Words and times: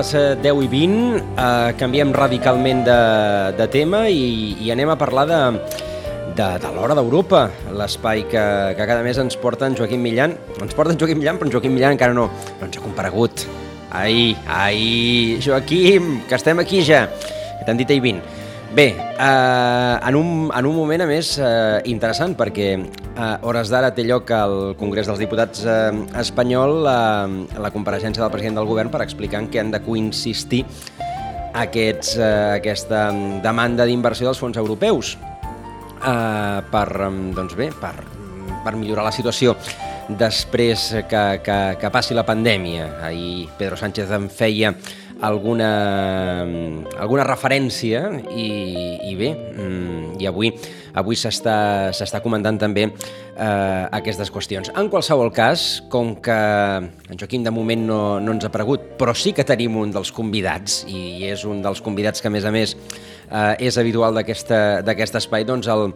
Les 0.00 0.40
10 0.40 0.62
i 0.64 0.68
20 0.72 1.16
eh, 1.20 1.72
canviem 1.76 2.12
radicalment 2.16 2.84
de, 2.86 3.00
de 3.58 3.66
tema 3.68 4.06
i, 4.08 4.56
i 4.64 4.70
anem 4.72 4.88
a 4.88 4.96
parlar 4.96 5.26
de, 5.28 5.40
de, 6.38 6.46
de 6.62 6.70
l'Hora 6.72 6.96
d'Europa, 6.96 7.42
l'espai 7.76 8.24
que, 8.30 8.44
que 8.78 8.86
cada 8.88 9.02
mes 9.04 9.20
ens 9.20 9.36
porta 9.36 9.68
en 9.68 9.76
Joaquim 9.76 10.00
Millan. 10.00 10.38
Ens 10.56 10.76
porta 10.78 10.94
en 10.94 11.00
Joaquim 11.00 11.20
Millan, 11.20 11.36
però 11.36 11.50
en 11.50 11.52
Joaquim 11.52 11.76
Millan 11.76 11.98
encara 11.98 12.16
no, 12.16 12.30
no 12.32 12.68
ens 12.68 12.80
ha 12.80 12.84
comparegut. 12.84 13.44
Ai, 13.92 14.32
ai, 14.48 15.36
Joaquim, 15.44 16.22
que 16.30 16.38
estem 16.38 16.62
aquí 16.62 16.80
ja, 16.86 17.04
t'han 17.66 17.80
dit 17.80 17.92
ahir 17.92 18.04
20. 18.08 18.39
Bé, 18.72 18.94
eh, 18.96 19.98
en, 20.08 20.14
un, 20.14 20.50
en 20.54 20.66
un 20.66 20.76
moment, 20.76 21.02
a 21.02 21.06
més, 21.10 21.32
eh, 21.42 21.80
interessant, 21.90 22.36
perquè 22.38 22.68
a 23.18 23.32
hores 23.42 23.72
d'ara 23.72 23.90
té 23.96 24.04
lloc 24.06 24.30
al 24.30 24.76
Congrés 24.78 25.10
dels 25.10 25.18
Diputats 25.18 25.64
eh, 25.66 25.90
espanyol 26.22 26.76
la, 26.86 27.00
la 27.58 27.72
compareixença 27.74 28.22
del 28.22 28.30
president 28.30 28.60
del 28.60 28.70
govern 28.70 28.92
per 28.94 29.02
explicar 29.02 29.42
en 29.42 29.50
què 29.50 29.58
han 29.58 29.74
de 29.74 29.82
coinsistir 29.82 30.62
aquests, 31.58 32.14
eh, 32.14 32.30
aquesta 32.60 33.08
demanda 33.42 33.88
d'inversió 33.90 34.30
dels 34.30 34.38
fons 34.38 34.62
europeus 34.62 35.16
eh, 35.18 36.62
per, 36.70 36.88
doncs 37.34 37.58
bé, 37.58 37.72
per, 37.74 37.96
per 38.62 38.76
millorar 38.78 39.10
la 39.10 39.16
situació 39.18 39.58
després 40.14 40.92
que, 41.10 41.24
que, 41.42 41.58
que 41.82 41.90
passi 41.90 42.14
la 42.14 42.26
pandèmia. 42.26 42.86
Ahir 43.10 43.48
Pedro 43.58 43.82
Sánchez 43.82 44.14
en 44.14 44.30
feia 44.30 44.76
alguna, 45.22 45.70
alguna 46.98 47.24
referència 47.28 48.06
i, 48.32 48.50
i 49.10 49.16
bé, 49.18 49.34
mm, 49.34 50.20
i 50.20 50.28
avui 50.30 50.52
avui 50.94 51.16
s'està 51.18 52.20
comentant 52.22 52.58
també 52.60 52.86
eh, 52.88 53.84
aquestes 53.96 54.30
qüestions. 54.32 54.70
En 54.78 54.90
qualsevol 54.92 55.30
cas, 55.34 55.82
com 55.92 56.14
que 56.22 56.36
en 56.80 57.18
Joaquim 57.18 57.44
de 57.46 57.52
moment 57.54 57.86
no, 57.86 58.00
no 58.22 58.34
ens 58.34 58.46
ha 58.46 58.50
aparegut, 58.50 58.92
però 59.00 59.14
sí 59.14 59.34
que 59.36 59.46
tenim 59.46 59.78
un 59.80 59.94
dels 59.94 60.12
convidats, 60.14 60.82
i 60.90 61.26
és 61.30 61.44
un 61.48 61.62
dels 61.64 61.82
convidats 61.84 62.22
que 62.22 62.30
a 62.30 62.34
més 62.34 62.46
a 62.46 62.54
més 62.54 62.76
eh, 62.76 63.66
és 63.66 63.78
habitual 63.80 64.16
d'aquest 64.16 65.20
espai, 65.22 65.46
doncs 65.48 65.70
el, 65.70 65.90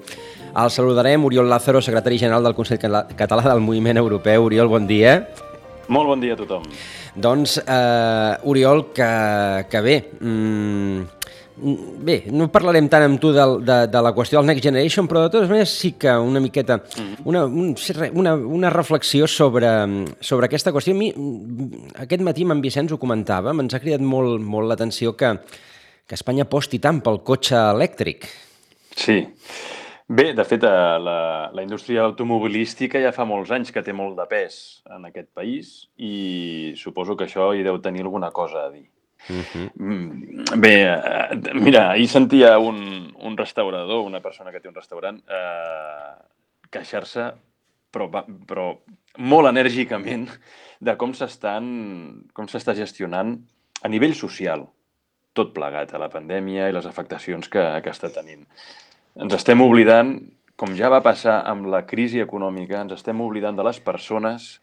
el 0.55 0.75
saludarem, 0.75 1.25
Oriol 1.27 1.51
Lázaro, 1.51 1.83
secretari 1.83 2.21
general 2.21 2.47
del 2.47 2.57
Consell 2.59 2.83
Català 2.83 3.49
del 3.51 3.65
Moviment 3.65 3.99
Europeu. 4.01 4.47
Oriol, 4.51 4.71
bon 4.71 4.87
dia. 4.91 5.23
Molt 5.89 6.09
bon 6.09 6.23
dia 6.23 6.33
a 6.33 6.41
tothom. 6.41 6.65
Doncs, 7.15 7.61
eh, 7.63 8.39
Oriol, 8.51 8.89
que, 8.93 9.67
que 9.71 9.81
bé, 9.81 9.97
mm, 10.21 11.03
bé, 12.03 12.17
no 12.35 12.49
parlarem 12.51 12.89
tant 12.91 13.05
amb 13.07 13.21
tu 13.23 13.31
de, 13.35 13.45
de, 13.63 13.77
de 13.87 14.01
la 14.03 14.13
qüestió 14.17 14.41
del 14.41 14.49
Next 14.51 14.65
Generation, 14.67 15.07
però 15.07 15.23
de 15.23 15.31
totes 15.31 15.51
maneres 15.51 15.71
sí 15.71 15.93
que 15.99 16.11
una 16.11 16.43
miqueta, 16.43 16.81
mm-hmm. 16.83 17.23
una, 17.31 17.45
un, 17.47 17.75
una, 18.19 18.35
una 18.35 18.73
reflexió 18.75 19.29
sobre, 19.31 19.71
sobre 20.21 20.51
aquesta 20.51 20.75
qüestió. 20.75 20.97
A 20.97 20.99
mi, 20.99 21.13
aquest 22.03 22.27
matí 22.27 22.43
amb 22.43 22.57
en 22.57 22.65
Vicenç 22.65 22.97
ho 22.97 22.99
comentava, 22.99 23.55
ens 23.55 23.75
ha 23.77 23.83
cridat 23.83 24.03
molt, 24.03 24.43
molt 24.43 24.73
l'atenció 24.73 25.15
que, 25.15 25.37
que 26.09 26.19
Espanya 26.19 26.49
aposti 26.49 26.83
tant 26.83 26.99
pel 27.05 27.23
cotxe 27.23 27.57
elèctric. 27.77 28.27
Sí, 28.99 29.21
Bé, 30.07 30.35
de 30.37 30.45
fet, 30.45 30.63
eh, 30.63 30.99
la, 31.01 31.51
la 31.55 31.63
indústria 31.63 32.03
automobilística 32.05 33.01
ja 33.01 33.13
fa 33.17 33.25
molts 33.25 33.51
anys 33.57 33.73
que 33.73 33.83
té 33.83 33.95
molt 33.97 34.19
de 34.19 34.27
pes 34.29 34.83
en 34.93 35.07
aquest 35.09 35.31
país 35.33 35.71
i 35.97 36.75
suposo 36.77 37.17
que 37.17 37.25
això 37.25 37.55
hi 37.57 37.65
deu 37.65 37.81
tenir 37.81 38.05
alguna 38.05 38.31
cosa 38.31 38.67
a 38.67 38.71
dir. 38.71 38.85
Uh 39.31 39.41
-huh. 39.41 40.59
Bé, 40.61 40.75
eh, 40.85 41.55
mira, 41.55 41.91
ahir 41.93 42.09
sentia 42.09 42.59
un, 42.59 43.15
un 43.17 43.37
restaurador, 43.37 44.05
una 44.05 44.21
persona 44.21 44.53
que 44.53 44.61
té 44.61 44.69
un 44.69 44.75
restaurant, 44.75 45.23
eh, 45.27 46.15
queixar-se, 46.71 47.33
però, 47.91 48.11
però 48.47 48.79
molt 49.17 49.49
enèrgicament, 49.49 50.29
de 50.81 50.97
com 50.97 51.15
s'està 51.15 52.75
gestionant 52.75 53.39
a 53.83 53.89
nivell 53.89 54.15
social 54.15 54.69
tot 55.33 55.53
plegat 55.53 55.95
a 55.95 55.99
la 55.99 56.11
pandèmia 56.11 56.69
i 56.69 56.73
les 56.73 56.87
afectacions 56.87 57.49
que, 57.49 57.81
que 57.83 57.91
està 57.91 58.11
tenint 58.11 58.47
ens 59.15 59.35
estem 59.37 59.63
oblidant, 59.63 60.17
com 60.59 60.75
ja 60.79 60.91
va 60.91 61.03
passar 61.03 61.41
amb 61.51 61.69
la 61.71 61.85
crisi 61.87 62.21
econòmica, 62.23 62.81
ens 62.83 62.95
estem 62.97 63.21
oblidant 63.23 63.57
de 63.59 63.67
les 63.67 63.81
persones 63.83 64.59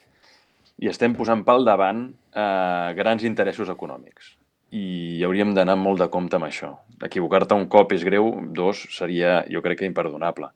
i 0.81 0.89
estem 0.91 1.16
posant 1.16 1.44
pel 1.47 1.66
davant 1.67 2.06
eh, 2.09 2.91
grans 2.97 3.23
interessos 3.28 3.72
econòmics. 3.72 4.35
I 4.72 5.19
hauríem 5.28 5.51
d'anar 5.56 5.75
molt 5.75 6.00
de 6.00 6.07
compte 6.12 6.38
amb 6.38 6.47
això. 6.47 6.72
Equivocar-te 7.03 7.56
un 7.57 7.67
cop 7.72 7.91
és 7.91 8.06
greu, 8.07 8.31
dos 8.56 8.85
seria, 8.95 9.41
jo 9.51 9.59
crec 9.63 9.81
que 9.81 9.89
imperdonable. 9.89 10.51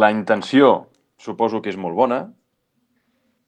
La 0.00 0.08
intenció 0.10 0.88
suposo 1.20 1.60
que 1.60 1.68
és 1.68 1.76
molt 1.76 1.96
bona, 1.98 2.22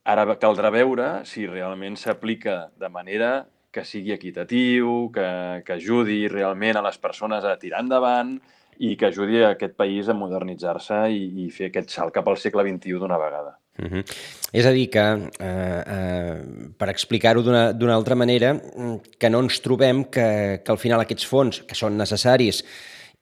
ara 0.05 0.27
caldrà 0.41 0.73
veure 0.75 1.23
si 1.29 1.47
realment 1.49 1.97
s'aplica 1.97 2.69
de 2.77 2.89
manera 2.93 3.47
que 3.71 3.85
sigui 3.87 4.13
equitatiu, 4.13 5.09
que, 5.15 5.63
que 5.65 5.77
ajudi 5.77 6.25
realment 6.29 6.77
a 6.77 6.85
les 6.85 6.99
persones 6.99 7.47
a 7.47 7.57
tirar 7.61 7.85
endavant, 7.85 8.35
i 8.81 8.95
que 8.97 9.11
ajudi 9.11 9.43
a 9.45 9.53
aquest 9.55 9.75
país 9.77 10.09
a 10.09 10.17
modernitzar-se 10.17 11.03
i, 11.13 11.25
i 11.45 11.51
fer 11.53 11.69
aquest 11.69 11.93
salt 11.93 12.15
cap 12.15 12.29
al 12.31 12.39
segle 12.41 12.65
XXI 12.65 13.01
d'una 13.03 13.19
vegada. 13.21 13.59
Uh 13.79 13.89
-huh. 13.91 14.05
És 14.53 14.67
a 14.67 14.73
dir, 14.73 14.89
que, 14.91 15.31
eh, 15.39 15.83
eh, 15.87 16.43
per 16.77 16.89
explicar-ho 16.89 17.43
d'una 17.43 17.95
altra 17.95 18.15
manera, 18.15 18.61
que 19.19 19.31
no 19.31 19.41
ens 19.41 19.61
trobem 19.61 20.05
que, 20.05 20.63
que 20.65 20.73
al 20.73 20.79
final 20.79 21.01
aquests 21.01 21.27
fons, 21.27 21.63
que 21.63 21.75
són 21.75 21.97
necessaris 21.97 22.65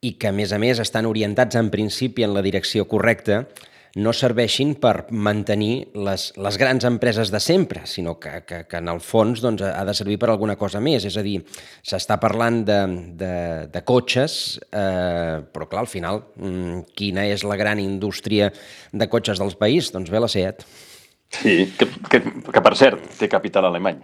i 0.00 0.12
que, 0.12 0.28
a 0.28 0.32
més 0.32 0.52
a 0.52 0.58
més, 0.58 0.78
estan 0.78 1.06
orientats 1.06 1.56
en 1.56 1.70
principi 1.70 2.22
en 2.22 2.34
la 2.34 2.42
direcció 2.42 2.86
correcta, 2.86 3.48
no 3.98 4.12
serveixin 4.14 4.74
per 4.80 5.08
mantenir 5.10 5.90
les, 5.98 6.28
les 6.38 6.58
grans 6.60 6.86
empreses 6.88 7.32
de 7.34 7.40
sempre, 7.42 7.84
sinó 7.90 8.16
que, 8.22 8.42
que, 8.46 8.62
que 8.70 8.80
en 8.80 8.90
el 8.92 9.02
fons 9.04 9.42
doncs, 9.42 9.64
ha 9.66 9.84
de 9.86 9.94
servir 9.96 10.18
per 10.22 10.30
alguna 10.32 10.56
cosa 10.60 10.80
més. 10.84 11.06
És 11.08 11.18
a 11.18 11.24
dir, 11.26 11.38
s'està 11.82 12.18
parlant 12.22 12.62
de, 12.68 12.80
de, 13.18 13.32
de 13.72 13.84
cotxes, 13.86 14.58
eh, 14.70 15.38
però 15.52 15.68
clar, 15.70 15.86
al 15.86 15.90
final, 15.90 16.22
mm, 16.38 16.84
quina 16.98 17.26
és 17.28 17.46
la 17.48 17.58
gran 17.58 17.82
indústria 17.82 18.52
de 18.92 19.10
cotxes 19.10 19.42
del 19.42 19.56
país? 19.58 19.92
Doncs 19.94 20.12
bé, 20.14 20.22
la 20.22 20.30
SEAT. 20.30 20.64
Sí, 21.28 21.74
que, 21.76 21.86
que, 22.08 22.20
que 22.24 22.60
per 22.64 22.72
cert, 22.78 23.02
té 23.18 23.28
capital 23.28 23.66
alemany. 23.68 23.98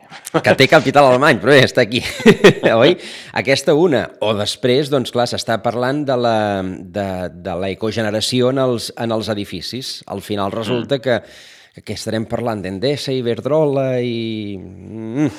Que 0.44 0.52
té 0.58 0.66
capital 0.68 1.08
alemany, 1.08 1.38
però 1.40 1.54
bé, 1.54 1.62
està 1.64 1.80
aquí. 1.86 2.02
Oi? 2.82 2.92
Aquesta 3.40 3.72
una. 3.80 4.02
O 4.20 4.34
després, 4.36 4.90
doncs 4.92 5.14
clar, 5.14 5.24
s'està 5.30 5.56
parlant 5.64 6.02
de 6.04 6.18
la, 6.20 6.36
de, 6.62 7.08
de 7.32 7.54
la 7.62 7.70
ecogeneració 7.72 8.52
en 8.52 8.60
els, 8.66 8.90
en 9.00 9.16
els 9.16 9.32
edificis. 9.32 9.96
Al 10.12 10.20
final 10.26 10.52
resulta 10.52 11.00
mm. 11.00 11.04
que, 11.06 11.80
que 11.80 11.96
estarem 11.96 12.28
parlant 12.28 12.60
d'Endesa, 12.62 13.16
Iberdrola 13.16 13.88
i... 14.04 14.58
Mm. 14.60 15.30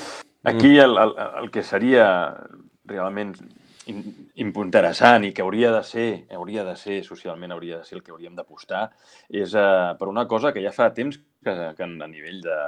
Aquí 0.49 0.75
el, 0.81 0.97
el, 1.01 1.13
el 1.43 1.53
que 1.53 1.61
seria 1.65 2.07
realment 2.89 3.33
interessant 3.85 5.25
i 5.27 5.31
que 5.35 5.43
hauria 5.43 5.71
de 5.75 5.81
ser, 5.85 6.07
hauria 6.33 6.65
de 6.65 6.75
ser, 6.79 6.99
socialment 7.05 7.53
hauria 7.53 7.79
de 7.79 7.87
ser 7.87 7.99
el 7.99 8.03
que 8.03 8.13
hauríem 8.13 8.35
d'apostar, 8.37 8.87
és 9.29 9.53
uh, 9.53 9.93
per 9.99 10.09
una 10.09 10.25
cosa 10.27 10.53
que 10.53 10.63
ja 10.63 10.73
fa 10.75 10.91
temps 10.93 11.17
que, 11.17 11.55
que 11.77 11.83
a 11.85 12.07
nivell 12.07 12.41
de, 12.41 12.59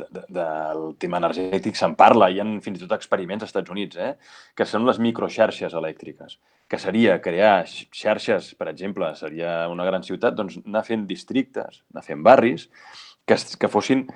de, 0.00 0.06
de, 0.10 0.22
del 0.38 0.86
tema 1.00 1.20
energètic 1.20 1.76
se'n 1.76 1.96
parla, 1.98 2.30
hi 2.30 2.40
ha 2.40 2.46
fins 2.64 2.78
i 2.78 2.84
tot 2.84 2.96
experiments 2.96 3.44
als 3.44 3.52
Estats 3.52 3.74
Units, 3.74 3.98
eh? 4.00 4.14
que 4.56 4.66
són 4.68 4.86
les 4.88 5.00
microxarxes 5.02 5.76
elèctriques, 5.76 6.38
que 6.70 6.80
seria 6.80 7.18
crear 7.22 7.66
xarxes, 7.66 8.54
per 8.58 8.70
exemple, 8.72 9.12
seria 9.18 9.66
una 9.72 9.86
gran 9.88 10.06
ciutat, 10.06 10.38
doncs 10.38 10.60
anar 10.64 10.84
fent 10.86 11.06
districtes, 11.10 11.82
anar 11.92 12.06
fent 12.06 12.24
barris, 12.26 12.68
que, 13.26 13.36
que 13.36 13.70
fossin 13.72 14.06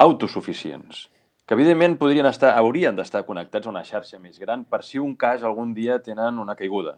autosuficients 0.00 1.08
que 1.50 1.56
evidentment 1.58 1.96
podrien 1.98 2.28
estar, 2.28 2.52
haurien 2.54 2.94
d'estar 2.94 3.24
connectats 3.26 3.66
a 3.66 3.70
una 3.72 3.80
xarxa 3.82 4.20
més 4.22 4.36
gran 4.38 4.60
per 4.62 4.84
si 4.86 5.00
un 5.02 5.16
cas 5.18 5.40
algun 5.42 5.72
dia 5.74 5.96
tenen 5.98 6.36
una 6.38 6.54
caiguda. 6.54 6.92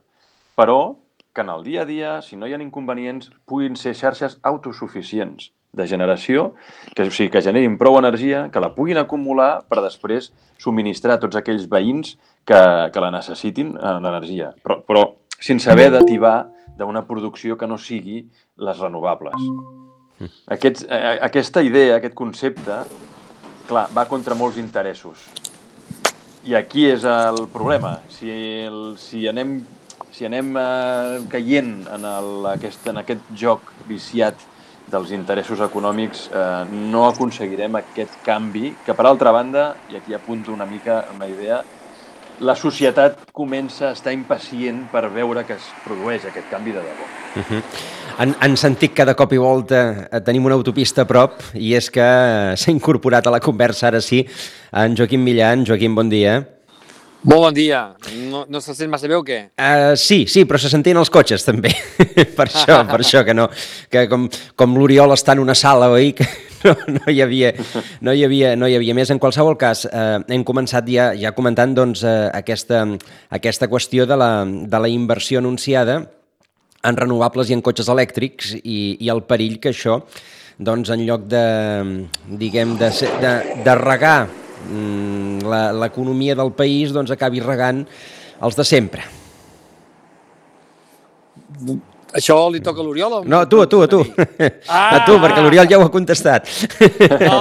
Però 0.61 0.99
que 1.33 1.41
en 1.41 1.49
el 1.49 1.63
dia 1.65 1.87
a 1.87 1.89
dia, 1.89 2.11
si 2.21 2.37
no 2.37 2.45
hi 2.45 2.53
ha 2.53 2.59
inconvenients, 2.61 3.31
puguin 3.49 3.79
ser 3.81 3.95
xarxes 3.97 4.35
autosuficients 4.45 5.47
de 5.73 5.87
generació, 5.89 6.51
que, 6.93 7.07
o 7.09 7.09
sigui, 7.09 7.31
que 7.33 7.41
generin 7.41 7.79
prou 7.81 7.97
energia, 7.97 8.43
que 8.53 8.61
la 8.61 8.75
puguin 8.75 9.01
acumular 9.01 9.63
per 9.73 9.79
després 9.81 10.29
subministrar 10.61 11.17
a 11.17 11.23
tots 11.23 11.39
aquells 11.41 11.65
veïns 11.65 12.19
que, 12.45 12.61
que 12.93 13.05
la 13.07 13.09
necessitin, 13.15 13.71
eh, 13.79 13.95
l'energia. 14.05 14.51
Però, 14.61 14.83
però 14.85 15.07
sense 15.39 15.73
haver 15.73 15.89
d'ativar 15.97 16.35
d'una 16.77 17.07
producció 17.09 17.57
que 17.57 17.71
no 17.73 17.81
sigui 17.81 18.27
les 18.61 18.85
renovables. 18.85 19.49
Aquest, 20.53 20.85
eh, 20.93 21.17
aquesta 21.25 21.65
idea, 21.65 21.97
aquest 21.97 22.21
concepte, 22.21 22.83
clar, 23.73 23.89
va 23.95 24.07
contra 24.11 24.37
molts 24.39 24.61
interessos. 24.61 25.25
I 26.43 26.57
aquí 26.59 26.89
és 26.91 27.05
el 27.07 27.47
problema. 27.53 27.97
Si, 28.11 28.31
el, 28.67 28.97
si 28.99 29.27
anem, 29.31 29.61
si 30.13 30.27
anem 30.29 30.57
eh, 30.59 31.21
caient 31.33 31.77
en, 31.95 32.09
el, 32.09 32.33
aquest, 32.57 32.89
en 32.91 33.03
aquest 33.03 33.31
joc 33.39 33.71
viciat 33.89 34.49
dels 34.93 35.13
interessos 35.15 35.63
econòmics, 35.65 36.27
eh, 36.35 36.49
no 36.93 37.07
aconseguirem 37.09 37.79
aquest 37.79 38.19
canvi, 38.27 38.75
que 38.85 38.97
per 38.99 39.07
altra 39.09 39.33
banda, 39.33 39.71
i 39.93 39.97
aquí 40.01 40.19
apunto 40.19 40.53
una 40.53 40.67
mica 40.67 41.05
una 41.15 41.31
idea, 41.31 41.63
la 42.43 42.57
societat 42.59 43.29
comença 43.33 43.89
a 43.89 43.97
estar 43.97 44.13
impacient 44.13 44.89
per 44.91 45.07
veure 45.15 45.47
que 45.47 45.61
es 45.61 45.75
produeix 45.87 46.27
aquest 46.27 46.51
canvi 46.51 46.75
de 46.75 46.83
debò. 46.83 47.22
Uh 47.35 47.43
-huh. 47.43 47.63
en, 48.19 48.35
en 48.41 48.57
sentit 48.57 48.93
que 48.93 49.05
de 49.05 49.15
cop 49.15 49.33
i 49.33 49.39
volta 49.39 50.09
eh, 50.13 50.21
tenim 50.21 50.45
una 50.45 50.55
autopista 50.55 51.03
a 51.03 51.05
prop 51.05 51.41
i 51.55 51.75
és 51.75 51.91
que 51.91 52.03
s'ha 52.57 52.71
incorporat 52.71 53.27
a 53.27 53.31
la 53.31 53.41
conversa 53.41 53.87
ara 53.87 54.01
sí 54.01 54.27
en 54.73 54.97
Joaquim 54.97 55.23
Millan. 55.23 55.65
Joaquim, 55.67 55.95
bon 55.95 56.09
dia. 56.09 56.47
Molt 57.23 57.41
bon 57.41 57.55
dia. 57.55 57.95
No, 58.31 58.45
no 58.49 58.61
se 58.61 58.75
sent 58.75 58.91
massa 58.91 59.07
bé 59.07 59.15
o 59.15 59.23
què? 59.23 59.53
Uh, 59.55 59.95
sí, 59.95 60.25
sí, 60.27 60.43
però 60.45 60.59
se 60.59 60.69
sentien 60.69 60.99
els 60.99 61.11
cotxes 61.11 61.45
també. 61.47 61.71
per 62.37 62.49
això, 62.49 62.81
per 62.89 62.99
això 62.99 63.23
que 63.25 63.35
no. 63.35 63.47
Que 63.89 64.09
com, 64.11 64.25
com 64.59 64.75
l'Oriol 64.75 65.15
està 65.15 65.37
en 65.37 65.43
una 65.45 65.55
sala, 65.55 65.87
oi? 65.95 66.11
Que 66.19 66.27
no, 66.65 66.75
no, 66.97 67.05
hi 67.07 67.23
havia, 67.23 67.53
no, 68.03 68.13
hi 68.15 68.25
havia, 68.27 68.57
no 68.59 68.67
hi 68.67 68.75
havia 68.75 68.97
més. 68.99 69.13
En 69.15 69.23
qualsevol 69.23 69.55
cas, 69.61 69.85
eh, 69.87 70.19
hem 70.35 70.43
començat 70.47 70.91
ja, 70.91 71.13
ja 71.19 71.31
comentant 71.37 71.77
doncs, 71.79 72.03
eh, 72.03 72.27
aquesta, 72.35 72.83
aquesta 73.31 73.71
qüestió 73.71 74.09
de 74.11 74.19
la, 74.19 74.33
de 74.45 74.83
la 74.83 74.91
inversió 74.91 75.39
anunciada 75.39 76.01
en 76.83 76.99
renovables 76.99 77.51
i 77.51 77.57
en 77.57 77.63
cotxes 77.63 77.89
elèctrics 77.93 78.57
i, 78.59 78.79
i 79.01 79.11
el 79.13 79.23
perill 79.29 79.59
que 79.63 79.71
això, 79.71 80.01
doncs, 80.59 80.91
en 80.95 81.05
lloc 81.07 81.27
de, 81.31 81.45
diguem, 82.41 82.77
de, 82.81 82.91
de, 83.23 83.33
de 83.65 83.75
regar 83.79 84.27
mm, 84.27 85.47
l'economia 85.79 86.37
del 86.39 86.53
país, 86.59 86.95
doncs 86.95 87.15
acabi 87.15 87.43
regant 87.45 87.85
els 88.43 88.59
de 88.59 88.67
sempre. 88.67 89.07
Això 92.13 92.37
li 92.53 92.61
toca 92.61 92.83
a 92.83 92.85
l'Oriol? 92.85 93.23
No, 93.25 93.41
a 93.41 93.49
tu, 93.49 93.63
a 93.63 93.69
tu, 93.71 93.81
a 93.85 93.89
tu. 93.89 94.03
Ah, 94.73 94.99
a 94.99 95.05
tu, 95.07 95.15
perquè 95.23 95.41
l'Oriol 95.45 95.71
ja 95.71 95.79
ho 95.79 95.87
ha 95.87 95.93
contestat. 95.93 96.51
No, 97.23 97.39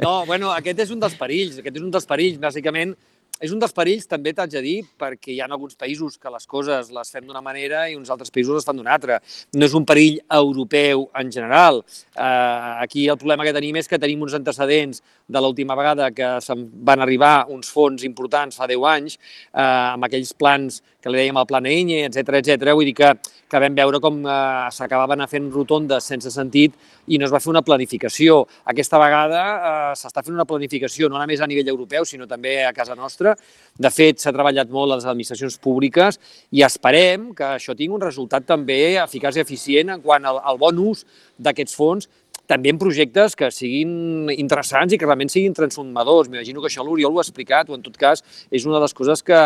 no, 0.00 0.14
bueno, 0.28 0.54
aquest 0.54 0.86
és 0.86 0.94
un 0.94 1.02
dels 1.02 1.16
perills, 1.18 1.58
aquest 1.60 1.76
és 1.76 1.84
un 1.84 1.92
dels 1.92 2.08
perills, 2.08 2.38
bàsicament, 2.40 2.94
és 3.36 3.52
un 3.52 3.60
dels 3.60 3.74
perills, 3.76 4.06
també 4.08 4.32
t'haig 4.32 4.54
de 4.54 4.62
dir, 4.64 4.76
perquè 4.96 5.34
hi 5.34 5.40
ha 5.42 5.48
alguns 5.50 5.76
països 5.76 6.16
que 6.16 6.30
les 6.32 6.46
coses 6.48 6.88
les 6.94 7.10
fem 7.12 7.26
d'una 7.28 7.42
manera 7.44 7.82
i 7.90 7.96
uns 7.96 8.08
altres 8.12 8.32
països 8.32 8.56
les 8.56 8.64
fan 8.64 8.78
d'una 8.78 8.94
altra. 8.96 9.18
No 9.52 9.66
és 9.68 9.74
un 9.76 9.84
perill 9.88 10.22
europeu 10.38 11.06
en 11.20 11.32
general. 11.32 11.82
Eh, 12.16 12.72
aquí 12.86 13.06
el 13.08 13.18
problema 13.20 13.44
que 13.44 13.52
tenim 13.52 13.76
és 13.76 13.88
que 13.88 14.00
tenim 14.00 14.24
uns 14.24 14.36
antecedents 14.38 15.02
de 15.28 15.42
l'última 15.42 15.76
vegada 15.76 16.08
que 16.16 16.36
se'n 16.40 16.64
van 16.86 17.02
arribar 17.04 17.46
uns 17.52 17.68
fons 17.72 18.06
importants 18.08 18.56
fa 18.56 18.68
10 18.70 18.88
anys, 18.94 19.18
eh, 19.52 19.60
amb 19.60 20.08
aquells 20.08 20.32
plans 20.32 20.80
que 21.02 21.12
li 21.12 21.20
dèiem 21.20 21.36
el 21.36 21.46
Plan 21.46 21.66
EINE, 21.68 22.06
etc 22.08 22.40
etc. 22.40 22.72
Vull 22.72 22.88
dir 22.88 22.96
que, 22.96 23.12
que 23.50 23.60
vam 23.62 23.76
veure 23.76 24.00
com 24.00 24.22
eh, 24.24 24.70
s'acabaven 24.72 25.26
fent 25.28 25.52
rotondes 25.52 26.08
sense 26.08 26.32
sentit 26.32 26.74
i 27.06 27.18
no 27.18 27.26
es 27.26 27.32
va 27.34 27.40
fer 27.42 27.52
una 27.52 27.62
planificació. 27.66 28.42
Aquesta 28.72 29.00
vegada 29.02 29.42
eh, 29.54 29.94
s'està 29.98 30.24
fent 30.24 30.34
una 30.34 30.46
planificació 30.48 31.10
no 31.10 31.20
només 31.20 31.40
a 31.40 31.48
nivell 31.50 31.70
europeu, 31.72 32.04
sinó 32.04 32.26
també 32.30 32.58
a 32.64 32.72
casa 32.76 32.96
nostra. 32.98 33.36
De 33.78 33.92
fet, 33.92 34.20
s'ha 34.20 34.34
treballat 34.34 34.70
molt 34.72 34.92
a 34.92 35.00
les 35.00 35.06
administracions 35.06 35.58
públiques 35.62 36.20
i 36.56 36.64
esperem 36.66 37.32
que 37.36 37.54
això 37.56 37.76
tingui 37.76 37.96
un 37.96 38.06
resultat 38.06 38.46
també 38.48 38.96
eficaç 39.02 39.38
i 39.38 39.44
eficient 39.44 39.96
en 39.96 40.04
quant 40.04 40.24
al, 40.24 40.40
al 40.42 40.60
bon 40.60 40.78
ús 40.90 41.04
d'aquests 41.38 41.76
fons 41.76 42.08
també 42.46 42.70
en 42.72 42.78
projectes 42.78 43.36
que 43.38 43.50
siguin 43.54 44.30
interessants 44.34 44.94
i 44.94 44.98
que 44.98 45.06
realment 45.06 45.30
siguin 45.32 45.54
transformadors. 45.56 46.30
M'imagino 46.30 46.62
que 46.62 46.70
això 46.70 46.84
l'Oriol 46.86 47.14
ho 47.14 47.20
ha 47.20 47.26
explicat, 47.26 47.70
o 47.70 47.76
en 47.76 47.82
tot 47.84 47.96
cas 47.98 48.22
és 48.50 48.66
una 48.66 48.78
de 48.78 48.84
les 48.86 48.94
coses 48.96 49.22
que 49.26 49.40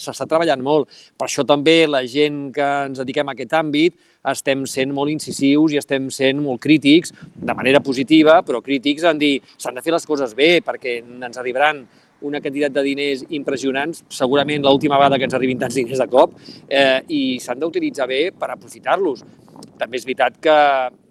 s'està 0.00 0.26
treballant 0.28 0.62
molt. 0.64 0.90
Per 1.16 1.28
això 1.28 1.44
també 1.46 1.82
la 1.86 2.02
gent 2.08 2.50
que 2.56 2.70
ens 2.90 3.02
dediquem 3.02 3.28
a 3.28 3.36
aquest 3.36 3.56
àmbit 3.56 3.96
estem 4.26 4.64
sent 4.66 4.90
molt 4.94 5.12
incisius 5.12 5.74
i 5.74 5.78
estem 5.80 6.08
sent 6.10 6.40
molt 6.42 6.62
crítics, 6.62 7.12
de 7.36 7.54
manera 7.54 7.80
positiva, 7.84 8.40
però 8.42 8.62
crítics 8.64 9.06
en 9.06 9.20
dir 9.20 9.36
s'han 9.56 9.76
de 9.76 9.84
fer 9.84 9.94
les 9.94 10.08
coses 10.08 10.34
bé 10.34 10.58
perquè 10.66 10.98
ens 11.04 11.38
arribaran 11.38 11.84
una 12.20 12.40
quantitat 12.40 12.72
de 12.72 12.84
diners 12.86 13.24
impressionants, 13.28 14.04
segurament 14.08 14.64
l'última 14.64 14.96
vegada 14.96 15.18
que 15.18 15.26
ens 15.28 15.34
arribin 15.36 15.58
tants 15.60 15.76
diners 15.76 16.00
de 16.02 16.06
cop, 16.12 16.36
eh, 16.68 17.02
i 17.08 17.38
s'han 17.40 17.60
d'utilitzar 17.60 18.08
bé 18.08 18.30
per 18.32 18.50
aprofitar-los. 18.54 19.24
També 19.76 19.98
és 19.98 20.06
veritat 20.06 20.38
que 20.40 20.56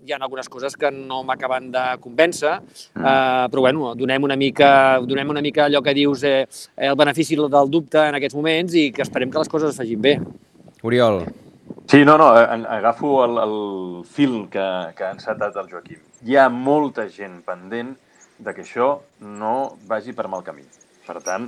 hi 0.06 0.14
ha 0.14 0.20
algunes 0.22 0.50
coses 0.50 0.76
que 0.78 0.92
no 0.94 1.24
m'acaben 1.26 1.72
de 1.74 1.86
convèncer, 2.02 2.58
mm. 2.60 3.02
eh, 3.02 3.48
però 3.52 3.66
bueno, 3.66 3.94
donem 3.98 4.24
una 4.24 4.38
mica, 4.38 5.00
donem 5.02 5.34
una 5.34 5.42
mica 5.42 5.66
allò 5.66 5.82
que 5.82 5.96
dius 5.98 6.24
eh, 6.24 6.46
el 6.76 6.96
benefici 6.96 7.36
del 7.36 7.72
dubte 7.72 8.02
en 8.10 8.18
aquests 8.20 8.38
moments 8.38 8.76
i 8.78 8.92
que 8.92 9.06
esperem 9.06 9.32
que 9.32 9.42
les 9.42 9.50
coses 9.50 9.74
es 9.74 9.82
facin 9.82 10.02
bé. 10.02 10.20
Oriol. 10.84 11.24
Sí, 11.90 12.04
no, 12.06 12.18
no, 12.18 12.30
agafo 12.30 13.24
el, 13.26 13.38
el 13.42 14.06
fil 14.06 14.48
que, 14.50 14.66
que 14.98 15.06
ha 15.06 15.12
encetat 15.14 15.58
el 15.62 15.70
Joaquim. 15.70 16.02
Hi 16.26 16.38
ha 16.38 16.50
molta 16.50 17.06
gent 17.10 17.42
pendent 17.46 17.94
de 18.38 18.54
que 18.54 18.66
això 18.66 19.00
no 19.22 19.78
vagi 19.90 20.14
per 20.14 20.28
mal 20.30 20.44
camí. 20.46 20.66
Per 21.06 21.22
tant, 21.22 21.48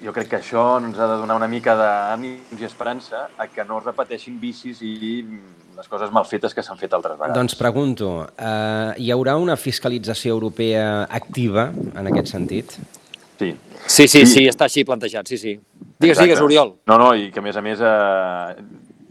jo 0.00 0.14
crec 0.14 0.30
que 0.30 0.38
això 0.38 0.64
ens 0.80 0.98
ha 0.98 1.08
de 1.10 1.18
donar 1.20 1.36
una 1.36 1.48
mica 1.50 1.74
d'ànims 1.78 2.60
i 2.60 2.66
esperança 2.68 3.28
a 3.36 3.48
que 3.50 3.66
no 3.68 3.80
es 3.80 3.88
repeteixin 3.90 4.38
vicis 4.40 4.80
i 4.82 4.94
les 5.74 5.88
coses 5.90 6.12
mal 6.14 6.26
fetes 6.30 6.54
que 6.54 6.62
s'han 6.62 6.78
fet 6.78 6.92
altres 6.94 7.18
vegades. 7.18 7.36
Doncs 7.36 7.56
pregunto, 7.58 8.10
eh, 8.38 8.94
hi 9.02 9.10
haurà 9.10 9.36
una 9.42 9.56
fiscalització 9.58 10.36
europea 10.38 11.04
activa 11.10 11.70
en 11.74 12.12
aquest 12.12 12.30
sentit? 12.30 12.76
Sí. 13.38 13.50
Sí, 13.86 14.06
sí, 14.06 14.24
sí, 14.24 14.26
sí 14.30 14.46
està 14.48 14.68
així 14.68 14.84
plantejat, 14.86 15.28
sí, 15.28 15.36
sí. 15.36 15.58
Digues, 15.98 16.14
Exacte. 16.14 16.28
digues, 16.28 16.40
Oriol. 16.40 16.74
No, 16.86 16.98
no, 16.98 17.10
i 17.18 17.30
que 17.34 17.42
a 17.42 17.44
més 17.44 17.56
a 17.58 17.62
més, 17.64 17.82
eh, 17.82 18.64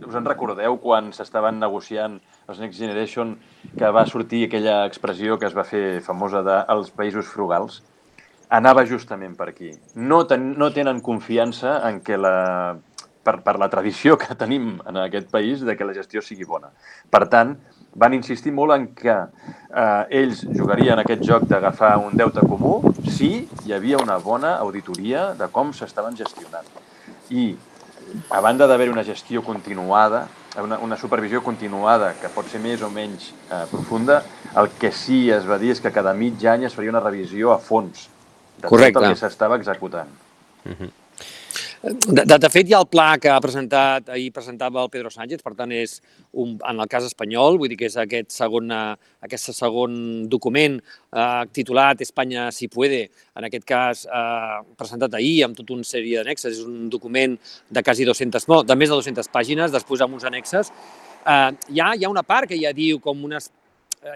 us 0.08 0.16
en 0.16 0.26
recordeu 0.26 0.78
quan 0.82 1.12
s'estaven 1.14 1.60
negociant 1.60 2.20
els 2.48 2.60
Next 2.60 2.80
Generation 2.80 3.36
que 3.78 3.92
va 3.94 4.06
sortir 4.10 4.46
aquella 4.48 4.84
expressió 4.88 5.38
que 5.40 5.48
es 5.48 5.56
va 5.56 5.68
fer 5.68 6.02
famosa 6.06 6.42
dels 6.44 6.90
de, 6.90 6.98
països 6.98 7.30
frugals? 7.30 7.82
Anava 8.54 8.84
justament 8.86 9.34
per 9.38 9.50
aquí. 9.50 9.72
No, 9.96 10.24
ten, 10.30 10.52
no 10.62 10.70
tenen 10.74 11.02
confiança 11.02 11.80
en 11.90 12.02
que 12.06 12.20
la 12.22 12.36
per, 13.24 13.40
per 13.42 13.56
la 13.60 13.70
tradició 13.72 14.18
que 14.20 14.36
tenim 14.38 14.76
en 14.86 15.00
aquest 15.06 15.32
país 15.32 15.64
de 15.66 15.78
que 15.78 15.88
la 15.88 15.96
gestió 15.96 16.22
sigui 16.22 16.46
bona. 16.46 16.70
Per 17.10 17.24
tant, 17.32 17.56
van 17.96 18.14
insistir 18.18 18.54
molt 18.54 18.76
en 18.76 18.88
que 18.98 19.16
eh, 19.16 20.22
ells 20.22 20.44
jugarien 20.58 21.00
aquest 21.00 21.24
joc 21.26 21.48
d'agafar 21.50 21.96
un 22.02 22.18
deute 22.20 22.44
comú 22.50 22.94
si 23.08 23.48
hi 23.64 23.74
havia 23.74 24.02
una 24.02 24.18
bona 24.22 24.58
auditoria 24.62 25.32
de 25.40 25.50
com 25.54 25.74
s'estaven 25.74 26.18
gestionant. 26.20 26.68
I, 27.30 27.54
a 28.30 28.42
banda 28.44 28.68
d'haver 28.68 28.90
una 28.92 29.06
gestió 29.08 29.42
continuada, 29.46 30.28
una, 30.62 30.78
una 30.86 30.98
supervisió 30.98 31.42
continuada, 31.42 32.14
que 32.22 32.30
pot 32.34 32.50
ser 32.50 32.62
més 32.62 32.82
o 32.84 32.90
menys 32.94 33.32
eh, 33.50 33.64
profunda, 33.72 34.22
el 34.60 34.74
que 34.78 34.92
sí 34.94 35.30
es 35.34 35.48
va 35.50 35.58
dir 35.62 35.72
és 35.74 35.82
que 35.82 35.94
cada 35.94 36.14
mig 36.14 36.44
any 36.46 36.68
es 36.68 36.76
faria 36.76 36.94
una 36.94 37.02
revisió 37.02 37.54
a 37.54 37.62
fons 37.62 38.10
de 38.58 38.68
Correcte. 38.68 39.00
tot 39.00 39.08
el 39.10 39.16
que 39.16 39.24
s'estava 39.24 39.58
executant. 39.62 40.12
Uh 40.66 40.70
mhm. 40.70 40.76
-huh. 40.80 40.92
De, 41.84 42.24
de, 42.24 42.38
de 42.40 42.48
fet, 42.48 42.70
hi 42.70 42.74
ha 42.74 42.80
el 42.80 42.88
pla 42.88 43.18
que 43.20 43.28
ha 43.28 43.42
presentat, 43.44 44.08
ahir 44.16 44.30
presentava 44.32 44.80
el 44.86 44.90
Pedro 44.90 45.10
Sánchez, 45.12 45.42
per 45.44 45.52
tant, 45.58 45.72
és 45.76 45.98
un, 46.32 46.54
en 46.56 46.78
el 46.80 46.88
cas 46.88 47.04
espanyol, 47.04 47.58
vull 47.60 47.68
dir 47.68 47.76
que 47.76 47.90
és 47.90 47.98
aquest 48.00 48.32
segon, 48.32 48.72
aquest 49.28 49.52
segon 49.52 49.98
document 50.32 50.78
eh, 50.80 51.42
titulat 51.52 52.00
Espanya 52.06 52.46
si 52.56 52.70
puede, 52.72 53.10
en 53.36 53.48
aquest 53.50 53.66
cas 53.68 54.06
eh, 54.08 54.62
presentat 54.80 55.20
ahir 55.20 55.44
amb 55.44 55.60
tota 55.60 55.76
una 55.76 55.84
sèrie 55.84 56.22
d'annexes, 56.22 56.56
és 56.56 56.64
un 56.64 56.88
document 56.94 57.36
de 57.70 57.84
quasi 57.84 58.08
200, 58.08 58.48
no, 58.48 58.62
de 58.64 58.80
més 58.80 58.88
de 58.88 59.02
200 59.02 59.28
pàgines, 59.36 59.76
després 59.76 60.08
amb 60.08 60.16
uns 60.16 60.24
annexes. 60.24 60.72
Eh, 61.28 61.52
hi, 61.68 61.84
ha, 61.84 61.92
hi 62.00 62.08
ha 62.08 62.14
una 62.16 62.24
part 62.24 62.48
que 62.48 62.62
ja 62.64 62.72
diu 62.72 63.04
com 63.04 63.28
unes 63.28 63.52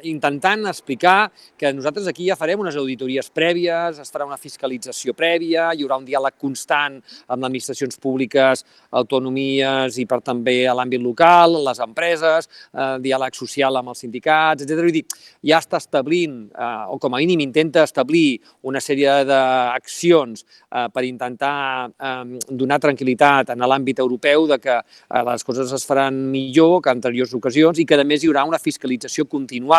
intentant 0.03 0.65
explicar 0.67 1.32
que 1.58 1.72
nosaltres 1.74 2.08
aquí 2.08 2.27
ja 2.27 2.36
farem 2.36 2.60
unes 2.60 2.75
auditories 2.75 3.29
prèvies, 3.34 4.00
es 4.01 4.12
farà 4.12 4.25
una 4.27 4.38
fiscalització 4.39 5.13
prèvia, 5.17 5.70
hi 5.74 5.86
haurà 5.86 5.98
un 6.01 6.08
diàleg 6.08 6.36
constant 6.41 6.98
amb 7.27 7.48
administracions 7.48 7.98
públiques, 8.01 8.63
autonomies 8.91 9.98
i 9.98 10.06
per 10.10 10.20
també 10.25 10.58
a 10.67 10.75
l'àmbit 10.77 11.01
local, 11.03 11.60
les 11.65 11.79
empreses, 11.84 12.50
eh, 12.74 12.98
diàleg 13.03 13.36
social 13.36 13.79
amb 13.79 13.94
els 13.94 14.03
sindicats, 14.03 14.63
etc. 14.63 14.84
Vull 14.84 14.98
dir, 15.00 15.06
ja 15.44 15.62
està 15.63 15.79
establint, 15.82 16.50
eh, 16.51 16.84
o 16.91 17.00
com 17.00 17.15
a 17.15 17.22
mínim 17.24 17.46
intenta 17.46 17.84
establir 17.88 18.39
una 18.63 18.82
sèrie 18.84 19.24
d'accions 19.27 20.44
eh, 20.44 20.88
per 20.94 21.06
intentar 21.08 21.89
eh, 21.89 22.38
donar 22.50 22.82
tranquil·litat 22.84 23.56
en 23.56 23.67
l'àmbit 23.67 24.00
europeu 24.03 24.48
de 24.51 24.60
que 24.60 24.77
eh, 24.77 25.24
les 25.32 25.44
coses 25.48 25.72
es 25.72 25.88
faran 25.88 26.20
millor 26.32 26.82
que 26.82 26.91
anteriors 26.91 27.34
ocasions 27.34 27.79
i 27.79 27.86
que, 27.86 27.96
a 27.96 28.03
més, 28.08 28.24
hi 28.24 28.32
haurà 28.32 28.46
una 28.48 28.60
fiscalització 28.62 29.25
continuada 29.25 29.76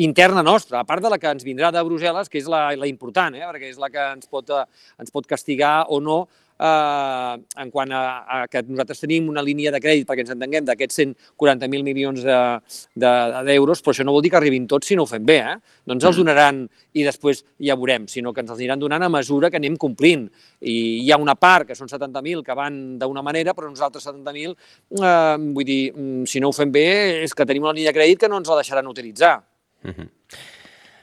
interna 0.00 0.42
nostra, 0.42 0.80
a 0.80 0.88
part 0.88 1.04
de 1.04 1.10
la 1.12 1.18
que 1.20 1.28
ens 1.28 1.44
vindrà 1.44 1.70
de 1.74 1.82
Brussel·les, 1.84 2.30
que 2.32 2.40
és 2.40 2.48
la, 2.48 2.70
la 2.78 2.88
important, 2.88 3.34
eh? 3.36 3.44
perquè 3.44 3.68
és 3.68 3.80
la 3.80 3.90
que 3.92 4.06
ens 4.16 4.30
pot, 4.30 4.48
eh, 4.50 4.64
ens 5.00 5.12
pot 5.12 5.28
castigar 5.28 5.84
o 5.88 6.00
no 6.00 6.22
eh, 6.60 7.62
en 7.62 7.70
quant 7.72 7.92
a, 7.96 8.02
a 8.20 8.38
que 8.50 8.62
nosaltres 8.66 9.00
tenim 9.02 9.28
una 9.32 9.44
línia 9.44 9.72
de 9.72 9.80
crèdit, 9.82 10.06
perquè 10.08 10.24
ens 10.26 10.34
entenguem, 10.34 10.66
d'aquests 10.68 11.00
140.000 11.00 11.86
milions 11.86 12.20
d'euros, 12.24 12.92
de, 13.00 13.12
de, 13.48 13.56
però 13.80 13.94
això 13.94 14.06
no 14.06 14.14
vol 14.16 14.24
dir 14.24 14.32
que 14.34 14.40
arribin 14.40 14.68
tots 14.70 14.90
si 14.90 14.98
no 14.98 15.06
ho 15.06 15.10
fem 15.10 15.24
bé. 15.26 15.38
Eh? 15.40 15.56
No 15.88 15.96
ens 15.96 16.04
els 16.04 16.18
mm. 16.18 16.20
donaran 16.20 16.62
i 16.92 17.06
després 17.06 17.42
ja 17.56 17.78
veurem, 17.80 18.06
sinó 18.10 18.34
que 18.36 18.44
ens 18.44 18.52
els 18.52 18.60
aniran 18.60 18.82
donant 18.82 19.06
a 19.06 19.10
mesura 19.12 19.50
que 19.50 19.60
anem 19.60 19.78
complint. 19.80 20.28
I 20.60 20.76
hi 21.06 21.10
ha 21.12 21.20
una 21.20 21.36
part, 21.40 21.70
que 21.70 21.78
són 21.78 21.90
70.000, 21.90 22.44
que 22.46 22.56
van 22.58 22.80
d'una 23.00 23.24
manera, 23.26 23.56
però 23.56 23.70
uns 23.70 23.82
altres 23.84 24.06
70.000, 24.10 24.56
eh, 25.00 25.36
vull 25.56 25.66
dir, 25.66 25.82
mm, 25.94 26.24
si 26.30 26.42
no 26.42 26.52
ho 26.52 26.56
fem 26.56 26.72
bé, 26.72 26.88
és 27.24 27.34
que 27.34 27.48
tenim 27.48 27.64
una 27.66 27.76
línia 27.76 27.94
de 27.94 27.98
crèdit 27.98 28.20
que 28.20 28.30
no 28.30 28.40
ens 28.40 28.50
la 28.50 28.60
deixaran 28.60 28.88
utilitzar. 28.90 29.38
Uh 29.84 29.92
-huh. 29.96 30.08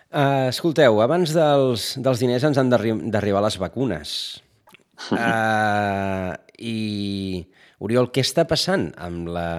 Uh, 0.07 0.47
escolteu, 0.47 1.01
abans 1.03 1.33
dels, 1.35 1.97
dels 1.99 2.19
diners 2.19 2.43
ens 2.47 2.57
han 2.57 2.69
d'arribar 2.71 3.41
les 3.43 3.57
vacunes. 3.59 4.41
Uh, 5.11 6.33
I, 6.57 7.45
Oriol, 7.85 8.09
què 8.13 8.23
està 8.25 8.47
passant 8.49 8.89
amb 8.97 9.29
la, 9.29 9.49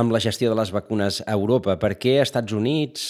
amb 0.00 0.14
la 0.14 0.20
gestió 0.24 0.50
de 0.52 0.56
les 0.58 0.72
vacunes 0.72 1.20
a 1.26 1.34
Europa? 1.36 1.76
Per 1.80 1.94
què 2.00 2.16
Estats 2.22 2.56
Units, 2.56 3.02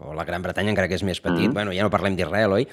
o 0.00 0.14
la 0.16 0.24
Gran 0.24 0.42
Bretanya, 0.42 0.72
encara 0.72 0.88
que 0.88 0.96
és 0.96 1.04
més 1.04 1.20
petit, 1.20 1.44
mm 1.44 1.50
-hmm. 1.50 1.52
bueno, 1.52 1.72
ja 1.72 1.82
no 1.82 1.92
parlem 1.92 2.16
d'Israel, 2.16 2.52
oi? 2.52 2.68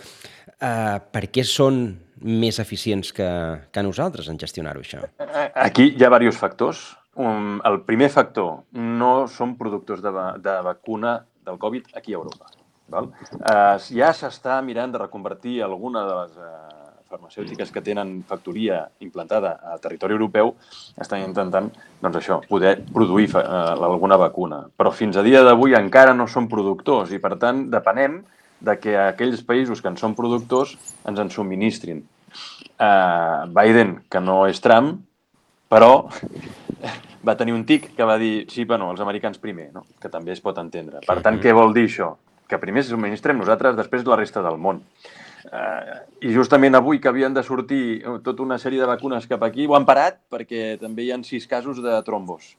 Uh, 0.61 0.99
per 1.11 1.27
què 1.33 1.43
són 1.43 1.97
més 2.21 2.59
eficients 2.59 3.11
que, 3.11 3.29
que 3.71 3.83
nosaltres 3.83 4.29
en 4.29 4.37
gestionar-ho, 4.39 4.79
això? 4.79 5.01
Aquí 5.55 5.93
hi 5.97 6.03
ha 6.03 6.09
diversos 6.09 6.37
factors. 6.37 6.97
Um, 7.15 7.59
el 7.65 7.81
primer 7.81 8.09
factor, 8.09 8.63
no 8.71 9.27
som 9.27 9.57
productors 9.57 10.01
de, 10.01 10.11
de 10.39 10.61
vacuna 10.61 11.25
del 11.45 11.57
Covid 11.57 11.83
aquí 11.95 12.13
a 12.13 12.21
Europa. 12.21 12.45
Val? 12.87 13.09
Uh, 13.39 13.79
ja 13.95 14.11
s'està 14.13 14.61
mirant 14.61 14.91
de 14.91 14.99
reconvertir 14.99 15.61
alguna 15.63 16.05
de 16.07 16.15
les 16.21 16.37
uh, 16.37 16.80
farmacèutiques 17.11 17.71
que 17.71 17.83
tenen 17.83 18.21
factoria 18.27 18.85
implantada 19.03 19.57
a 19.61 19.77
territori 19.83 20.15
europeu 20.15 20.55
estan 21.01 21.25
intentant, 21.25 21.69
doncs 22.01 22.21
això, 22.21 22.39
poder 22.47 22.77
produir 22.93 23.29
eh, 23.35 23.43
alguna 23.43 24.17
vacuna. 24.19 24.63
Però 24.77 24.93
fins 24.95 25.19
a 25.19 25.25
dia 25.27 25.43
d'avui 25.45 25.75
encara 25.77 26.15
no 26.17 26.29
són 26.31 26.49
productors 26.51 27.11
i, 27.11 27.19
per 27.21 27.35
tant, 27.41 27.67
depenem 27.73 28.21
de 28.61 28.77
que 28.79 28.97
aquells 28.97 29.41
països 29.43 29.81
que 29.81 29.89
en 29.89 29.97
són 29.97 30.15
productors 30.17 30.75
ens 31.09 31.19
en 31.19 31.31
subministrin. 31.33 32.03
Uh, 32.81 33.45
Biden, 33.53 33.97
que 34.09 34.21
no 34.23 34.45
és 34.49 34.61
Trump, 34.63 34.95
però 35.69 36.07
va 37.27 37.35
tenir 37.37 37.55
un 37.55 37.65
tic 37.67 37.91
que 37.97 38.07
va 38.07 38.17
dir, 38.21 38.45
sí, 38.53 38.65
bueno, 38.69 38.89
els 38.93 39.01
americans 39.03 39.41
primer, 39.41 39.69
no? 39.73 39.85
que 40.01 40.09
també 40.09 40.33
es 40.35 40.41
pot 40.43 40.57
entendre. 40.61 41.03
Per 41.07 41.19
tant, 41.25 41.41
què 41.41 41.53
vol 41.57 41.73
dir 41.75 41.87
això? 41.89 42.13
Que 42.49 42.59
primer 42.61 42.83
subministrem 42.83 43.39
nosaltres, 43.39 43.77
després 43.77 44.07
la 44.07 44.19
resta 44.19 44.43
del 44.45 44.57
món. 44.61 44.81
Uh, 45.47 46.01
I 46.21 46.33
justament 46.35 46.77
avui 46.77 46.99
que 47.01 47.09
havien 47.09 47.33
de 47.33 47.43
sortir 47.43 48.01
tota 48.25 48.43
una 48.43 48.59
sèrie 48.61 48.81
de 48.81 48.89
vacunes 48.89 49.25
cap 49.29 49.43
aquí, 49.47 49.65
ho 49.65 49.75
han 49.77 49.87
parat 49.87 50.19
perquè 50.29 50.75
també 50.81 51.07
hi 51.07 51.13
han 51.15 51.23
sis 51.27 51.47
casos 51.49 51.81
de 51.81 51.95
trombos. 52.05 52.55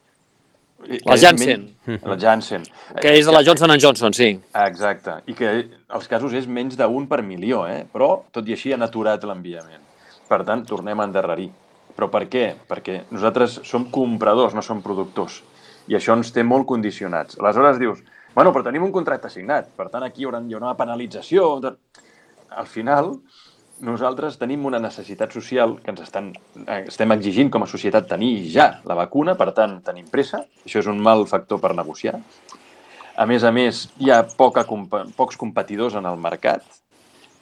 La 1.07 1.17
Janssen. 1.17 1.69
La 2.03 2.17
Janssen. 2.19 2.65
Que 3.01 3.13
és 3.15 3.27
de 3.27 3.33
la 3.33 3.43
Johnson 3.47 3.71
Johnson, 3.79 4.15
sí. 4.17 4.33
Exacte. 4.65 5.21
I 5.31 5.35
que 5.39 5.53
els 5.95 6.09
casos 6.11 6.35
és 6.35 6.49
menys 6.51 6.77
d'un 6.79 7.07
per 7.07 7.23
milió, 7.23 7.63
eh? 7.71 7.85
però 7.93 8.25
tot 8.35 8.49
i 8.49 8.57
així 8.57 8.73
han 8.75 8.83
aturat 8.83 9.23
l'enviament. 9.29 9.85
Per 10.29 10.41
tant, 10.49 10.65
tornem 10.67 10.99
a 10.99 11.07
endarrerir. 11.07 11.51
Però 11.95 12.09
per 12.11 12.25
què? 12.33 12.47
Perquè 12.69 13.03
nosaltres 13.13 13.61
som 13.69 13.87
compradors, 13.95 14.57
no 14.57 14.65
som 14.65 14.83
productors. 14.83 15.43
I 15.91 15.99
això 15.99 16.17
ens 16.17 16.33
té 16.35 16.43
molt 16.43 16.67
condicionats. 16.67 17.39
Aleshores 17.39 17.79
dius, 17.79 18.03
bueno, 18.35 18.51
però 18.51 18.65
tenim 18.67 18.87
un 18.87 18.95
contracte 18.95 19.31
signat, 19.31 19.69
per 19.77 19.91
tant 19.93 20.07
aquí 20.07 20.23
hi 20.23 20.27
haurà, 20.27 20.41
hi 20.41 20.57
haurà 20.57 20.71
una 20.71 20.79
penalització 20.79 21.59
al 22.57 22.67
final 22.67 23.15
nosaltres 23.83 24.39
tenim 24.39 24.65
una 24.69 24.79
necessitat 24.83 25.33
social 25.35 25.75
que 25.83 25.91
ens 25.91 26.03
estan, 26.05 26.31
eh, 26.67 26.85
estem 26.87 27.13
exigint 27.17 27.51
com 27.51 27.65
a 27.65 27.71
societat 27.71 28.07
tenir 28.09 28.49
ja 28.53 28.69
la 28.87 28.95
vacuna, 28.95 29.35
per 29.35 29.51
tant 29.57 29.81
tenim 29.83 30.07
pressa, 30.11 30.45
això 30.65 30.79
és 30.79 30.91
un 30.91 31.01
mal 31.03 31.27
factor 31.27 31.61
per 31.61 31.75
negociar. 31.75 32.21
A 33.17 33.27
més 33.27 33.45
a 33.45 33.51
més, 33.53 33.89
hi 33.99 34.11
ha 34.11 34.23
poca, 34.25 34.65
pocs 35.17 35.37
competidors 35.37 35.99
en 35.99 36.07
el 36.07 36.17
mercat, 36.17 36.63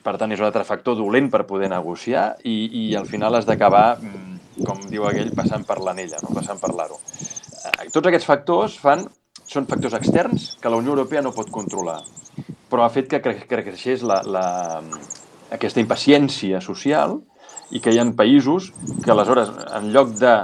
per 0.02 0.16
tant 0.16 0.32
és 0.32 0.40
un 0.40 0.48
altre 0.48 0.64
factor 0.64 0.96
dolent 0.96 1.28
per 1.30 1.44
poder 1.46 1.68
negociar 1.68 2.38
i, 2.42 2.88
i 2.88 2.96
al 2.96 3.06
final 3.06 3.36
has 3.36 3.46
d'acabar, 3.46 4.00
mm, 4.00 4.64
com 4.64 4.80
diu 4.88 5.04
aquell, 5.06 5.34
passant 5.36 5.66
per 5.68 5.78
l'anella, 5.78 6.22
no? 6.24 6.32
passant 6.34 6.58
per 6.58 6.72
l'aro. 6.74 6.96
Eh, 6.96 7.90
tots 7.92 8.08
aquests 8.08 8.26
factors 8.26 8.78
fan, 8.80 9.04
són 9.46 9.68
factors 9.68 9.94
externs 9.98 10.54
que 10.60 10.72
la 10.72 10.80
Unió 10.80 10.96
Europea 10.96 11.22
no 11.22 11.34
pot 11.36 11.50
controlar 11.52 12.00
però 12.70 12.84
ha 12.84 12.92
fet 12.94 13.10
que, 13.10 13.20
cre 13.22 13.36
que 13.42 13.62
creixés 13.66 14.04
la, 14.06 14.20
la, 14.24 14.44
aquesta 15.54 15.82
impaciència 15.82 16.62
social 16.64 17.18
i 17.70 17.82
que 17.82 17.92
hi 17.92 18.00
ha 18.00 18.06
països 18.16 18.70
que 19.04 19.12
aleshores, 19.12 19.52
en 19.76 19.90
lloc 19.94 20.14
de 20.18 20.34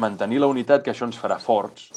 mantenir 0.00 0.40
la 0.42 0.50
unitat, 0.50 0.82
que 0.82 0.92
això 0.92 1.06
ens 1.06 1.20
farà 1.20 1.38
forts, 1.40 1.88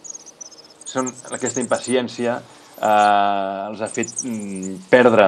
són, 0.88 1.10
aquesta 1.34 1.64
impaciència 1.64 2.38
eh, 2.38 3.68
els 3.72 3.82
ha 3.82 3.90
fet 3.92 4.14
mm, 4.24 4.88
perdre 4.92 5.28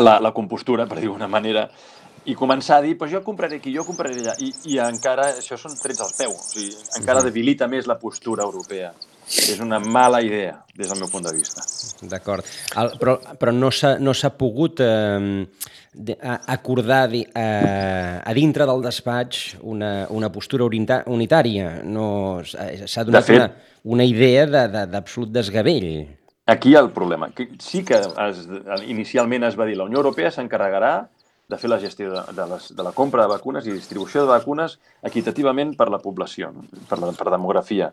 la, 0.00 0.18
la 0.22 0.32
compostura, 0.32 0.86
per 0.86 1.00
dir-ho 1.00 1.18
manera, 1.28 1.68
i 2.30 2.34
començar 2.36 2.78
a 2.78 2.84
dir, 2.84 2.96
pues 2.98 3.12
jo 3.12 3.22
compraré 3.24 3.60
aquí, 3.60 3.72
jo 3.74 3.84
compraré 3.84 4.18
allà, 4.18 4.34
i, 4.40 4.50
i 4.72 4.80
encara 4.82 5.30
això 5.36 5.58
són 5.60 5.76
trets 5.80 6.02
als 6.04 6.18
peus, 6.18 6.36
o 6.36 6.50
sigui, 6.54 6.74
encara 7.00 7.24
debilita 7.26 7.68
més 7.68 7.88
la 7.88 7.98
postura 8.00 8.44
europea 8.44 8.92
és 9.30 9.60
una 9.62 9.78
mala 9.78 10.20
idea, 10.22 10.56
des 10.74 10.88
del 10.90 10.98
meu 10.98 11.08
punt 11.10 11.26
de 11.26 11.32
vista. 11.34 11.62
D'acord. 12.10 12.46
Però, 12.98 13.16
però 13.38 13.54
no 13.54 13.70
s'ha 13.70 13.96
no 14.02 14.14
pogut 14.38 14.80
eh, 14.82 15.46
acordar 16.46 17.08
di, 17.08 17.22
eh, 17.22 18.20
a 18.22 18.32
dintre 18.34 18.66
del 18.66 18.82
despatx 18.82 19.56
una, 19.60 20.06
una 20.10 20.30
postura 20.30 20.64
unitària. 20.64 21.80
No, 21.84 22.40
S'ha 22.44 23.04
donat 23.04 23.24
fet, 23.24 23.36
una, 23.36 23.50
una 23.84 24.04
idea 24.04 24.46
d'absolut 24.46 25.30
de, 25.30 25.32
de, 25.32 25.38
desgavell. 25.40 25.90
Aquí 26.50 26.72
hi 26.72 26.76
ha 26.76 26.82
el 26.82 26.90
problema. 26.90 27.30
Sí 27.62 27.84
que 27.86 28.00
es, 28.00 28.44
inicialment 28.86 29.46
es 29.46 29.58
va 29.58 29.66
dir 29.68 29.76
la 29.78 29.86
Unió 29.86 30.02
Europea 30.02 30.32
s'encarregarà 30.34 30.94
de 31.50 31.58
fer 31.58 31.72
la 31.72 31.80
gestió 31.82 32.12
de, 32.14 32.22
de, 32.36 32.46
les, 32.52 32.70
de 32.76 32.86
la 32.86 32.94
compra 32.96 33.26
de 33.26 33.34
vacunes 33.34 33.66
i 33.66 33.74
distribució 33.74 34.24
de 34.24 34.32
vacunes 34.32 34.78
equitativament 35.10 35.74
per 35.78 35.90
la 35.90 36.00
població, 36.02 36.54
per 36.88 37.00
la 37.02 37.12
per 37.16 37.30
demografia. 37.34 37.90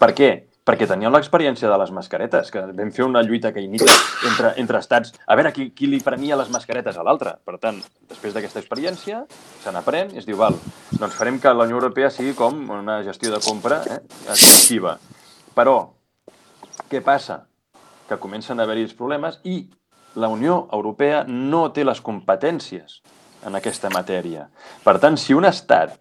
Per 0.00 0.12
què? 0.16 0.30
perquè 0.66 0.88
teníem 0.90 1.14
l'experiència 1.14 1.68
de 1.70 1.76
les 1.78 1.92
mascaretes, 1.94 2.48
que 2.50 2.64
vam 2.74 2.88
fer 2.90 3.04
una 3.06 3.22
lluita 3.22 3.52
que 3.54 3.62
inicia 3.62 3.92
entre, 4.26 4.50
entre 4.58 4.80
estats, 4.82 5.12
a 5.22 5.36
veure 5.38 5.52
qui, 5.54 5.68
qui 5.70 5.86
li 5.86 6.00
prenia 6.02 6.38
les 6.40 6.50
mascaretes 6.50 6.98
a 6.98 7.04
l'altre. 7.06 7.36
Per 7.46 7.54
tant, 7.62 7.78
després 8.10 8.34
d'aquesta 8.34 8.58
experiència, 8.64 9.22
se 9.62 9.74
n'aprèn 9.74 10.10
i 10.16 10.18
es 10.18 10.26
diu, 10.26 10.40
val, 10.40 10.58
doncs 10.98 11.14
farem 11.14 11.38
que 11.38 11.54
la 11.54 11.68
Unió 11.70 11.78
Europea 11.78 12.10
sigui 12.10 12.34
com 12.34 12.58
una 12.80 12.98
gestió 13.06 13.30
de 13.30 13.38
compra 13.46 13.78
eh, 13.86 14.00
efectiva. 14.34 14.96
Però, 15.54 15.76
què 16.90 16.98
passa? 16.98 17.44
Que 18.10 18.18
comencen 18.18 18.58
a 18.58 18.66
haver-hi 18.66 18.88
els 18.88 18.98
problemes 18.98 19.38
i 19.46 19.60
la 20.16 20.28
Unió 20.32 20.66
Europea 20.72 21.24
no 21.28 21.68
té 21.76 21.84
les 21.84 22.00
competències 22.00 23.00
en 23.46 23.54
aquesta 23.54 23.90
matèria. 23.92 24.48
Per 24.84 24.96
tant, 24.98 25.18
si 25.20 25.36
un 25.36 25.44
estat 25.44 25.94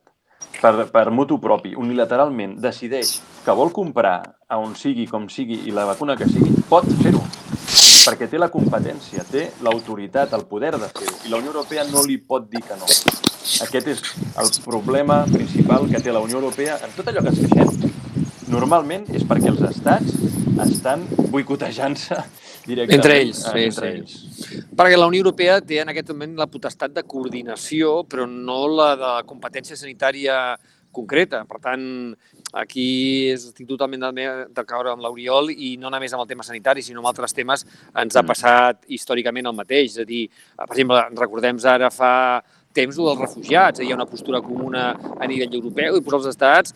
per, 0.62 0.88
per 0.92 1.10
mutu 1.12 1.38
propi, 1.42 1.76
unilateralment, 1.76 2.56
decideix 2.64 3.20
que 3.46 3.56
vol 3.56 3.74
comprar 3.76 4.18
a 4.48 4.60
on 4.62 4.76
sigui, 4.80 5.06
com 5.12 5.28
sigui, 5.30 5.62
i 5.68 5.76
la 5.76 5.86
vacuna 5.90 6.16
que 6.18 6.28
sigui, 6.30 6.54
pot 6.70 6.88
fer-ho, 7.02 7.22
perquè 8.06 8.30
té 8.32 8.40
la 8.40 8.50
competència, 8.54 9.26
té 9.30 9.50
l'autoritat, 9.66 10.34
el 10.38 10.46
poder 10.50 10.76
de 10.78 10.88
fer-ho, 10.88 11.18
i 11.26 11.34
la 11.34 11.42
Unió 11.44 11.52
Europea 11.52 11.86
no 11.92 12.06
li 12.08 12.18
pot 12.18 12.48
dir 12.50 12.64
que 12.64 12.80
no. 12.80 12.88
Aquest 13.66 13.92
és 13.92 14.02
el 14.42 14.50
problema 14.66 15.24
principal 15.30 15.86
que 15.92 16.02
té 16.02 16.14
la 16.14 16.24
Unió 16.24 16.40
Europea 16.40 16.80
en 16.86 16.96
tot 16.96 17.12
allò 17.12 17.26
que 17.26 17.36
es 17.36 17.44
queixem. 17.44 17.92
Normalment 18.50 19.06
és 19.14 19.26
perquè 19.28 19.52
els 19.52 19.62
estats 19.68 20.35
estan 20.64 21.04
boicotejant-se 21.32 22.16
directament. 22.66 22.96
Entre 23.00 23.18
ells, 23.22 23.42
sí, 23.44 23.66
entre 23.66 23.90
sí. 23.92 23.98
ells. 23.98 24.70
Perquè 24.76 24.98
la 24.98 25.08
Unió 25.10 25.24
Europea 25.24 25.60
té 25.62 25.82
en 25.84 25.92
aquest 25.92 26.10
moment 26.14 26.38
la 26.40 26.48
potestat 26.52 26.94
de 26.96 27.04
coordinació, 27.04 28.04
però 28.10 28.26
no 28.30 28.62
la 28.72 28.96
de 29.00 29.12
competència 29.28 29.78
sanitària 29.78 30.58
concreta. 30.96 31.44
Per 31.44 31.60
tant, 31.60 32.16
aquí 32.56 32.88
estic 33.34 33.68
totalment 33.68 34.08
caure 34.66 34.94
amb 34.94 35.04
l'Oriol 35.04 35.52
i 35.52 35.76
no 35.78 35.92
només 35.92 36.14
amb 36.16 36.24
el 36.24 36.30
tema 36.30 36.46
sanitari, 36.48 36.82
sinó 36.82 37.04
amb 37.04 37.12
altres 37.12 37.36
temes 37.36 37.66
ens 37.66 38.16
ha 38.16 38.24
Mm. 38.24 38.28
passat 38.28 38.86
històricament 38.88 39.46
el 39.46 39.58
mateix. 39.58 39.92
És 39.92 40.00
a 40.00 40.06
dir, 40.06 40.30
per 40.56 40.72
exemple, 40.72 41.02
recordem 41.20 41.60
ara 41.66 41.92
fa 41.92 42.42
temps 42.74 42.98
el 42.98 43.06
dels 43.06 43.20
refugiats, 43.20 43.80
hi 43.80 43.92
ha 43.92 43.96
una 43.96 44.06
postura 44.06 44.42
comuna 44.42 44.96
a 45.20 45.28
nivell 45.28 45.54
europeu 45.54 45.98
i 45.98 46.02
posar 46.02 46.20
els 46.20 46.28
estats 46.28 46.74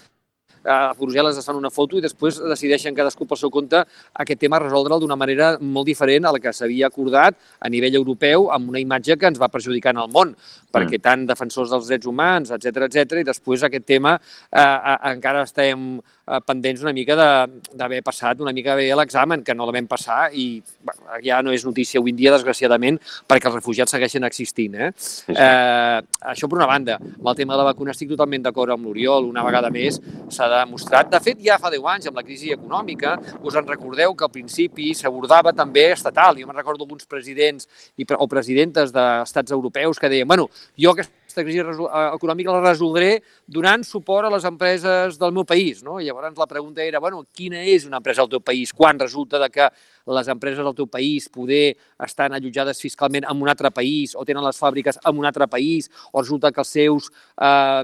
a 0.70 0.94
Brussel·les 0.94 1.40
es 1.40 1.46
fan 1.46 1.58
una 1.58 1.72
foto 1.74 1.98
i 1.98 2.04
després 2.04 2.38
decideixen 2.52 2.96
cadascú 2.96 3.26
pel 3.28 3.40
seu 3.42 3.52
compte 3.54 3.82
aquest 4.24 4.40
tema 4.40 4.62
resoldre'l 4.62 5.02
d'una 5.02 5.18
manera 5.20 5.56
molt 5.60 5.90
diferent 5.90 6.30
a 6.30 6.34
la 6.36 6.42
que 6.44 6.54
s'havia 6.54 6.88
acordat 6.88 7.38
a 7.60 7.70
nivell 7.74 7.98
europeu 7.98 8.50
amb 8.54 8.70
una 8.70 8.82
imatge 8.84 9.18
que 9.18 9.28
ens 9.28 9.42
va 9.42 9.50
perjudicar 9.50 9.96
en 9.96 10.04
el 10.06 10.14
món, 10.14 10.36
perquè 10.72 11.00
tant 11.02 11.26
defensors 11.30 11.72
dels 11.74 11.88
drets 11.90 12.08
humans, 12.10 12.52
etc 12.52 12.86
etc 12.88 13.20
i 13.22 13.28
després 13.28 13.64
aquest 13.66 13.86
tema 13.90 14.16
eh, 14.20 14.62
eh, 14.62 14.98
encara 15.14 15.44
estem 15.48 15.98
eh, 16.00 16.40
pendents 16.46 16.84
una 16.86 16.94
mica 16.94 17.16
de- 17.18 17.62
d'haver 17.74 18.02
passat 18.06 18.40
una 18.42 18.54
mica 18.54 18.76
bé 18.76 18.90
l'examen, 18.96 19.44
que 19.44 19.56
no 19.56 19.66
la 19.66 19.74
vam 19.74 19.88
passar 19.88 20.30
i 20.34 20.62
bueno, 20.84 21.20
ja 21.26 21.42
no 21.42 21.52
és 21.52 21.66
notícia 21.66 22.00
avui 22.00 22.12
en 22.12 22.18
dia, 22.20 22.32
desgraciadament, 22.34 23.00
perquè 23.28 23.50
els 23.50 23.56
refugiats 23.56 23.92
segueixen 23.92 24.24
existint. 24.28 24.76
Eh? 24.76 24.92
Sí, 24.96 25.22
sí. 25.28 25.36
Eh, 25.36 26.02
això 26.32 26.50
per 26.50 26.58
una 26.60 26.68
banda. 26.70 26.98
Amb 27.00 27.28
el 27.32 27.36
tema 27.36 27.54
de 27.56 27.62
la 27.64 27.70
vacuna 27.72 27.92
estic 27.96 28.10
totalment 28.12 28.44
d'acord 28.46 28.74
amb 28.74 28.86
l'Oriol. 28.86 29.26
Una 29.30 29.44
vegada 29.46 29.70
més 29.74 30.00
s'ha 30.30 30.48
demostrat. 30.52 31.10
De 31.12 31.20
fet, 31.24 31.40
ja 31.44 31.58
fa 31.62 31.72
10 31.74 31.86
anys, 31.94 32.08
amb 32.10 32.20
la 32.20 32.24
crisi 32.26 32.52
econòmica, 32.54 33.16
us 33.44 33.56
en 33.60 33.68
recordeu 33.68 34.16
que 34.16 34.26
al 34.28 34.34
principi 34.34 34.94
s'abordava 34.98 35.54
també 35.54 35.90
estatal. 35.94 36.38
Jo 36.40 36.48
me'n 36.50 36.58
recordo 36.58 36.86
alguns 36.86 37.06
presidents 37.10 37.68
i, 37.98 38.06
o 38.06 38.28
presidentes 38.28 38.94
d'estats 38.96 39.52
europeus 39.56 40.00
que 40.00 40.10
deien 40.10 40.28
bueno, 40.28 40.50
jo 40.80 40.94
aquesta 40.94 41.44
crisi 41.44 41.62
eh, 41.62 42.06
econòmica 42.16 42.56
la 42.56 42.64
resoldré 42.64 43.12
donant 43.48 43.84
suport 43.88 44.28
a 44.28 44.34
les 44.34 44.48
empreses 44.50 45.20
del 45.20 45.36
meu 45.36 45.46
país. 45.46 45.84
No? 45.84 46.00
Llavors 46.00 46.38
la 46.38 46.50
pregunta 46.50 46.84
era, 46.84 47.00
bueno, 47.00 47.24
quina 47.34 47.64
és 47.64 47.86
una 47.90 48.02
empresa 48.02 48.24
del 48.24 48.38
teu 48.38 48.44
país? 48.46 48.74
Quan 48.74 49.00
resulta 49.00 49.40
de 49.40 49.50
que 49.54 49.70
les 50.10 50.28
empreses 50.32 50.64
del 50.66 50.76
teu 50.76 50.88
país 50.90 51.30
poder 51.30 51.78
estan 52.06 52.34
allotjades 52.34 52.82
fiscalment 52.82 53.28
en 53.30 53.42
un 53.42 53.50
altre 53.52 53.72
país 53.72 54.16
o 54.16 54.26
tenen 54.26 54.44
les 54.46 54.58
fàbriques 54.60 55.00
en 55.06 55.20
un 55.20 55.28
altre 55.30 55.48
país 55.48 55.90
o 56.12 56.22
resulta 56.22 56.52
que 56.52 56.64
els 56.64 56.74
seus 56.74 57.10
eh, 57.38 57.84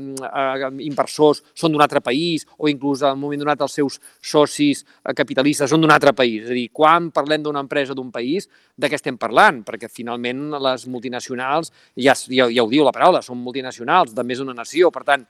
inversors 0.85 1.43
són 1.53 1.73
d'un 1.73 1.83
altre 1.85 2.01
país 2.01 2.47
o 2.57 2.69
inclús 2.71 3.03
en 3.03 3.15
un 3.15 3.23
moment 3.23 3.45
donat 3.45 3.61
els 3.65 3.77
seus 3.79 3.99
socis 4.21 4.83
eh, 4.83 5.13
capitalistes 5.13 5.69
són 5.69 5.83
d'un 5.83 5.93
altre 5.93 6.15
país. 6.17 6.43
És 6.45 6.53
a 6.53 6.57
dir, 6.57 6.69
quan 6.73 7.11
parlem 7.15 7.43
d'una 7.45 7.63
empresa 7.65 7.95
d'un 7.97 8.11
país, 8.11 8.49
de 8.75 8.89
què 8.89 8.97
estem 8.99 9.17
parlant? 9.21 9.61
Perquè 9.65 9.89
finalment 9.91 10.49
les 10.61 10.87
multinacionals, 10.91 11.71
ja, 11.95 12.15
ja, 12.27 12.49
ja 12.51 12.63
ho 12.63 12.71
diu 12.71 12.85
la 12.85 12.93
paraula, 12.95 13.21
són 13.23 13.39
multinacionals 13.43 14.15
de 14.15 14.25
més 14.27 14.41
d'una 14.41 14.55
nació. 14.57 14.91
Per 14.91 15.05
tant, 15.07 15.25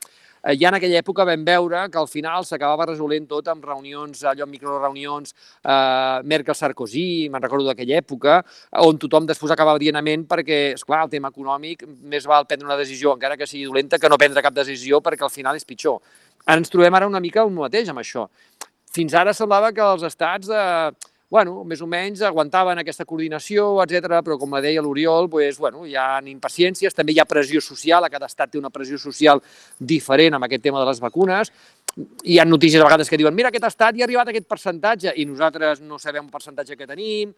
ja 0.53 0.69
en 0.69 0.77
aquella 0.77 0.99
època 1.01 1.25
vam 1.25 1.45
veure 1.45 1.87
que 1.89 1.97
al 1.97 2.07
final 2.07 2.45
s'acabava 2.45 2.85
resolent 2.91 3.25
tot 3.29 3.47
amb 3.49 3.65
reunions, 3.65 4.21
allò, 4.29 4.45
microreunions, 4.45 5.33
eh, 5.63 6.19
Merkel-Sarkozy, 6.21 7.29
me'n 7.33 7.41
recordo 7.41 7.65
d'aquella 7.65 7.97
època, 8.03 8.37
on 8.85 8.99
tothom 9.01 9.25
després 9.25 9.55
acabava 9.55 9.81
dient 9.81 9.97
amén 9.97 10.27
perquè, 10.29 10.75
esclar, 10.75 11.03
el 11.05 11.09
tema 11.09 11.31
econòmic, 11.33 11.87
més 12.03 12.27
val 12.29 12.45
prendre 12.45 12.69
una 12.69 12.77
decisió, 12.77 13.15
encara 13.15 13.37
que 13.37 13.47
sigui 13.49 13.65
dolenta, 13.65 13.97
que 13.97 14.09
no 14.09 14.21
prendre 14.21 14.43
cap 14.45 14.53
decisió 14.53 15.01
perquè 15.01 15.25
al 15.25 15.33
final 15.33 15.55
és 15.55 15.65
pitjor. 15.65 15.99
Ara 16.45 16.61
ens 16.61 16.69
trobem 16.69 16.93
ara 16.93 17.07
una 17.09 17.19
mica 17.19 17.45
un 17.45 17.57
mateix 17.57 17.89
amb 17.89 18.03
això. 18.03 18.27
Fins 18.93 19.13
ara 19.17 19.33
semblava 19.33 19.73
que 19.73 19.81
els 19.81 20.03
estats, 20.07 20.49
eh, 20.49 20.91
bueno, 21.29 21.63
més 21.65 21.81
o 21.81 21.87
menys 21.89 22.21
aguantaven 22.25 22.79
aquesta 22.79 23.05
coordinació, 23.05 23.81
etc. 23.83 24.21
però 24.25 24.37
com 24.39 24.53
deia 24.61 24.83
l'Oriol, 24.83 25.29
pues, 25.29 25.57
bueno, 25.57 25.85
hi 25.85 25.95
ha 25.97 26.21
impaciències, 26.21 26.93
també 26.93 27.15
hi 27.15 27.19
ha 27.19 27.25
pressió 27.25 27.61
social, 27.61 28.05
a 28.05 28.11
cada 28.13 28.29
estat 28.29 28.51
té 28.51 28.61
una 28.61 28.69
pressió 28.69 28.99
social 29.01 29.41
diferent 29.79 30.37
amb 30.37 30.45
aquest 30.45 30.63
tema 30.63 30.79
de 30.79 30.85
les 30.91 31.01
vacunes, 31.01 31.51
hi 32.23 32.39
ha 32.39 32.45
notícies 32.45 32.81
a 32.81 32.85
vegades 32.85 33.09
que 33.09 33.17
diuen 33.17 33.35
mira, 33.35 33.49
aquest 33.49 33.69
estat 33.69 33.95
hi 33.95 34.03
ha 34.03 34.07
arribat 34.07 34.31
aquest 34.31 34.47
percentatge 34.51 35.13
i 35.15 35.25
nosaltres 35.25 35.79
no 35.81 35.99
sabem 35.99 36.25
el 36.25 36.31
percentatge 36.31 36.75
que 36.75 36.87
tenim, 36.87 37.31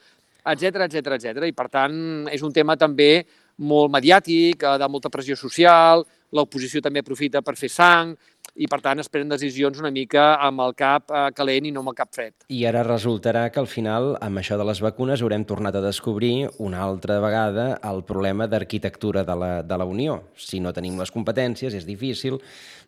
etc 0.47 0.87
etc 0.87 1.17
etc. 1.17 1.43
I 1.45 1.53
per 1.53 1.67
tant 1.69 1.99
és 2.33 2.41
un 2.41 2.53
tema 2.55 2.77
també 2.77 3.25
molt 3.57 3.91
mediàtic, 3.93 4.63
eh, 4.63 4.77
de 4.77 4.87
molta 4.89 5.11
pressió 5.13 5.35
social, 5.37 6.05
l'oposició 6.31 6.81
també 6.81 6.99
aprofita 6.99 7.41
per 7.41 7.55
fer 7.55 7.69
sang 7.71 8.15
i 8.55 8.67
per 8.71 8.79
tant 8.85 9.01
es 9.01 9.09
prenen 9.11 9.29
decisions 9.33 9.79
una 9.81 9.91
mica 9.93 10.37
amb 10.43 10.63
el 10.65 10.75
cap 10.77 11.11
eh, 11.11 11.27
calent 11.35 11.67
i 11.67 11.73
no 11.73 11.83
amb 11.83 11.91
el 11.91 11.97
cap 11.97 12.13
fred. 12.15 12.33
I 12.53 12.63
ara 12.69 12.83
resultarà 12.87 13.47
que 13.51 13.61
al 13.61 13.69
final, 13.71 14.15
amb 14.23 14.41
això 14.41 14.57
de 14.59 14.65
les 14.67 14.81
vacunes, 14.83 15.21
haurem 15.21 15.45
tornat 15.49 15.75
a 15.75 15.83
descobrir 15.83 16.49
una 16.63 16.81
altra 16.85 17.19
vegada 17.23 17.67
el 17.91 18.03
problema 18.07 18.47
d'arquitectura 18.47 19.23
de, 19.27 19.35
la, 19.35 19.51
de 19.63 19.77
la 19.77 19.85
Unió. 19.85 20.19
Si 20.35 20.61
no 20.63 20.73
tenim 20.73 20.99
les 20.99 21.13
competències, 21.13 21.75
és 21.77 21.87
difícil 21.87 22.39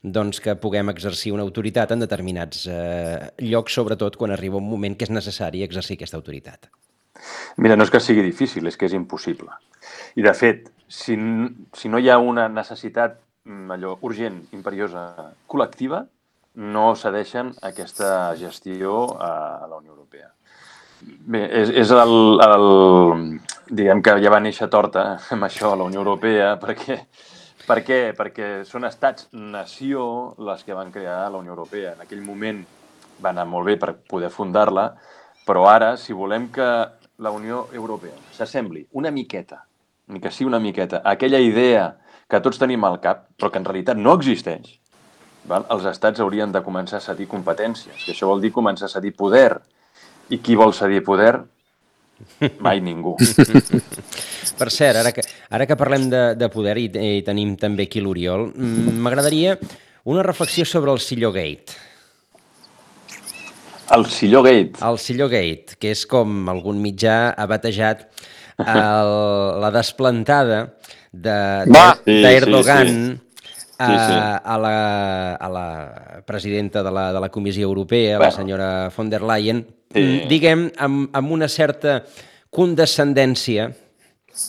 doncs, 0.02 0.40
que 0.40 0.56
puguem 0.56 0.90
exercir 0.94 1.34
una 1.36 1.44
autoritat 1.44 1.92
en 1.92 2.06
determinats 2.06 2.66
eh, 2.72 3.32
llocs, 3.44 3.76
sobretot 3.76 4.16
quan 4.20 4.32
arriba 4.32 4.62
un 4.62 4.70
moment 4.70 4.96
que 4.96 5.08
és 5.08 5.14
necessari 5.14 5.64
exercir 5.66 6.00
aquesta 6.00 6.18
autoritat. 6.20 6.70
Mira, 7.60 7.76
no 7.76 7.84
és 7.84 7.92
que 7.92 8.00
sigui 8.00 8.24
difícil, 8.24 8.68
és 8.70 8.78
que 8.80 8.88
és 8.88 8.96
impossible. 8.96 9.52
I, 10.16 10.24
de 10.24 10.34
fet, 10.38 10.70
si, 10.88 11.18
si 11.76 11.92
no 11.92 12.00
hi 12.00 12.10
ha 12.10 12.18
una 12.24 12.48
necessitat 12.52 13.20
allò 13.50 13.98
urgent, 14.06 14.42
imperiosa, 14.56 15.34
col·lectiva, 15.50 16.04
no 16.60 16.94
cedeixen 16.96 17.54
aquesta 17.62 18.36
gestió 18.36 19.16
a, 19.16 19.66
la 19.70 19.78
Unió 19.78 19.94
Europea. 19.94 20.30
Bé, 21.02 21.46
és, 21.62 21.72
és 21.86 21.92
el, 21.96 22.16
el... 22.44 22.68
Diguem 23.70 24.02
que 24.04 24.16
ja 24.20 24.32
va 24.34 24.42
néixer 24.42 24.68
torta 24.74 25.04
amb 25.36 25.48
això 25.48 25.74
a 25.74 25.80
la 25.80 25.88
Unió 25.88 26.02
Europea, 26.02 26.56
perquè, 26.62 27.00
per 27.68 27.80
què? 27.86 28.00
Perquè 28.18 28.50
són 28.68 28.88
estats-nació 28.90 30.04
les 30.50 30.66
que 30.66 30.76
van 30.78 30.92
crear 30.92 31.22
la 31.30 31.40
Unió 31.40 31.56
Europea. 31.56 31.94
En 31.96 32.04
aquell 32.06 32.26
moment 32.26 32.64
va 33.24 33.32
anar 33.32 33.48
molt 33.48 33.70
bé 33.70 33.78
per 33.80 33.94
poder 34.10 34.32
fundar-la, 34.34 34.92
però 35.46 35.66
ara, 35.70 35.96
si 35.98 36.14
volem 36.14 36.50
que 36.54 36.68
la 37.20 37.32
Unió 37.36 37.68
Europea 37.76 38.16
s'assembli 38.36 38.86
una 38.96 39.12
miqueta, 39.12 39.64
ni 40.08 40.20
que 40.20 40.32
sigui 40.32 40.48
una 40.50 40.62
miqueta, 40.64 41.02
aquella 41.06 41.40
idea 41.44 41.92
que 42.30 42.42
tots 42.46 42.62
tenim 42.62 42.84
al 42.86 43.00
cap, 43.02 43.26
però 43.40 43.50
que 43.52 43.60
en 43.62 43.66
realitat 43.66 43.98
no 43.98 44.14
existeix, 44.18 44.76
val? 45.50 45.66
els 45.74 45.88
estats 45.90 46.22
haurien 46.22 46.54
de 46.54 46.62
començar 46.66 47.00
a 47.00 47.04
cedir 47.04 47.28
competències, 47.32 48.04
que 48.06 48.14
això 48.14 48.30
vol 48.30 48.44
dir 48.44 48.54
començar 48.56 48.86
a 48.90 48.94
cedir 48.94 49.16
poder. 49.18 49.58
I 50.30 50.38
qui 50.46 50.54
vol 50.54 50.76
cedir 50.78 51.02
poder? 51.02 51.40
Mai 52.62 52.84
ningú. 52.86 53.16
Per 54.60 54.70
cert, 54.70 55.00
ara 55.02 55.12
que, 55.16 55.24
ara 55.50 55.66
que 55.66 55.78
parlem 55.80 56.10
de, 56.12 56.24
de 56.38 56.50
poder 56.54 56.76
i, 56.78 56.90
i 56.92 57.22
tenim 57.26 57.56
també 57.58 57.88
aquí 57.88 58.04
l'Oriol, 58.04 58.52
mm, 58.54 58.98
m'agradaria 59.02 59.56
una 60.10 60.24
reflexió 60.26 60.68
sobre 60.68 60.94
el 60.94 61.02
Silló 61.02 61.32
Gate. 61.34 61.78
El 63.96 64.06
Silló 64.06 64.44
Gate. 64.46 64.78
El 64.86 65.00
Silló 65.02 65.30
Gate, 65.32 65.80
que 65.82 65.96
és 65.96 66.06
com 66.06 66.52
algun 66.52 66.78
mitjà 66.84 67.32
ha 67.34 67.48
batejat 67.50 68.06
el, 68.60 69.14
la 69.64 69.72
desplantada 69.74 70.60
de- 71.12 71.66
Va! 71.72 71.98
de- 72.06 72.14
Sí, 72.14 72.22
d'Erdogan 72.22 72.88
sí, 72.88 72.94
sí. 72.94 73.20
a, 73.80 73.88
Sí, 73.88 73.94
sí. 73.94 74.20
a, 74.44 74.58
la, 74.58 75.36
a 75.36 75.50
la 75.50 76.24
presidenta 76.26 76.84
de 76.84 76.92
la, 76.92 77.14
de 77.14 77.20
la 77.20 77.30
Comissió 77.30 77.64
Europea, 77.66 78.14
la 78.14 78.18
Bueno. 78.18 78.32
senyora 78.36 78.90
von 78.96 79.10
der 79.10 79.22
Leyen, 79.24 79.66
Sí. 79.94 80.00
mm, 80.00 80.28
diguem, 80.28 80.72
amb, 80.78 81.10
amb 81.16 81.32
una 81.32 81.48
certa 81.48 82.04
condescendència, 82.50 83.72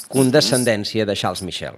condescendència 0.08 1.06
de 1.06 1.14
Charles 1.16 1.42
Michel. 1.42 1.74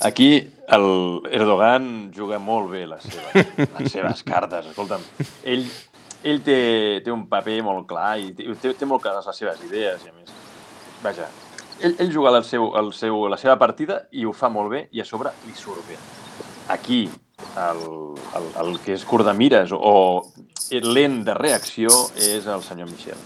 Aquí 0.00 0.48
el 0.68 1.20
Erdogan 1.30 2.12
juga 2.16 2.38
molt 2.38 2.70
bé 2.70 2.86
les 2.86 3.02
seves, 3.02 3.46
les 3.78 3.92
seves 3.92 4.22
cartes. 4.22 4.66
Escolta'm, 4.70 5.02
ell, 5.44 5.66
ell 6.24 6.40
té, 6.46 7.00
té 7.04 7.12
un 7.12 7.26
paper 7.28 7.58
molt 7.66 7.86
clar 7.90 8.14
i 8.22 8.30
té, 8.32 8.46
té, 8.62 8.72
té 8.74 8.86
molt 8.88 9.02
clares 9.04 9.26
les 9.28 9.36
seves 9.36 9.60
idees. 9.68 10.00
I 10.06 10.08
a 10.08 10.12
més, 10.16 10.30
vaja, 11.02 11.26
ell, 11.82 11.96
ell 11.98 12.12
juga 12.12 12.32
el 12.36 12.44
seu, 12.44 12.70
el 12.78 12.92
seu, 12.96 13.26
la 13.32 13.38
seva 13.40 13.56
partida 13.58 14.04
i 14.12 14.26
ho 14.26 14.32
fa 14.36 14.50
molt 14.52 14.70
bé 14.72 14.84
i 14.92 15.02
a 15.02 15.08
sobre 15.08 15.32
li 15.46 15.56
surt 15.56 15.86
bé. 15.88 15.98
Aquí, 16.70 17.02
el, 17.58 17.82
el, 18.38 18.48
el 18.62 18.78
que 18.84 18.94
és 18.94 19.04
curt 19.08 19.26
de 19.26 19.34
mires 19.34 19.74
o 19.74 19.96
lent 20.70 21.20
de 21.26 21.34
reacció 21.34 21.90
és 22.14 22.46
el 22.46 22.62
senyor 22.62 22.90
Michel. 22.90 23.18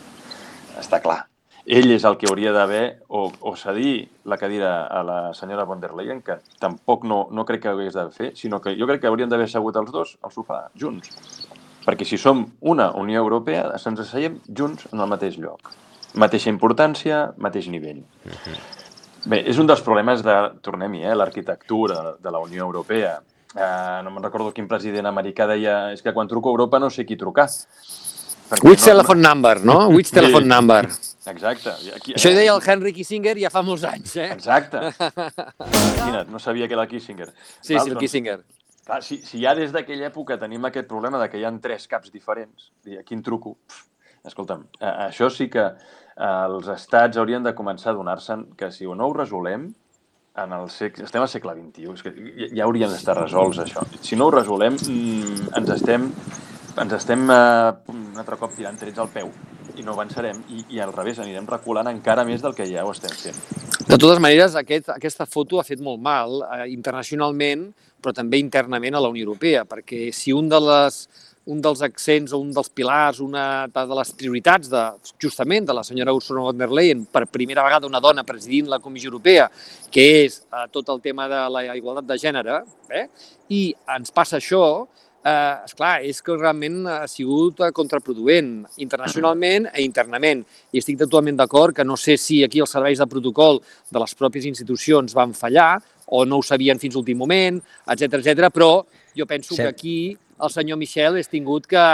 Està 0.81 1.01
clar. 1.05 1.25
Ell 1.64 1.88
és 1.95 2.05
el 2.05 2.19
que 2.21 2.29
hauria 2.29 2.53
d'haver 2.53 3.01
o, 3.09 3.31
o 3.40 3.55
cedir 3.57 4.11
la 4.29 4.37
cadira 4.37 4.85
a 4.85 5.01
la 5.05 5.19
senyora 5.33 5.64
von 5.64 5.81
der 5.81 5.95
Leyen, 5.97 6.21
que 6.21 6.37
tampoc 6.61 7.07
no, 7.09 7.23
no 7.33 7.45
crec 7.49 7.62
que 7.62 7.71
hagués 7.73 7.97
de 7.97 8.05
fer, 8.12 8.33
sinó 8.37 8.61
que 8.61 8.75
jo 8.77 8.88
crec 8.88 9.01
que 9.01 9.09
haurien 9.09 9.33
d'haver 9.33 9.47
assegut 9.49 9.77
els 9.81 9.93
dos 9.93 10.17
al 10.21 10.33
sofà, 10.35 10.67
junts. 10.77 11.09
Perquè 11.85 12.05
si 12.09 12.21
som 12.21 12.45
una 12.61 12.90
Unió 13.01 13.25
Europea, 13.25 13.71
ens 13.77 14.05
asseiem 14.05 14.37
junts 14.49 14.85
en 14.93 15.01
el 15.01 15.09
mateix 15.09 15.40
lloc. 15.40 15.73
Mateixa 16.20 16.50
importància, 16.53 17.33
mateix 17.42 17.66
nivell. 17.72 18.03
Bé, 19.24 19.40
és 19.48 19.59
un 19.59 19.66
dels 19.66 19.81
problemes 19.83 20.22
de, 20.22 20.35
tornem-hi, 20.62 21.03
eh, 21.09 21.14
l'arquitectura 21.16 22.16
de 22.20 22.31
la 22.31 22.42
Unió 22.44 22.66
Europea. 22.66 23.16
Uh, 23.55 24.03
no 24.03 24.11
me'n 24.11 24.24
recordo 24.27 24.50
quin 24.50 24.66
president 24.66 25.07
americà 25.07 25.46
deia 25.46 25.92
és 25.94 26.03
que 26.03 26.12
quan 26.12 26.27
truco 26.27 26.50
a 26.50 26.55
Europa 26.57 26.81
no 26.83 26.88
sé 26.90 27.05
qui 27.07 27.16
trucar. 27.16 27.46
Perquè 28.50 28.66
Which 28.66 28.83
no- 28.83 28.88
telephone 28.92 29.22
number, 29.22 29.61
no? 29.64 29.77
Which 29.94 30.11
telephone 30.11 30.46
number. 30.50 30.88
Exacte. 31.31 31.70
Aquí, 31.94 32.12
Això 32.18 32.33
ho 32.33 32.35
deia 32.37 32.53
el 32.53 32.61
Henry 32.66 32.92
Kissinger 32.92 33.37
ja 33.40 33.50
fa 33.55 33.62
molts 33.62 33.87
anys, 33.88 34.16
eh? 34.20 34.29
Exacte. 34.35 34.83
Imagina't, 35.70 36.29
no 36.29 36.38
sabia 36.42 36.68
que 36.68 36.74
era 36.74 36.83
el 36.83 36.90
Kissinger. 36.90 37.31
Sí, 37.61 37.74
Val, 37.74 37.85
sí, 37.85 37.88
el 37.88 37.94
doncs, 37.94 38.00
Kissinger. 38.03 38.38
Clar, 38.85 39.00
si, 39.03 39.22
si 39.24 39.40
ja 39.40 39.55
des 39.57 39.72
d'aquella 39.72 40.11
època 40.11 40.37
tenim 40.37 40.66
aquest 40.68 40.90
problema 40.90 41.22
de 41.22 41.31
que 41.33 41.40
hi 41.40 41.46
ha 41.48 41.53
tres 41.62 41.87
caps 41.88 42.12
diferents, 42.12 42.68
i 42.85 42.98
aquí 43.00 43.16
en 43.16 43.22
truco, 43.24 43.55
pf, 43.64 43.87
escolta'm, 44.29 44.66
eh, 44.81 44.92
això 45.07 45.31
sí 45.33 45.48
que 45.48 45.64
eh, 45.64 46.04
els 46.16 46.68
estats 46.70 47.18
haurien 47.18 47.42
de 47.42 47.55
començar 47.55 47.90
a 47.92 47.96
donar-se'n 47.98 48.53
que 48.59 48.70
si 48.70 48.87
no 48.87 49.09
ho 49.09 49.16
resolem, 49.16 49.72
en 50.37 50.53
el 50.53 50.68
segle, 50.70 51.05
estem 51.07 51.22
al 51.22 51.31
segle 51.31 51.55
XXI, 51.55 51.92
és 51.94 52.03
que 52.03 52.12
ja, 52.57 52.64
haurien 52.64 52.90
d'estar 52.90 53.16
resolts, 53.20 53.61
això. 53.62 53.85
Si 54.03 54.18
no 54.18 54.27
ho 54.29 54.35
resolem, 54.35 54.74
mm, 54.74 55.50
ens 55.61 55.74
estem, 55.77 56.09
ens 56.83 56.94
estem 56.98 57.29
eh, 57.31 57.74
un 57.94 58.18
altre 58.18 58.38
cop 58.40 58.55
tirant 58.57 58.79
trets 58.79 58.98
al 58.98 59.12
peu 59.14 59.31
i 59.74 59.83
no 59.83 59.94
avançarem 59.94 60.42
i, 60.50 60.64
i 60.74 60.81
al 60.83 60.92
revés, 60.94 61.20
anirem 61.22 61.46
reculant 61.46 61.90
encara 61.90 62.24
més 62.27 62.42
del 62.42 62.55
que 62.55 62.66
ja 62.66 62.85
ho 62.85 62.90
estem 62.90 63.14
fent. 63.14 63.38
De 63.87 63.98
totes 63.98 64.18
maneres, 64.22 64.57
aquest, 64.59 64.90
aquesta 64.94 65.27
foto 65.27 65.61
ha 65.61 65.66
fet 65.66 65.83
molt 65.83 66.03
mal 66.03 66.42
eh, 66.42 66.66
internacionalment, 66.72 67.68
però 68.03 68.14
també 68.14 68.42
internament 68.42 68.94
a 68.94 69.03
la 69.03 69.11
Unió 69.12 69.27
Europea, 69.29 69.64
perquè 69.64 70.09
si 70.12 70.35
un 70.35 70.50
de 70.50 70.61
les 70.61 71.05
un 71.46 71.61
dels 71.61 71.83
accents 71.85 72.33
o 72.33 72.40
un 72.40 72.50
dels 72.57 72.70
pilars, 72.72 73.20
una 73.20 73.66
de 73.68 73.98
les 73.98 74.12
prioritats 74.16 74.70
de, 74.72 74.83
justament 75.20 75.66
de 75.68 75.76
la 75.76 75.85
senyora 75.85 76.14
Ursula 76.16 76.46
von 76.46 76.59
der 76.59 76.70
Leyen, 76.72 77.04
per 77.04 77.26
primera 77.28 77.64
vegada 77.66 77.88
una 77.90 78.00
dona 78.00 78.24
presidint 78.24 78.70
la 78.72 78.80
Comissió 78.80 79.12
Europea, 79.12 79.50
que 79.92 80.07
és 80.24 80.40
eh, 80.40 80.66
tot 80.72 80.88
el 80.94 81.02
tema 81.04 81.28
de 81.28 81.44
la 81.52 81.64
igualtat 81.76 82.09
de 82.09 82.18
gènere, 82.20 82.62
eh? 82.88 83.07
i 83.52 83.66
ens 83.96 84.14
passa 84.14 84.40
això, 84.40 84.64
eh, 85.24 85.54
esclar, 85.68 85.98
és 86.09 86.20
que 86.24 86.37
realment 86.37 86.85
ha 86.88 87.04
sigut 87.11 87.61
contraproduent 87.76 88.54
internacionalment 88.80 89.68
i 89.74 89.85
internament. 89.85 90.44
I 90.72 90.80
estic 90.80 91.00
totalment 91.00 91.37
d'acord 91.40 91.76
que 91.76 91.85
no 91.85 91.96
sé 92.00 92.16
si 92.20 92.42
aquí 92.44 92.64
els 92.64 92.72
serveis 92.72 93.00
de 93.00 93.09
protocol 93.11 93.61
de 93.90 94.00
les 94.00 94.16
pròpies 94.16 94.48
institucions 94.48 95.16
van 95.16 95.37
fallar 95.37 95.74
o 96.07 96.24
no 96.24 96.40
ho 96.40 96.44
sabien 96.44 96.80
fins 96.80 96.96
l'últim 96.96 97.18
moment, 97.18 97.61
etc 97.88 98.20
etc. 98.20 98.50
però 98.52 98.85
jo 99.16 99.26
penso 99.26 99.54
sí. 99.54 99.62
que 99.62 99.68
aquí 99.68 99.96
el 100.42 100.51
senyor 100.51 100.81
Michel 100.81 101.20
és 101.20 101.31
tingut 101.31 101.66
que 101.70 101.85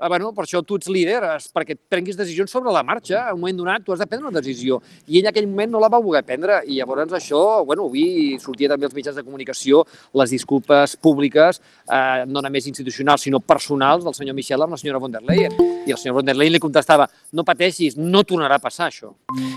Ah, 0.00 0.06
bueno, 0.06 0.28
per 0.30 0.44
això 0.44 0.60
tu 0.62 0.76
ets 0.78 0.86
líder, 0.94 1.18
perquè 1.50 1.74
et 1.74 1.78
prenguis 1.90 2.14
decisions 2.14 2.52
sobre 2.54 2.70
la 2.70 2.84
marxa. 2.86 3.24
En 3.32 3.34
un 3.34 3.40
moment 3.40 3.56
donat 3.58 3.82
tu 3.82 3.90
has 3.90 3.98
de 3.98 4.06
prendre 4.06 4.28
una 4.28 4.38
decisió. 4.38 4.76
I 5.08 5.18
ell 5.18 5.26
en 5.26 5.30
aquell 5.32 5.48
moment 5.50 5.72
no 5.74 5.80
la 5.82 5.88
va 5.90 5.98
voler 5.98 6.22
prendre. 6.22 6.60
I 6.70 6.76
llavors 6.78 7.16
això, 7.18 7.40
bueno, 7.66 7.88
avui 7.90 8.36
sortia 8.38 8.70
també 8.70 8.86
als 8.86 8.94
mitjans 8.94 9.18
de 9.18 9.24
comunicació 9.26 9.82
les 10.22 10.30
disculpes 10.30 10.94
públiques, 11.02 11.58
eh, 11.90 12.22
no 12.30 12.44
només 12.46 12.70
institucionals, 12.70 13.26
sinó 13.26 13.40
personals 13.40 14.06
del 14.06 14.14
senyor 14.14 14.38
Michel 14.38 14.62
amb 14.62 14.76
la 14.76 14.78
senyora 14.78 15.02
von 15.02 15.10
der 15.10 15.24
Leyen. 15.26 15.58
I 15.58 15.90
el 15.90 15.98
senyor 15.98 16.20
von 16.20 16.30
der 16.30 16.38
Leyen 16.38 16.54
li 16.54 16.62
contestava, 16.62 17.10
no 17.32 17.42
pateixis, 17.42 17.98
no 17.98 18.22
tornarà 18.22 18.62
a 18.62 18.62
passar 18.62 18.92
això. 18.92 19.16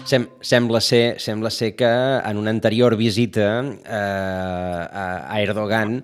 Sem 0.09 0.25
sembla, 0.41 0.81
ser, 0.81 1.19
sembla 1.21 1.53
ser 1.53 1.75
que 1.75 1.85
en 1.85 2.41
una 2.41 2.49
anterior 2.49 2.97
visita 2.97 3.61
eh, 3.61 5.29
a 5.29 5.37
Erdogan 5.37 5.99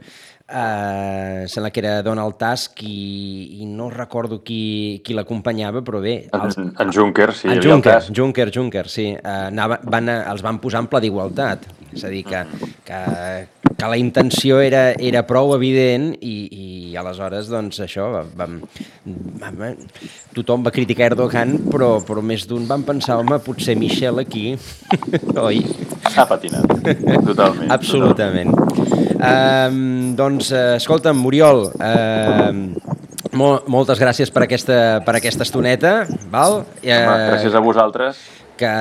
Uh, 0.48 1.44
sembla 1.52 1.74
que 1.76 1.82
era 1.82 2.02
Donald 2.02 2.38
Tusk 2.40 2.80
i, 2.88 3.60
i 3.60 3.66
no 3.68 3.90
recordo 3.92 4.40
qui, 4.40 5.02
qui 5.04 5.12
l'acompanyava, 5.12 5.82
però 5.84 6.00
bé... 6.00 6.14
Els, 6.32 6.56
en, 6.56 6.70
en 6.80 6.94
Juncker, 6.96 7.34
sí. 7.36 7.50
En 7.52 7.60
Juncker, 7.60 7.98
Juncker, 8.16 8.48
Juncker, 8.56 8.86
sí. 8.88 9.10
Uh, 9.18 9.50
anava, 9.50 9.82
van, 9.84 10.08
els 10.16 10.46
van 10.46 10.62
posar 10.64 10.86
en 10.86 10.88
pla 10.88 11.04
d'igualtat. 11.04 11.68
És 11.92 12.06
a 12.08 12.12
dir, 12.14 12.24
que, 12.28 12.46
que, 12.88 13.02
que 13.74 13.92
la 13.92 14.00
intenció 14.00 14.62
era, 14.64 14.94
era 14.96 15.26
prou 15.28 15.52
evident 15.58 16.14
i, 16.24 16.38
i 16.48 16.96
aleshores, 16.96 17.52
doncs, 17.52 17.82
això, 17.84 18.08
vam, 18.40 18.62
vam, 19.44 19.64
tothom 20.36 20.64
va 20.64 20.72
criticar 20.76 21.12
Erdogan, 21.12 21.58
però, 21.68 21.98
però 22.08 22.24
més 22.24 22.48
d'un 22.48 22.68
van 22.72 22.88
pensar, 22.88 23.20
home, 23.20 23.42
potser 23.44 23.76
Michel 23.80 24.24
aquí, 24.24 24.54
oi? 25.50 25.66
Ha 26.16 26.28
patinat, 26.30 26.72
totalment. 27.28 27.68
Absolutament. 27.76 28.56
Totalment. 28.56 28.87
Um, 29.18 30.16
doncs, 30.18 30.52
uh, 30.54 30.78
escolta'm, 30.78 31.18
Muriol, 31.18 31.68
uh, 31.74 32.98
mol 33.38 33.62
moltes 33.72 34.02
gràcies 34.02 34.30
per 34.34 34.46
aquesta, 34.46 35.02
per 35.06 35.18
aquesta 35.18 35.46
estoneta, 35.48 36.00
val? 36.34 36.62
Uh, 36.82 36.92
gràcies 37.34 37.58
a 37.58 37.64
vosaltres 37.64 38.22
que 38.58 38.72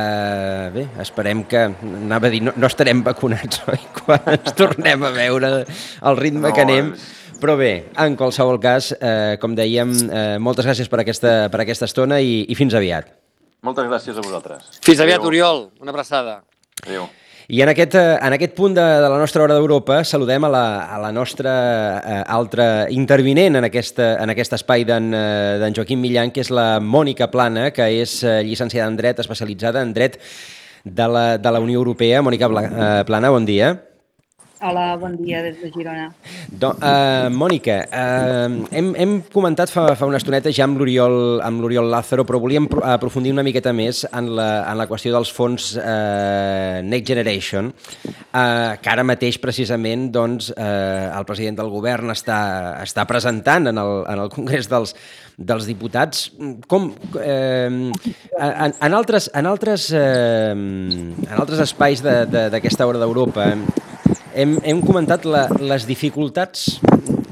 bé, 0.72 0.86
esperem 1.04 1.42
que 1.44 1.66
anava 1.68 2.30
a 2.30 2.32
dir, 2.32 2.40
no, 2.44 2.54
no 2.56 2.68
estarem 2.70 3.02
vacunats 3.04 3.60
oi? 3.68 3.78
quan 3.98 4.32
ens 4.32 4.56
tornem 4.56 5.04
a 5.04 5.12
veure 5.14 5.52
el 5.60 6.18
ritme 6.18 6.48
no, 6.48 6.54
que 6.56 6.64
anem 6.64 6.94
però 7.36 7.52
bé, 7.60 7.90
en 8.00 8.16
qualsevol 8.16 8.56
cas 8.62 8.94
eh, 8.96 9.36
com 9.42 9.52
dèiem, 9.52 9.92
eh, 10.08 10.24
moltes 10.40 10.64
gràcies 10.64 10.88
per 10.88 11.02
aquesta, 11.02 11.34
per 11.52 11.60
aquesta 11.60 11.84
estona 11.84 12.22
i, 12.24 12.46
i 12.48 12.56
fins 12.56 12.74
aviat 12.74 13.12
moltes 13.66 13.84
gràcies 13.90 14.16
a 14.16 14.24
vosaltres 14.24 14.80
fins 14.80 15.04
aviat 15.04 15.20
Adeu. 15.20 15.28
Oriol, 15.28 15.62
una 15.84 15.92
abraçada 15.92 16.40
Adéu 16.86 17.04
i 17.48 17.60
en 17.62 17.70
aquest, 17.70 17.94
eh, 17.94 18.16
en 18.18 18.34
aquest 18.34 18.56
punt 18.58 18.74
de, 18.74 18.82
de 18.82 19.08
la 19.08 19.18
nostra 19.20 19.44
hora 19.44 19.54
d'Europa 19.54 20.00
saludem 20.02 20.48
a 20.48 20.50
la, 20.50 20.64
a 20.90 20.98
la 20.98 21.12
nostra 21.14 21.52
eh, 22.00 22.22
altra 22.26 22.88
intervinent 22.90 23.60
en, 23.60 23.68
aquesta, 23.68 24.16
en 24.18 24.34
aquest 24.34 24.56
espai 24.58 24.82
d'en 24.88 25.12
eh, 25.14 25.70
Joaquim 25.70 26.02
Millan, 26.02 26.34
que 26.34 26.42
és 26.42 26.50
la 26.50 26.80
Mònica 26.82 27.30
Plana, 27.30 27.70
que 27.70 27.86
és 28.02 28.18
eh, 28.26 28.40
llicenciada 28.42 28.90
en 28.90 28.98
dret, 28.98 29.22
especialitzada 29.22 29.86
en 29.86 29.94
dret 29.94 30.18
de 30.82 31.06
la, 31.06 31.26
de 31.38 31.52
la 31.54 31.62
Unió 31.62 31.78
Europea. 31.78 32.18
Mònica 32.26 32.50
Plana, 33.06 33.30
bon 33.30 33.46
dia. 33.46 33.76
Hola, 34.66 34.96
bon 34.98 35.12
dia 35.20 35.44
des 35.44 35.60
de 35.62 35.68
Girona. 35.70 36.08
Do, 36.50 36.72
uh, 36.74 37.28
Mònica, 37.30 37.76
uh, 37.86 38.64
hem, 38.74 38.88
hem 38.98 39.12
comentat 39.30 39.70
fa, 39.70 39.84
fa 39.94 40.08
una 40.08 40.18
estoneta 40.18 40.50
ja 40.50 40.66
amb 40.66 40.80
l'Oriol 40.80 41.86
Lázaro, 41.92 42.24
però 42.26 42.40
volíem 42.42 42.66
aprofundir 42.82 43.30
una 43.30 43.44
miqueta 43.46 43.70
més 43.76 44.02
en 44.10 44.32
la, 44.34 44.48
en 44.66 44.80
la 44.80 44.88
qüestió 44.90 45.12
dels 45.14 45.30
fons 45.30 45.68
uh, 45.78 46.82
Next 46.82 47.06
Generation, 47.12 47.70
uh, 47.70 48.74
que 48.82 48.90
ara 48.90 49.06
mateix 49.06 49.38
precisament 49.38 50.08
doncs, 50.10 50.50
uh, 50.56 51.14
el 51.14 51.28
president 51.30 51.62
del 51.62 51.70
govern 51.70 52.10
està, 52.16 52.40
està 52.82 53.06
presentant 53.06 53.70
en 53.70 53.78
el, 53.84 53.94
en 54.02 54.24
el 54.26 54.34
Congrés 54.34 54.66
dels, 54.72 54.96
dels 55.36 55.66
diputats. 55.68 56.30
Com, 56.66 56.90
eh, 57.20 57.68
en, 57.68 58.72
en 58.72 58.94
altres, 58.96 59.30
en 59.36 59.46
altres, 59.46 59.90
eh, 59.92 60.52
en 60.56 61.34
altres 61.36 61.60
espais 61.68 62.02
d'aquesta 62.02 62.88
hora 62.88 63.02
d'Europa, 63.02 63.52
hem, 64.36 64.56
hem 64.62 64.82
comentat 64.84 65.24
la, 65.28 65.46
les 65.60 65.86
dificultats 65.88 66.76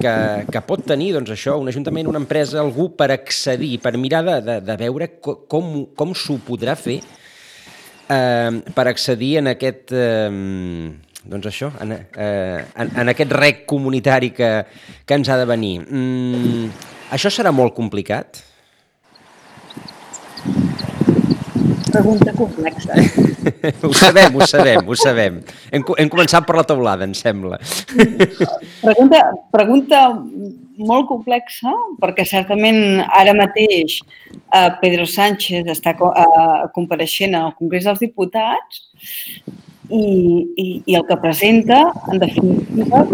que, 0.01 0.14
que 0.51 0.62
pot 0.67 0.85
tenir 0.88 1.12
doncs, 1.17 1.33
això, 1.35 1.59
un 1.61 1.71
ajuntament, 1.71 2.09
una 2.11 2.23
empresa, 2.23 2.61
algú 2.62 2.90
per 2.97 3.11
accedir, 3.14 3.77
per 3.85 3.95
mirar 4.01 4.25
de, 4.27 4.38
de, 4.47 4.59
de 4.64 4.79
veure 4.81 5.11
com, 5.21 5.85
com 5.97 6.14
s'ho 6.17 6.38
podrà 6.47 6.77
fer 6.79 7.01
eh, 7.01 8.51
per 8.75 8.87
accedir 8.90 9.37
en 9.43 9.53
aquest... 9.55 9.93
Eh, 9.93 10.93
doncs 11.25 11.47
això, 11.49 11.71
en, 11.81 11.95
eh, 11.97 12.64
en, 12.77 12.90
en 13.01 13.09
aquest 13.09 13.31
rec 13.33 13.62
comunitari 13.64 14.29
que, 14.37 14.51
que 15.09 15.17
ens 15.17 15.31
ha 15.33 15.38
de 15.40 15.47
venir. 15.49 15.79
Mm, 15.81 16.67
això 17.17 17.33
serà 17.33 17.49
molt 17.49 17.73
complicat? 17.73 18.43
Pregunta 21.94 22.35
complexa. 22.37 22.98
ho 23.87 23.92
sabem, 23.94 24.35
ho 24.35 24.46
sabem, 24.46 24.83
ho 24.87 24.96
sabem. 24.98 25.40
Hem, 25.70 25.85
hem 25.98 26.11
començat 26.12 26.46
per 26.46 26.59
la 26.59 26.66
taulada, 26.66 27.07
em 27.07 27.14
sembla. 27.16 27.61
pregunta, 28.83 29.20
pregunta 29.54 30.00
molt 30.78 31.07
complexa, 31.09 31.72
perquè 32.02 32.26
certament 32.26 33.02
ara 33.07 33.35
mateix 33.37 34.00
eh, 34.00 34.70
Pedro 34.80 35.07
Sánchez 35.07 35.70
està 35.70 35.94
eh, 35.94 36.64
compareixent 36.74 37.37
al 37.38 37.54
Congrés 37.59 37.87
dels 37.87 38.02
Diputats 38.02 38.83
i, 39.90 40.02
i, 40.02 40.66
i 40.90 40.96
el 40.98 41.07
que 41.07 41.20
presenta, 41.22 41.85
en 42.11 42.22
definitiva, 42.22 43.04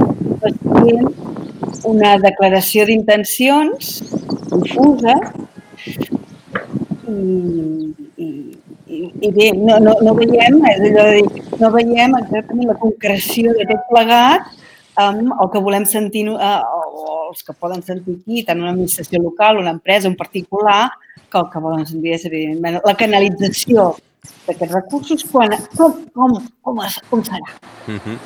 és 0.89 1.85
una 1.91 2.15
declaració 2.23 2.87
d'intencions 2.89 3.99
confusa 4.49 5.17
i, 7.11 7.93
i, 8.17 8.29
i, 8.91 9.01
i 9.27 9.31
bé, 9.35 9.51
no, 9.57 9.79
no, 9.83 9.95
no 10.03 10.15
veiem, 10.19 10.59
és 10.71 10.81
allò 10.89 11.05
de 11.07 11.21
dir, 11.21 11.45
no 11.61 11.71
veiem 11.75 12.17
exactament 12.19 12.73
la 12.73 12.79
concreció 12.81 13.55
de 13.59 13.67
tot 13.71 13.87
plegat 13.91 14.51
amb 15.01 15.31
el 15.33 15.51
que 15.53 15.63
volem 15.63 15.87
sentir, 15.89 16.27
eh, 16.29 16.51
o 16.75 17.15
els 17.31 17.45
que 17.47 17.55
poden 17.55 17.83
sentir 17.87 18.19
aquí, 18.19 18.43
tant 18.47 18.61
una 18.61 18.73
administració 18.75 19.23
local, 19.23 19.61
una 19.63 19.75
empresa, 19.77 20.11
un 20.11 20.19
particular, 20.19 20.91
que 21.31 21.39
el 21.39 21.49
que 21.53 21.63
volen 21.63 21.87
sentir 21.87 22.17
és, 22.17 22.27
evidentment, 22.27 22.81
la 22.85 22.97
canalització 22.99 23.93
d'aquests 24.49 24.75
recursos, 24.75 25.25
quan, 25.31 25.55
com, 25.79 26.01
com, 26.17 26.37
com, 26.67 26.83
es, 26.87 26.99
com 27.11 27.23
serà? 27.25 27.55
Uh 27.87 27.97
-huh. 27.97 28.17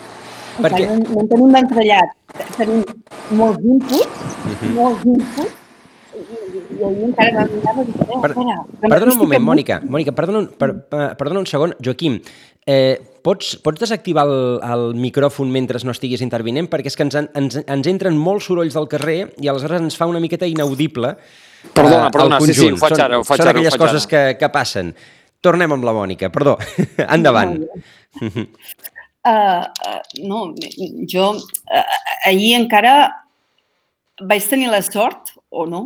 Perquè... 0.63 0.87
No, 0.89 1.21
no 1.21 1.27
tenim 1.29 1.55
entrellat. 1.61 2.17
Tenim 2.57 2.85
molts 3.31 3.61
inputs, 3.63 4.07
uh 4.07 4.55
-huh. 4.55 4.75
molts 4.79 5.05
inputs, 5.05 5.53
i 6.15 6.83
ahir 6.87 7.07
encara 7.09 7.45
vam 7.45 7.81
dir, 7.87 7.95
per, 8.23 8.33
perdona 8.87 9.13
un 9.13 9.21
moment, 9.21 9.47
Mònica, 9.53 9.81
Mònica, 9.85 10.15
perdona 10.17 10.45
un, 10.45 10.51
per, 10.59 10.71
perdona 11.19 11.43
un 11.43 11.49
segon. 11.51 11.75
Joaquim, 11.85 12.21
eh, 12.67 12.99
pots, 13.25 13.55
pots 13.65 13.83
desactivar 13.83 14.27
el, 14.29 14.37
el 14.75 14.87
micròfon 15.01 15.51
mentre 15.55 15.81
no 15.85 15.95
estiguis 15.95 16.23
intervinent? 16.25 16.71
Perquè 16.73 16.93
és 16.93 16.99
que 16.99 17.07
ens, 17.07 17.19
ens, 17.25 17.59
ens 17.65 17.91
entren 17.91 18.19
molts 18.21 18.51
sorolls 18.51 18.77
del 18.77 18.91
carrer 18.93 19.19
i 19.43 19.51
aleshores 19.51 19.83
ens 19.83 19.99
fa 19.99 20.11
una 20.11 20.23
miqueta 20.23 20.49
inaudible 20.51 21.17
Perdona, 21.73 22.09
eh, 22.09 22.13
perdona, 22.13 22.41
sí, 22.45 22.55
sí, 22.55 22.71
ho 22.71 22.77
faig 22.77 22.99
ara, 23.01 23.19
ho 23.21 23.25
faig 23.25 23.41
són 23.41 23.49
ara. 23.49 23.55
Són 23.55 23.61
aquelles 23.63 23.79
coses 23.81 24.07
que, 24.11 24.23
que 24.41 24.51
passen. 24.53 24.93
Tornem 25.45 25.73
amb 25.77 25.87
la 25.87 25.95
Mònica, 25.97 26.31
perdó. 26.35 26.57
Endavant. 27.17 27.57
uh, 28.21 28.45
uh, 29.25 30.01
no, 30.29 30.41
jo 31.11 31.31
uh, 31.39 31.85
ahir 32.29 32.55
encara 32.59 32.95
vaig 34.23 34.47
tenir 34.51 34.71
la 34.73 34.83
sort, 34.85 35.35
o 35.55 35.67
no, 35.71 35.83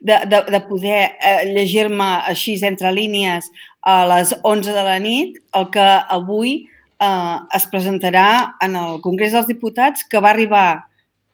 de, 0.00 0.16
de, 0.30 0.42
de 0.50 0.60
poder 0.68 1.00
uh, 1.12 1.44
llegir-me 1.52 2.08
així 2.30 2.56
entre 2.66 2.92
línies 2.96 3.50
a 3.86 4.02
les 4.08 4.34
11 4.42 4.74
de 4.76 4.84
la 4.84 4.98
nit 5.00 5.38
el 5.56 5.68
que 5.74 5.86
avui 6.16 6.56
uh, 7.00 7.46
es 7.56 7.68
presentarà 7.72 8.56
en 8.64 8.76
el 8.80 9.00
Congrés 9.04 9.36
dels 9.36 9.48
Diputats, 9.48 10.04
que 10.08 10.20
va 10.20 10.32
arribar 10.34 10.68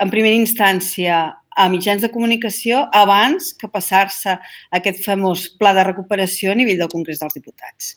en 0.02 0.12
primera 0.12 0.36
instància 0.36 1.24
a 1.56 1.68
mitjans 1.72 2.02
de 2.04 2.10
comunicació 2.12 2.82
abans 2.92 3.54
que 3.56 3.68
passar-se 3.72 4.36
aquest 4.76 5.00
famós 5.06 5.46
pla 5.56 5.72
de 5.76 5.86
recuperació 5.88 6.52
a 6.52 6.58
nivell 6.58 6.82
del 6.82 6.92
Congrés 6.92 7.22
dels 7.22 7.36
Diputats. 7.38 7.94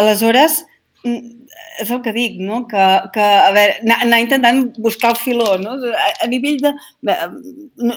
Aleshores, 0.00 0.64
és 1.04 1.90
el 1.90 2.00
que 2.04 2.12
dic, 2.12 2.38
no? 2.44 2.64
que, 2.68 2.86
que 3.14 3.24
a 3.24 3.50
veure, 3.56 3.78
anar, 3.80 3.98
anar 4.04 4.20
intentant 4.22 4.62
buscar 4.82 5.14
el 5.14 5.20
filó. 5.20 5.54
No? 5.60 5.76
A, 5.90 6.08
a 6.24 6.28
nivell 6.30 6.60
de... 6.62 6.74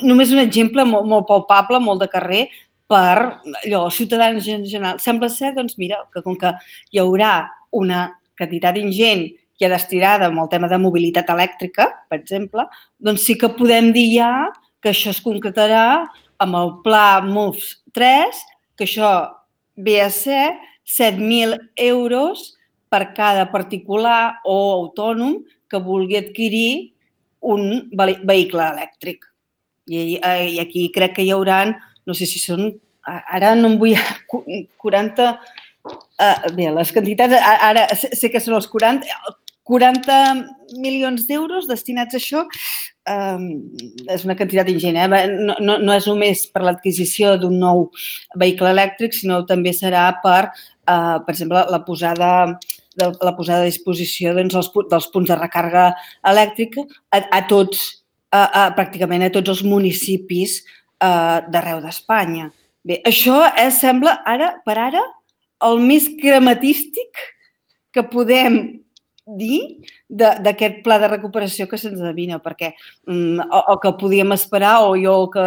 Només 0.06 0.32
un 0.32 0.44
exemple 0.44 0.86
molt, 0.88 1.10
molt 1.10 1.28
palpable, 1.30 1.82
molt 1.84 2.04
de 2.04 2.10
carrer, 2.12 2.46
per 2.90 3.44
allò, 3.64 3.86
ciutadans 3.92 4.48
en 4.52 4.66
general. 4.70 5.00
Sembla 5.04 5.30
ser, 5.32 5.54
doncs, 5.58 5.78
mira, 5.82 6.04
que 6.14 6.24
com 6.26 6.38
que 6.40 6.54
hi 6.94 7.02
haurà 7.02 7.36
una 7.76 8.06
quantitat 8.38 8.78
ingent 8.80 9.28
ja 9.62 9.70
destinada 9.72 10.28
amb 10.30 10.42
el 10.44 10.50
tema 10.52 10.68
de 10.72 10.80
mobilitat 10.82 11.30
elèctrica, 11.34 11.88
per 12.10 12.20
exemple, 12.20 12.66
doncs 13.00 13.26
sí 13.28 13.38
que 13.40 13.52
podem 13.58 13.92
dir 13.96 14.10
ja 14.16 14.32
que 14.84 14.92
això 14.92 15.14
es 15.14 15.22
concretarà 15.24 15.86
amb 16.44 16.60
el 16.60 16.74
pla 16.84 17.22
MOVS 17.24 17.70
3, 17.96 18.42
que 18.78 18.88
això 18.88 19.14
ve 19.80 20.02
a 20.04 20.10
ser 20.12 20.58
7.000 20.84 21.56
euros 21.86 22.52
per 22.94 23.08
cada 23.18 23.48
particular 23.50 24.38
o 24.46 24.58
autònom 24.78 25.40
que 25.70 25.82
vulgui 25.82 26.20
adquirir 26.20 26.94
un 27.42 27.90
vehicle 27.98 28.62
elèctric. 28.70 29.26
I, 29.90 30.20
I 30.22 30.60
aquí 30.62 30.88
crec 30.96 31.18
que 31.18 31.26
hi 31.26 31.34
haurà, 31.34 31.66
no 32.06 32.16
sé 32.16 32.30
si 32.30 32.40
són, 32.40 32.70
ara 33.10 33.56
no 33.58 33.74
em 33.74 33.80
vull... 33.82 33.98
40... 34.84 35.34
Uh, 35.84 36.52
bé, 36.56 36.70
les 36.72 36.92
quantitats, 36.96 37.36
ara 37.44 37.82
sé 38.00 38.30
que 38.32 38.40
són 38.40 38.54
els 38.56 38.70
40, 38.72 39.04
40 39.68 40.20
milions 40.80 41.26
d'euros 41.28 41.68
destinats 41.68 42.16
a 42.16 42.22
això 42.22 42.46
eh, 43.08 43.40
és 44.16 44.26
una 44.28 44.36
quantitat 44.40 44.70
ingent. 44.72 45.00
Eh? 45.00 45.08
No, 45.32 45.56
no, 45.60 45.78
no 45.80 45.96
és 45.96 46.08
només 46.10 46.46
per 46.52 46.64
l'adquisició 46.66 47.36
d'un 47.42 47.58
nou 47.62 47.88
vehicle 48.40 48.72
elèctric, 48.74 49.16
sinó 49.16 49.44
també 49.50 49.74
serà 49.76 50.06
per, 50.24 50.46
eh, 50.88 51.18
per 51.26 51.36
exemple, 51.36 51.66
la 51.72 51.84
posada 51.88 52.32
de 53.00 53.10
la 53.22 53.34
posada 53.38 53.66
a 53.66 53.70
disposició 53.70 54.34
doncs, 54.38 54.56
els, 54.60 54.70
dels 54.92 55.10
punts 55.14 55.32
de 55.32 55.38
recàrrega 55.40 55.90
elèctrica 56.32 56.86
a, 57.12 57.24
a 57.40 57.42
tots, 57.50 57.86
a, 58.32 58.44
a, 58.44 58.64
pràcticament 58.78 59.26
a 59.28 59.32
tots 59.34 59.56
els 59.56 59.64
municipis 59.68 60.60
eh, 60.62 61.40
d'arreu 61.50 61.82
d'Espanya. 61.84 62.50
Bé, 62.84 63.00
això 63.08 63.40
és, 63.56 63.80
sembla 63.80 64.18
ara, 64.28 64.54
per 64.66 64.78
ara, 64.90 65.04
el 65.64 65.80
més 65.80 66.10
crematístic 66.20 67.28
que 67.94 68.04
podem 68.12 68.60
dir 69.24 69.80
d'aquest 70.12 70.82
pla 70.84 70.98
de 71.00 71.08
recuperació 71.08 71.66
que 71.72 71.78
se'ns 71.80 72.02
adivina, 72.02 72.42
perquè 72.44 72.74
mm, 73.08 73.46
o, 73.48 73.62
el 73.72 73.80
que 73.80 73.94
podíem 74.02 74.36
esperar 74.36 74.74
o 74.84 74.98
jo 75.00 75.14
el 75.22 75.30
que 75.32 75.46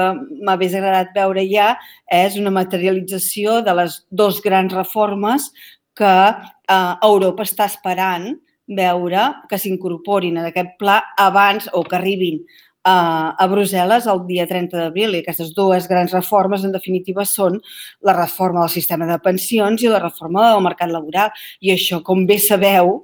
m'hagués 0.49 0.77
agradat 0.79 1.13
veure 1.15 1.45
ja 1.51 1.75
és 2.09 2.39
una 2.41 2.55
materialització 2.55 3.61
de 3.67 3.75
les 3.77 3.99
dos 4.09 4.41
grans 4.41 4.73
reformes 4.73 5.51
que 5.97 6.15
eh, 6.29 6.95
Europa 7.03 7.47
està 7.47 7.67
esperant 7.71 8.29
veure 8.67 9.27
que 9.51 9.59
s'incorporin 9.63 10.39
en 10.41 10.49
aquest 10.49 10.75
pla 10.81 11.01
abans 11.23 11.69
o 11.73 11.85
que 11.87 11.97
arribin 11.99 12.41
a, 12.87 13.35
a 13.35 13.47
Brussel·les 13.51 14.07
el 14.11 14.23
dia 14.29 14.47
30 14.47 14.79
d'abril 14.79 15.17
i 15.17 15.23
aquestes 15.23 15.53
dues 15.55 15.89
grans 15.91 16.15
reformes, 16.15 16.65
en 16.65 16.75
definitiva, 16.75 17.27
són 17.27 17.59
la 18.07 18.15
reforma 18.15 18.63
del 18.63 18.75
sistema 18.77 19.09
de 19.11 19.19
pensions 19.23 19.83
i 19.83 19.91
la 19.91 20.03
reforma 20.03 20.51
del 20.53 20.63
mercat 20.67 20.93
laboral. 20.93 21.35
I 21.61 21.75
això, 21.75 22.01
com 22.07 22.25
bé 22.29 22.39
sabeu, 22.43 23.01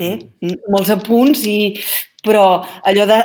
bé, 0.00 0.10
molts 0.68 0.92
apunts, 0.92 1.46
i, 1.48 1.76
però 2.26 2.46
allò 2.84 3.06
de 3.08 3.20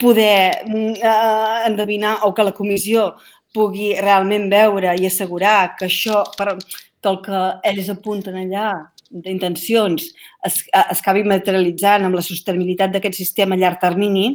poder 0.00 0.64
eh, 0.64 1.58
endevinar 1.68 2.20
o 2.26 2.32
que 2.34 2.46
la 2.46 2.56
comissió 2.56 3.12
pugui 3.54 3.92
realment 3.98 4.48
veure 4.52 4.94
i 4.98 5.08
assegurar 5.08 5.74
que 5.78 5.88
això, 5.88 6.22
per, 6.38 6.56
que 7.00 7.10
el 7.10 7.20
que 7.24 7.42
ells 7.70 7.90
apunten 7.92 8.36
allà 8.38 8.70
d'intencions 9.10 10.04
es, 10.46 10.60
es 10.70 11.00
acabi 11.00 11.24
materialitzant 11.26 12.06
amb 12.06 12.18
la 12.18 12.22
sostenibilitat 12.22 12.94
d'aquest 12.94 13.18
sistema 13.18 13.56
a 13.56 13.60
llarg 13.60 13.80
termini, 13.82 14.28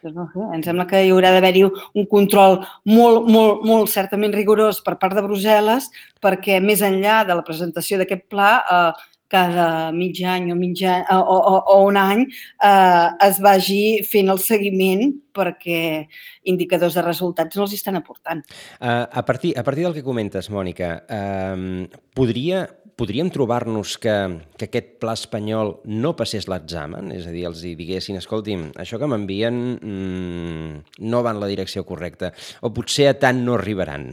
doncs 0.00 0.16
no 0.16 0.26
sé, 0.32 0.46
em 0.56 0.62
sembla 0.64 0.86
que 0.88 1.02
hi 1.04 1.10
haurà 1.12 1.34
d'haver-hi 1.34 1.66
un 1.66 2.06
control 2.08 2.62
molt, 2.88 3.28
molt, 3.28 3.64
molt 3.68 3.92
certament 3.92 4.32
rigorós 4.32 4.80
per 4.84 4.96
part 5.02 5.16
de 5.16 5.24
Brussel·les 5.26 5.90
perquè 6.24 6.56
més 6.64 6.80
enllà 6.86 7.20
de 7.28 7.36
la 7.36 7.44
presentació 7.44 8.00
d'aquest 8.00 8.24
pla 8.32 8.52
eh, 8.60 9.09
cada 9.30 9.92
mig 9.94 10.18
any 10.26 10.50
o, 10.52 10.56
mig 10.58 10.82
any, 10.82 11.04
o, 11.14 11.20
o, 11.22 11.56
o 11.74 11.76
un 11.86 11.98
any 12.00 12.26
eh, 12.26 13.08
es 13.28 13.38
vagi 13.42 14.02
fent 14.06 14.32
el 14.32 14.42
seguiment 14.42 15.14
perquè 15.30 16.08
indicadors 16.50 16.96
de 16.98 17.04
resultats 17.06 17.56
no 17.56 17.66
els 17.66 17.76
estan 17.76 17.98
aportant. 18.00 18.42
Uh, 18.80 19.06
a, 19.06 19.22
partir, 19.26 19.54
a 19.58 19.64
partir 19.66 19.86
del 19.86 19.94
que 19.94 20.04
comentes, 20.04 20.50
Mònica, 20.50 20.90
uh, 21.06 22.00
podria, 22.16 22.64
podríem 22.98 23.30
trobar-nos 23.32 23.96
que, 24.02 24.16
que 24.58 24.68
aquest 24.68 24.96
pla 25.02 25.14
espanyol 25.16 25.76
no 25.86 26.16
passés 26.18 26.48
l'examen? 26.50 27.12
És 27.16 27.28
a 27.30 27.34
dir, 27.34 27.46
els 27.48 27.62
diguessin, 27.62 28.18
escolti'm, 28.20 28.72
això 28.82 28.98
que 29.00 29.10
m'envien 29.10 29.60
mm, 29.78 31.04
no 31.06 31.22
va 31.22 31.36
en 31.36 31.44
la 31.44 31.52
direcció 31.52 31.86
correcta, 31.88 32.34
o 32.66 32.74
potser 32.74 33.12
a 33.12 33.16
tant 33.22 33.44
no 33.46 33.56
arribaran? 33.56 34.10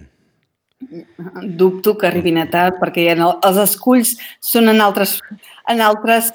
Dubto 1.58 1.96
que 1.98 2.06
arribin 2.06 2.38
a 2.38 2.46
tard 2.50 2.78
perquè 2.78 3.08
ja 3.08 3.16
no, 3.18 3.32
els 3.48 3.58
esculls 3.64 4.14
són 4.44 4.70
en 4.70 4.84
altres, 4.86 5.18
en 5.70 5.82
altres 5.82 6.30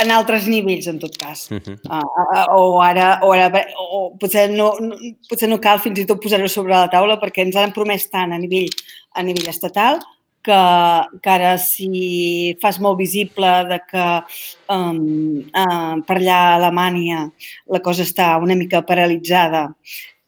en 0.00 0.10
altres 0.12 0.46
nivells, 0.48 0.86
en 0.90 0.98
tot 1.00 1.14
cas. 1.16 1.46
Uh 1.50 1.56
-huh. 1.56 1.76
uh, 1.88 2.46
o 2.56 2.80
ara, 2.82 3.20
o, 3.22 3.32
ara 3.32 3.64
o 3.76 4.16
potser, 4.20 4.50
no, 4.50 4.76
no, 4.80 4.96
potser 5.28 5.48
no 5.48 5.58
cal 5.58 5.80
fins 5.80 5.98
i 5.98 6.06
tot 6.06 6.20
posar-ho 6.22 6.48
sobre 6.48 6.72
la 6.72 6.90
taula 6.90 7.20
perquè 7.20 7.42
ens 7.42 7.56
han 7.56 7.72
promès 7.72 8.10
tant 8.10 8.32
a 8.32 8.38
nivell, 8.38 8.68
a 9.14 9.22
nivell 9.22 9.48
estatal 9.48 10.00
que, 10.42 10.60
que 11.22 11.30
ara 11.30 11.56
si 11.58 12.56
fas 12.60 12.78
molt 12.78 12.98
visible 12.98 13.64
de 13.68 13.80
que 13.90 14.06
um, 14.68 15.38
uh, 15.50 15.96
per 16.06 16.16
allà 16.16 16.38
a 16.38 16.54
Alemanya 16.56 17.30
la 17.66 17.80
cosa 17.80 18.02
està 18.02 18.36
una 18.38 18.54
mica 18.54 18.82
paralitzada 18.82 19.74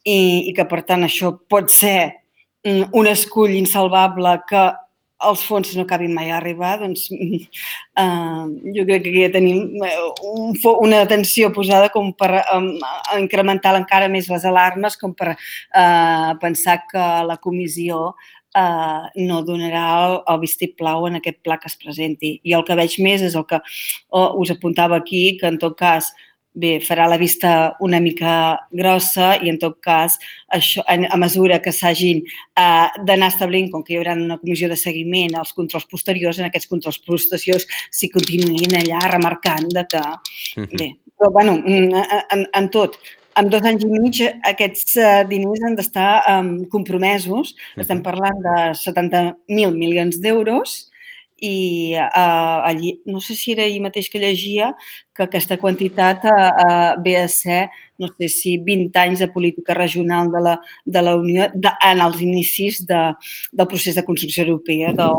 i, 0.03 0.49
i 0.49 0.53
que, 0.53 0.65
per 0.65 0.81
tant, 0.83 1.03
això 1.03 1.37
pot 1.47 1.69
ser 1.69 2.18
un 2.65 3.07
escull 3.07 3.55
insalvable 3.55 4.35
que 4.49 4.67
els 5.19 5.41
fons 5.43 5.73
no 5.75 5.83
acabin 5.83 6.13
mai 6.15 6.31
arribar, 6.31 6.77
doncs 6.79 7.09
uh, 7.11 8.45
jo 8.75 8.85
crec 8.87 9.03
que 9.03 9.15
ja 9.17 9.31
tenim 9.33 9.83
eh, 9.83 9.95
un, 10.23 10.55
una 10.79 11.01
atenció 11.03 11.49
posada 11.55 11.89
com 11.91 12.13
per 12.15 12.31
um, 12.55 12.71
incrementar 13.19 13.75
encara 13.75 14.07
més 14.11 14.29
les 14.31 14.47
alarmes, 14.47 14.95
com 14.99 15.13
per 15.13 15.33
uh, 15.35 16.31
pensar 16.39 16.79
que 16.87 17.07
la 17.27 17.35
comissió 17.43 18.13
uh, 18.13 19.03
no 19.19 19.41
donarà 19.43 19.83
el, 20.05 20.17
el 20.31 20.41
vistiplau 20.45 21.09
en 21.09 21.19
aquest 21.19 21.41
pla 21.43 21.59
que 21.59 21.67
es 21.67 21.75
presenti. 21.79 22.37
I 22.47 22.55
el 22.55 22.63
que 22.67 22.79
veig 22.79 22.95
més 23.03 23.25
és 23.25 23.35
el 23.35 23.47
que 23.49 23.59
oh, 23.59 24.39
us 24.39 24.55
apuntava 24.55 25.03
aquí, 25.03 25.35
que 25.41 25.51
en 25.51 25.59
tot 25.59 25.75
cas 25.79 26.13
bé, 26.53 26.79
farà 26.83 27.05
la 27.07 27.17
vista 27.17 27.75
una 27.79 27.99
mica 27.99 28.57
grossa 28.71 29.35
i, 29.37 29.49
en 29.51 29.59
tot 29.61 29.77
cas, 29.85 30.17
això, 30.55 30.83
a, 30.87 31.17
mesura 31.21 31.59
que 31.63 31.73
s'hagin 31.75 32.23
eh, 32.23 32.87
d'anar 33.05 33.29
establint, 33.31 33.69
com 33.71 33.83
que 33.85 33.93
hi 33.93 33.99
haurà 33.99 34.15
una 34.17 34.39
comissió 34.41 34.69
de 34.71 34.79
seguiment 34.79 35.37
als 35.37 35.53
controls 35.57 35.87
posteriors, 35.91 36.39
en 36.39 36.49
aquests 36.49 36.69
controls 36.71 36.99
posteriors 37.05 37.67
s'hi 37.91 38.11
continuïn 38.13 38.75
allà 38.79 39.05
remarcant 39.11 39.69
de 39.75 39.85
que, 39.89 40.03
bé, 40.73 40.91
però, 41.19 41.31
bueno, 41.35 41.57
mm, 41.61 42.03
en, 42.35 42.45
en 42.55 42.69
tot, 42.73 42.99
en 43.39 43.49
dos 43.51 43.63
anys 43.63 43.85
i 43.85 43.89
mig 43.93 44.19
aquests 44.49 44.97
eh, 44.99 45.23
diners 45.29 45.63
han 45.63 45.75
d'estar 45.77 46.11
um, 46.33 46.53
compromesos. 46.71 47.53
Estem 47.79 48.01
parlant 48.03 48.39
de 48.43 48.55
70.000 48.75 49.77
milions 49.77 50.19
d'euros 50.19 50.88
i 51.41 51.95
uh, 51.95 52.65
allí, 52.67 53.01
no 53.05 53.21
sé 53.21 53.35
si 53.35 53.53
era 53.53 53.63
ahir 53.63 53.81
mateix 53.81 54.09
que 54.09 54.19
llegia 54.19 54.73
que 55.15 55.23
aquesta 55.23 55.57
quantitat 55.57 56.25
uh, 56.27 56.33
uh, 56.33 56.91
ve 57.03 57.15
a 57.19 57.27
ser, 57.27 57.69
no 57.99 58.07
sé 58.13 58.29
si 58.31 58.57
20 58.57 58.99
anys 58.99 59.23
de 59.23 59.29
política 59.31 59.73
regional 59.73 60.31
de 60.31 60.41
la, 60.43 60.55
de 60.85 61.01
la 61.01 61.15
Unió 61.15 61.49
de, 61.53 61.73
en 61.91 62.03
els 62.05 62.21
inicis 62.21 62.85
de, 62.87 63.01
del 63.51 63.67
procés 63.67 63.95
de 63.95 64.05
construcció 64.07 64.45
europea, 64.45 64.93
de, 64.93 65.09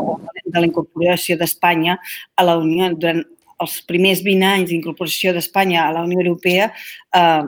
de 0.45 0.59
la 0.59 0.67
incorporació 0.67 1.37
d'Espanya 1.37 1.99
a 2.35 2.47
la 2.47 2.57
Unió. 2.57 2.89
Durant 2.97 3.23
els 3.61 3.79
primers 3.87 4.23
20 4.25 4.47
anys 4.49 4.69
d'incorporació 4.71 5.33
d'Espanya 5.35 5.85
a 5.85 5.95
la 5.95 6.03
Unió 6.07 6.21
Europea 6.23 6.71
eh, 6.73 7.43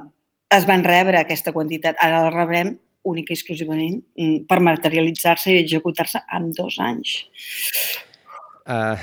es 0.54 0.68
van 0.70 0.86
rebre 0.86 1.20
aquesta 1.20 1.54
quantitat. 1.56 1.98
Ara 2.02 2.26
la 2.28 2.34
rebrem 2.34 2.76
única 3.10 3.34
i 3.34 3.38
exclusivament 3.38 4.00
mm, 4.00 4.46
per 4.50 4.62
materialitzar-se 4.64 5.54
i 5.54 5.62
executar-se 5.64 6.24
en 6.38 6.52
dos 6.56 6.80
anys. 6.80 7.18
Uh, 8.64 8.96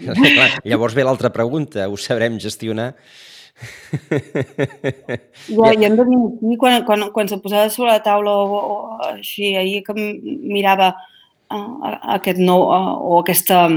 clar, 0.16 0.48
llavors 0.64 0.94
ve 0.96 1.04
l'altra 1.04 1.32
pregunta, 1.32 1.88
ho 1.88 1.96
sabrem 2.00 2.38
gestionar? 2.40 2.94
Jo 5.52 5.66
hem 5.68 5.96
de 5.98 6.04
dir 6.08 6.18
aquí, 6.18 6.56
quan, 6.58 6.84
quan, 6.88 7.04
quan 7.12 7.28
se 7.28 7.36
posava 7.42 7.68
sobre 7.70 7.92
la 7.92 8.02
taula 8.02 8.32
o, 8.32 8.60
o 8.60 8.78
així, 9.12 9.52
ahir 9.56 9.82
que 9.86 9.94
mirava 9.94 10.94
uh, 11.52 11.92
aquest 12.16 12.40
nou, 12.40 12.64
uh, 12.72 12.94
o 12.96 13.20
aquesta, 13.20 13.68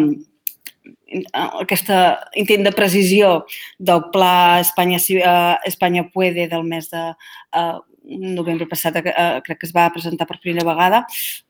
aquesta 1.61 1.99
intent 2.39 2.63
de 2.65 2.73
precisió 2.75 3.41
del 3.77 4.07
pla 4.15 4.61
Espanya, 4.63 5.01
uh, 5.19 5.59
Espanya 5.67 6.07
Puede 6.13 6.47
del 6.47 6.63
mes 6.63 6.89
de 6.93 7.03
uh, 7.11 7.83
novembre 8.05 8.67
passat, 8.69 8.99
uh, 9.01 9.39
crec 9.45 9.61
que 9.61 9.67
es 9.69 9.73
va 9.75 9.89
presentar 9.93 10.27
per 10.29 10.39
primera 10.43 10.67
vegada, 10.67 11.03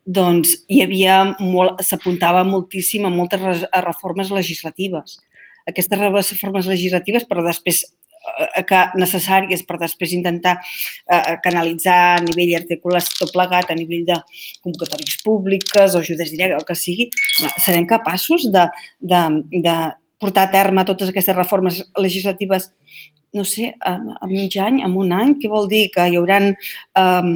doncs 0.05 0.55
hi 0.69 0.81
havia 0.85 1.19
molt, 1.39 1.83
s'apuntava 1.83 2.45
moltíssim 2.47 3.05
a 3.05 3.13
moltes 3.13 3.67
reformes 3.85 4.31
legislatives. 4.31 5.19
Aquestes 5.65 5.99
reformes 5.99 6.67
legislatives, 6.69 7.25
però 7.25 7.43
després 7.45 7.83
Eh, 8.25 8.63
que 8.65 8.79
necessàries 8.97 9.61
per 9.69 9.77
després 9.77 10.13
intentar 10.17 10.55
eh, 10.57 11.35
canalitzar 11.43 11.97
a 12.15 12.21
nivell 12.25 12.55
articulat 12.57 13.05
tot 13.19 13.29
plegat, 13.35 13.69
a 13.69 13.77
nivell 13.77 14.05
de 14.07 14.17
convocatòries 14.65 15.19
públiques 15.25 15.93
o 15.93 16.01
ajudes 16.01 16.31
directes, 16.33 16.57
el 16.57 16.65
que 16.65 16.77
sigui, 16.79 17.05
serem 17.61 17.85
capaços 17.85 18.47
de, 18.55 18.65
de, 19.13 19.21
de 19.67 19.75
portar 20.21 20.47
a 20.47 20.53
terme 20.55 20.87
totes 20.89 21.11
aquestes 21.11 21.37
reformes 21.37 21.83
legislatives 22.01 22.71
no 23.35 23.43
sé, 23.47 23.73
a, 23.83 23.97
a 24.21 24.27
mig 24.31 24.55
any, 24.61 24.81
en 24.85 24.97
un 24.97 25.13
any, 25.15 25.35
què 25.41 25.51
vol 25.51 25.69
dir? 25.71 25.87
Que 25.93 26.07
hi 26.09 26.17
haurà 26.19 26.39
um, 26.47 27.31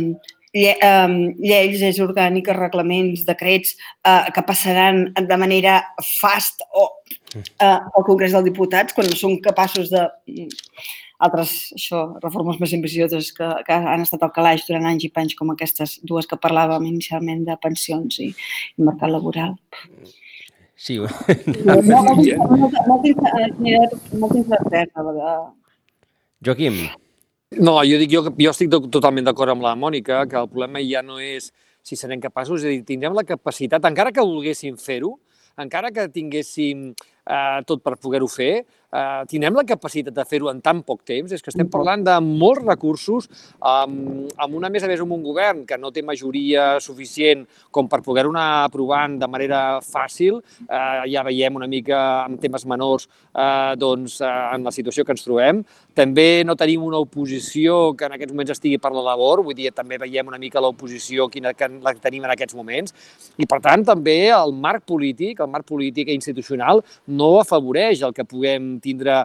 lle, 0.55 0.75
um, 0.85 1.17
lleis, 1.37 1.79
lleis 1.81 1.99
orgàniques, 2.03 2.57
reglaments, 2.57 3.25
decrets 3.27 3.75
uh, 4.07 4.31
que 4.33 4.45
passaran 4.47 5.09
de 5.13 5.37
manera 5.37 5.81
fast 6.19 6.63
o 6.71 6.87
uh, 6.87 7.43
al 7.67 8.07
Congrés 8.07 8.33
dels 8.33 8.47
Diputats 8.47 8.95
quan 8.95 9.09
no 9.09 9.19
són 9.19 9.37
capaços 9.43 9.91
de 9.93 10.07
altres 11.19 11.73
això, 11.75 12.05
reformes 12.23 12.59
més 12.61 12.73
ambicioses 12.77 13.33
que, 13.35 13.49
que 13.67 13.75
han 13.75 14.05
estat 14.05 14.23
al 14.23 14.31
calaix 14.35 14.63
durant 14.67 14.87
anys 14.89 15.05
i 15.05 15.11
panys 15.13 15.35
com 15.35 15.51
aquestes 15.51 15.97
dues 16.07 16.29
que 16.29 16.39
parlàvem 16.39 16.87
inicialment 16.87 17.43
de 17.49 17.59
pensions 17.61 18.21
i, 18.23 18.31
i 18.31 18.87
mercat 18.87 19.11
laboral. 19.11 19.57
Sí. 20.79 20.95
Molta 24.15 24.39
incertesa. 24.39 25.03
Joaquim. 26.45 26.75
No, 27.59 27.79
jo 27.83 27.97
dic, 27.99 28.11
jo, 28.13 28.21
jo 28.31 28.51
estic 28.53 28.69
totalment 28.93 29.25
d'acord 29.27 29.51
amb 29.51 29.65
la 29.65 29.73
Mònica, 29.75 30.21
que 30.29 30.37
el 30.39 30.47
problema 30.47 30.79
ja 30.85 31.01
no 31.03 31.17
és 31.19 31.49
si 31.83 31.97
serem 31.99 32.21
capaços, 32.23 32.61
és 32.61 32.67
a 32.67 32.71
dir, 32.71 32.83
tindrem 32.87 33.15
la 33.17 33.25
capacitat, 33.27 33.83
encara 33.89 34.13
que 34.15 34.23
volguéssim 34.23 34.77
fer-ho, 34.79 35.15
encara 35.59 35.91
que 35.91 36.05
tinguéssim 36.13 36.91
eh, 36.93 37.59
tot 37.67 37.83
per 37.83 37.97
poder-ho 37.97 38.29
fer, 38.31 38.63
eh, 38.93 39.23
tindrem 39.29 39.55
la 39.57 39.65
capacitat 39.67 40.13
de 40.15 40.25
fer-ho 40.25 40.49
en 40.51 40.61
tan 40.61 40.81
poc 40.83 41.03
temps. 41.07 41.31
És 41.31 41.43
que 41.43 41.51
estem 41.53 41.69
parlant 41.71 42.03
de 42.05 42.15
molts 42.25 42.65
recursos, 42.65 43.29
amb, 43.59 44.29
amb 44.37 44.57
una, 44.59 44.71
més 44.73 44.83
a 44.83 44.89
més, 44.91 45.01
amb 45.03 45.15
un 45.15 45.23
govern 45.25 45.65
que 45.69 45.77
no 45.77 45.93
té 45.95 46.03
majoria 46.05 46.71
suficient 46.83 47.45
com 47.71 47.89
per 47.89 48.01
poder-ho 48.05 48.33
anar 48.33 48.65
aprovant 48.67 49.17
de 49.19 49.29
manera 49.29 49.61
fàcil. 49.85 50.41
Eh, 50.65 51.09
ja 51.13 51.25
veiem 51.27 51.59
una 51.59 51.69
mica 51.69 51.99
en 52.27 52.37
temes 52.41 52.65
menors 52.69 53.07
eh, 53.33 53.75
doncs, 53.79 54.19
eh, 54.21 54.33
en 54.55 54.65
la 54.67 54.73
situació 54.75 55.05
que 55.05 55.15
ens 55.15 55.25
trobem. 55.25 55.63
També 55.95 56.43
no 56.47 56.55
tenim 56.59 56.83
una 56.85 57.01
oposició 57.01 57.93
que 57.97 58.07
en 58.07 58.15
aquests 58.15 58.33
moments 58.33 58.53
estigui 58.55 58.79
per 58.81 58.91
la 58.95 59.03
labor, 59.11 59.43
vull 59.43 59.57
dir, 59.57 59.71
també 59.75 59.99
veiem 59.99 60.27
una 60.29 60.39
mica 60.41 60.61
l'oposició 60.63 61.27
quina 61.31 61.53
que 61.53 61.67
la 61.83 61.93
tenim 61.99 62.25
en 62.25 62.33
aquests 62.33 62.55
moments. 62.57 62.95
I, 63.37 63.45
per 63.49 63.59
tant, 63.63 63.83
també 63.85 64.29
el 64.33 64.53
marc 64.55 64.85
polític, 64.87 65.41
el 65.43 65.51
marc 65.51 65.67
polític 65.69 66.09
i 66.09 66.17
institucional 66.17 66.83
no 67.19 67.31
afavoreix 67.41 68.03
el 68.05 68.15
que 68.15 68.25
puguem 68.27 68.78
tindre 68.83 69.23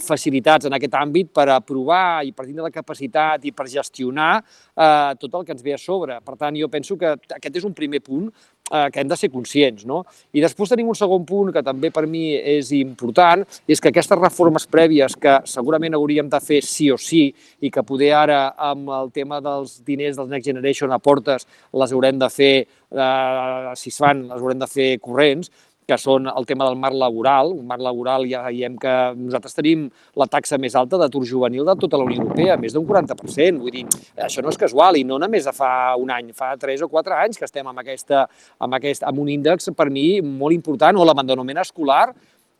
facilitats 0.00 0.64
en 0.68 0.74
aquest 0.76 0.94
àmbit 0.96 1.30
per 1.34 1.48
aprovar 1.52 2.24
i 2.24 2.32
per 2.32 2.46
tindre 2.46 2.64
la 2.64 2.72
capacitat 2.72 3.44
i 3.44 3.52
per 3.52 3.66
gestionar 3.68 4.38
eh, 4.40 5.12
tot 5.20 5.34
el 5.34 5.44
que 5.44 5.52
ens 5.52 5.62
ve 5.62 5.74
a 5.74 5.80
sobre. 5.80 6.20
Per 6.24 6.36
tant, 6.40 6.56
jo 6.56 6.70
penso 6.72 6.96
que 6.96 7.12
aquest 7.36 7.60
és 7.60 7.66
un 7.68 7.74
primer 7.76 8.00
punt 8.04 8.30
eh, 8.30 8.88
que 8.90 9.02
hem 9.02 9.10
de 9.10 9.18
ser 9.20 9.28
conscients. 9.32 9.84
No? 9.84 10.00
I 10.32 10.40
després 10.44 10.72
tenim 10.72 10.88
un 10.88 10.96
segon 10.96 11.26
punt 11.28 11.52
que 11.52 11.64
també 11.66 11.90
per 11.92 12.06
mi 12.08 12.32
és 12.34 12.72
important, 12.78 13.44
és 13.68 13.80
que 13.80 13.92
aquestes 13.92 14.20
reformes 14.20 14.66
prèvies 14.70 15.18
que 15.20 15.36
segurament 15.50 15.98
hauríem 15.98 16.32
de 16.32 16.40
fer 16.40 16.62
sí 16.64 16.88
o 16.90 16.96
sí 16.96 17.26
i 17.60 17.70
que 17.70 17.84
poder 17.84 18.14
ara 18.22 18.40
amb 18.70 18.88
el 19.02 19.12
tema 19.12 19.42
dels 19.44 19.82
diners 19.84 20.16
dels 20.16 20.32
Next 20.32 20.48
Generation 20.48 20.96
a 20.96 21.00
portes 21.02 21.44
les 21.74 21.92
haurem 21.92 22.18
de 22.18 22.32
fer, 22.32 22.54
eh, 22.64 23.76
si 23.76 23.92
es 23.92 24.00
fan, 24.00 24.26
les 24.30 24.40
haurem 24.40 24.64
de 24.64 24.70
fer 24.70 24.90
corrents, 25.04 25.52
que 25.88 25.98
són 26.00 26.28
el 26.30 26.46
tema 26.48 26.66
del 26.68 26.78
marc 26.80 26.96
laboral. 26.98 27.52
Un 27.54 27.66
marc 27.68 27.82
laboral 27.84 28.26
ja 28.30 28.44
veiem 28.46 28.76
que 28.80 28.94
nosaltres 29.18 29.56
tenim 29.56 29.86
la 30.20 30.26
taxa 30.30 30.58
més 30.60 30.76
alta 30.78 31.00
d'atur 31.00 31.24
juvenil 31.28 31.66
de 31.68 31.76
tota 31.80 32.00
la 32.00 32.08
Unió 32.08 32.22
Europea, 32.22 32.58
més 32.60 32.76
d'un 32.76 32.86
40%. 32.88 33.60
Vull 33.62 33.74
dir, 33.74 33.84
això 34.26 34.44
no 34.44 34.52
és 34.52 34.60
casual 34.60 35.00
i 35.00 35.04
no 35.04 35.18
només 35.20 35.48
fa 35.54 35.94
un 36.00 36.12
any, 36.14 36.32
fa 36.36 36.54
3 36.60 36.86
o 36.86 36.90
4 36.92 37.18
anys 37.20 37.40
que 37.40 37.48
estem 37.48 37.66
amb, 37.68 37.80
aquesta, 37.84 38.26
amb, 38.58 38.78
aquest, 38.80 39.04
amb 39.04 39.20
un 39.20 39.32
índex 39.36 39.70
per 39.76 39.90
mi 39.92 40.20
molt 40.24 40.56
important, 40.56 40.96
o 40.96 41.04
l'abandonament 41.04 41.60
escolar, 41.62 42.08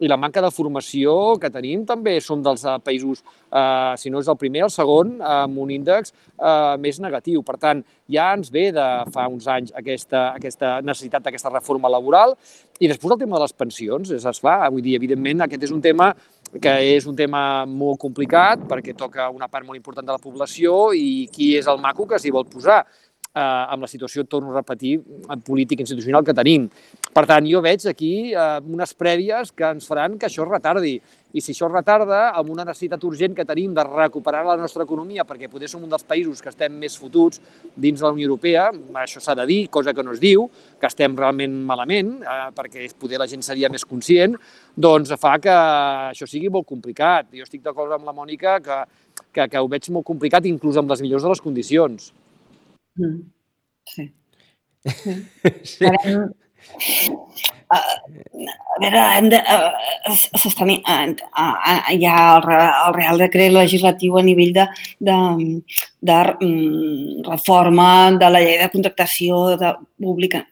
i 0.03 0.09
la 0.11 0.19
manca 0.19 0.43
de 0.43 0.51
formació 0.51 1.15
que 1.41 1.51
tenim 1.55 1.85
també 1.87 2.17
som 2.23 2.43
dels 2.43 2.65
eh, 2.67 2.77
països, 2.85 3.23
eh, 3.47 3.95
si 4.01 4.11
no 4.11 4.23
és 4.23 4.29
el 4.31 4.39
primer, 4.41 4.65
el 4.67 4.73
segon, 4.75 5.17
amb 5.23 5.61
un 5.63 5.71
índex 5.75 6.13
eh, 6.13 6.75
més 6.83 6.99
negatiu. 7.03 7.45
Per 7.47 7.57
tant, 7.63 7.85
ja 8.11 8.33
ens 8.35 8.51
ve 8.55 8.71
de 8.75 8.89
fa 9.15 9.29
uns 9.31 9.47
anys 9.51 9.75
aquesta, 9.79 10.27
aquesta 10.35 10.77
necessitat 10.83 11.25
d'aquesta 11.25 11.53
reforma 11.55 11.93
laboral 11.93 12.35
i 12.83 12.91
després 12.91 13.15
el 13.15 13.23
tema 13.23 13.39
de 13.39 13.45
les 13.47 13.55
pensions 13.55 14.11
es 14.15 14.43
fa. 14.43 14.59
Vull 14.69 14.83
dir, 14.83 14.97
evidentment, 14.99 15.45
aquest 15.47 15.69
és 15.69 15.75
un 15.75 15.83
tema 15.85 16.13
que 16.61 16.75
és 16.95 17.07
un 17.11 17.17
tema 17.19 17.65
molt 17.67 17.99
complicat 18.03 18.63
perquè 18.71 18.95
toca 18.95 19.27
una 19.35 19.49
part 19.51 19.67
molt 19.67 19.79
important 19.79 20.07
de 20.07 20.15
la 20.15 20.23
població 20.23 20.93
i 20.95 21.27
qui 21.33 21.55
és 21.59 21.67
el 21.71 21.81
maco 21.83 22.07
que 22.07 22.21
s'hi 22.21 22.31
vol 22.35 22.47
posar 22.47 22.85
eh, 23.35 23.75
amb 23.75 23.83
la 23.83 23.91
situació, 23.91 24.25
torno 24.31 24.53
a 24.53 24.61
repetir, 24.61 25.01
política 25.45 25.83
institucional 25.83 26.25
que 26.25 26.35
tenim. 26.37 26.69
Per 27.15 27.27
tant, 27.27 27.47
jo 27.51 27.61
veig 27.65 27.85
aquí 27.91 28.15
eh, 28.33 28.47
unes 28.63 28.95
prèvies 28.95 29.53
que 29.53 29.75
ens 29.75 29.87
faran 29.91 30.19
que 30.19 30.31
això 30.31 30.47
retardi. 30.49 30.97
I 31.35 31.43
si 31.43 31.51
això 31.51 31.67
retarda, 31.67 32.29
amb 32.39 32.53
una 32.55 32.63
necessitat 32.63 33.03
urgent 33.03 33.33
que 33.35 33.47
tenim 33.47 33.73
de 33.75 33.83
recuperar 33.83 34.45
la 34.47 34.55
nostra 34.57 34.85
economia, 34.87 35.25
perquè 35.27 35.49
poder 35.51 35.67
som 35.71 35.83
un 35.83 35.91
dels 35.91 36.07
països 36.07 36.39
que 36.39 36.53
estem 36.53 36.77
més 36.79 36.95
fotuts 36.95 37.41
dins 37.75 37.99
de 37.99 38.07
la 38.07 38.13
Unió 38.15 38.29
Europea, 38.29 38.69
això 39.03 39.19
s'ha 39.19 39.35
de 39.41 39.47
dir, 39.51 39.59
cosa 39.67 39.93
que 39.93 40.05
no 40.07 40.15
es 40.15 40.23
diu, 40.23 40.47
que 40.79 40.87
estem 40.87 41.19
realment 41.19 41.57
malament, 41.67 42.21
eh, 42.23 42.51
perquè 42.55 42.87
poder 43.01 43.19
la 43.19 43.27
gent 43.31 43.43
seria 43.43 43.71
més 43.71 43.83
conscient, 43.83 44.39
doncs 44.79 45.11
fa 45.19 45.41
que 45.43 45.55
això 45.55 46.31
sigui 46.31 46.55
molt 46.55 46.71
complicat. 46.71 47.33
Jo 47.35 47.43
estic 47.43 47.67
d'acord 47.67 47.99
amb 47.99 48.07
la 48.07 48.15
Mònica 48.15 48.61
que, 48.63 48.85
que, 49.35 49.49
que 49.51 49.59
ho 49.59 49.71
veig 49.71 49.91
molt 49.91 50.07
complicat, 50.07 50.47
inclús 50.47 50.79
amb 50.79 50.95
les 50.95 51.03
millors 51.03 51.27
de 51.27 51.35
les 51.35 51.43
condicions. 51.43 52.13
Mm. 52.97 53.21
Sí. 53.87 54.13
sí. 55.63 55.85
Ara, 55.95 56.31
a, 57.75 57.77
a 57.77 58.81
veure, 58.83 59.03
hem 59.17 59.29
de, 59.33 59.41
s'està 60.39 60.67
hi 60.69 62.07
ha 62.07 62.17
el, 62.37 62.49
el 62.55 62.97
Real 62.97 63.23
Decret 63.23 63.53
Legislatiu 63.55 64.19
a 64.19 64.25
nivell 64.27 64.53
de, 64.57 64.67
de, 65.09 65.17
de 66.11 66.19
mm, 66.35 67.25
reforma 67.29 67.89
de 68.21 68.31
la 68.31 68.43
llei 68.45 68.59
de 68.61 68.71
contractació 68.73 69.45
de, 69.61 69.73
pública, 70.01 70.45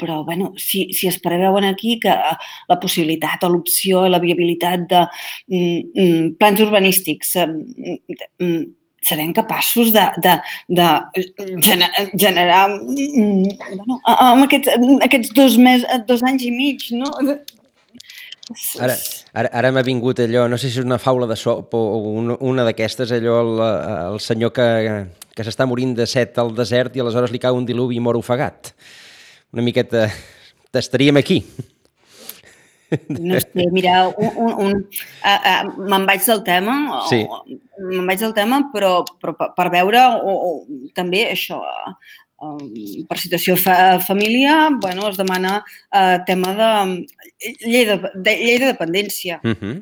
però 0.00 0.22
bueno, 0.24 0.52
si, 0.56 0.86
si 0.96 1.08
es 1.10 1.18
preveuen 1.20 1.66
aquí 1.68 1.98
que 2.00 2.14
la 2.14 2.80
possibilitat 2.80 3.44
o 3.44 3.52
l'opció, 3.52 4.06
la 4.08 4.22
viabilitat 4.22 4.86
de 4.88 5.04
mm, 5.04 5.80
mm 5.94 6.36
plans 6.40 6.62
urbanístics, 6.68 7.36
mm, 7.44 8.62
serem 9.02 9.32
capaços 9.32 9.92
de, 9.94 10.04
de, 10.20 10.34
de 10.68 10.88
generar 12.20 12.66
bueno, 12.76 14.00
amb 14.04 14.44
aquests, 14.44 14.74
aquests 15.06 15.32
dos, 15.36 15.56
mes, 15.56 15.86
dos 16.08 16.22
anys 16.26 16.44
i 16.44 16.52
mig, 16.52 16.90
no? 16.92 17.08
Ara, 18.82 18.96
ara, 19.32 19.50
ara 19.54 19.70
m'ha 19.72 19.84
vingut 19.86 20.20
allò, 20.20 20.48
no 20.50 20.58
sé 20.58 20.68
si 20.68 20.80
és 20.80 20.84
una 20.84 20.98
faula 20.98 21.28
de 21.30 21.38
sop 21.38 21.74
o 21.78 21.82
una, 22.20 22.36
una 22.44 22.66
d'aquestes, 22.66 23.12
allò, 23.14 23.40
el, 23.46 23.64
el 24.14 24.20
senyor 24.20 24.52
que, 24.56 24.68
que 25.36 25.46
s'està 25.46 25.66
morint 25.70 25.94
de 25.96 26.06
set 26.10 26.38
al 26.42 26.52
desert 26.56 26.96
i 26.96 27.04
aleshores 27.04 27.32
li 27.32 27.40
cau 27.42 27.56
un 27.56 27.68
diluvi 27.68 27.96
i 27.96 28.04
mor 28.04 28.18
ofegat. 28.20 28.74
Una 29.54 29.66
miqueta... 29.66 30.08
Estaríem 30.70 31.16
aquí. 31.18 31.40
No 33.08 33.40
sé, 33.40 33.66
mira, 33.70 34.08
un, 34.08 34.30
un, 34.36 34.52
un, 34.66 34.78
uh, 35.22 35.34
uh, 35.50 35.88
me'n 35.90 36.06
vaig 36.08 36.24
del 36.26 36.42
tema, 36.46 36.76
sí. 37.10 37.20
me'n 37.78 38.08
vaig 38.08 38.22
del 38.22 38.34
tema, 38.34 38.62
però, 38.74 39.04
però 39.22 39.36
per 39.56 39.68
veure 39.70 40.02
o, 40.18 40.34
o, 40.34 40.50
també 40.96 41.22
això, 41.30 41.60
uh, 41.62 42.56
per 43.06 43.18
situació 43.22 43.56
fa, 43.60 43.76
família, 44.02 44.56
bueno, 44.82 45.06
es 45.10 45.20
demana 45.20 45.60
uh, 45.60 46.18
tema 46.26 46.54
de 46.58 46.72
llei 47.62 47.86
de, 47.92 48.00
de, 48.14 48.36
llei 48.42 48.58
de 48.58 48.72
dependència. 48.72 49.40
Uh 49.44 49.54
-huh. 49.54 49.76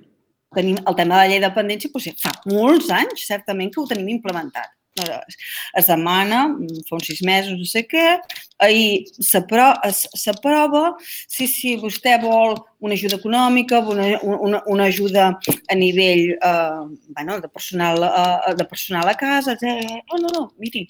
Tenim 0.56 0.76
el 0.80 0.94
tema 0.96 1.16
de 1.16 1.20
la 1.20 1.28
llei 1.28 1.40
de 1.40 1.48
dependència 1.48 1.90
doncs, 1.92 2.22
fa 2.22 2.32
molts 2.48 2.90
anys, 2.90 3.26
certament, 3.26 3.72
que 3.72 3.80
ho 3.80 3.86
tenim 3.86 4.08
implementat 4.08 4.77
es 5.06 5.88
demana, 5.88 6.46
fa 6.88 6.96
uns 6.98 7.08
sis 7.10 7.22
mesos, 7.26 7.56
no 7.58 7.68
sé 7.68 7.84
què, 7.88 8.18
ahir 8.58 9.06
s'aprova, 9.22 10.96
sí, 11.26 11.46
sí, 11.46 11.76
vostè 11.78 12.16
vol 12.22 12.56
una 12.82 12.94
ajuda 12.94 13.18
econòmica, 13.18 13.80
una, 13.90 14.08
una, 14.22 14.62
una 14.66 14.86
ajuda 14.90 15.28
a 15.70 15.76
nivell 15.78 16.34
eh, 16.34 16.82
bueno, 17.14 17.40
de, 17.40 17.48
personal, 17.48 18.02
eh, 18.06 18.54
de 18.58 18.64
personal 18.64 19.08
a 19.08 19.14
casa, 19.18 19.54
etc. 19.54 20.02
Oh, 20.10 20.18
no, 20.22 20.30
no, 20.34 20.44
miri, 20.62 20.84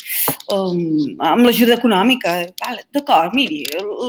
um, 0.52 0.80
amb 1.30 1.48
l'ajuda 1.48 1.78
econòmica, 1.78 2.38
vale, 2.64 2.84
d'acord, 2.94 3.36
miri, 3.36 3.64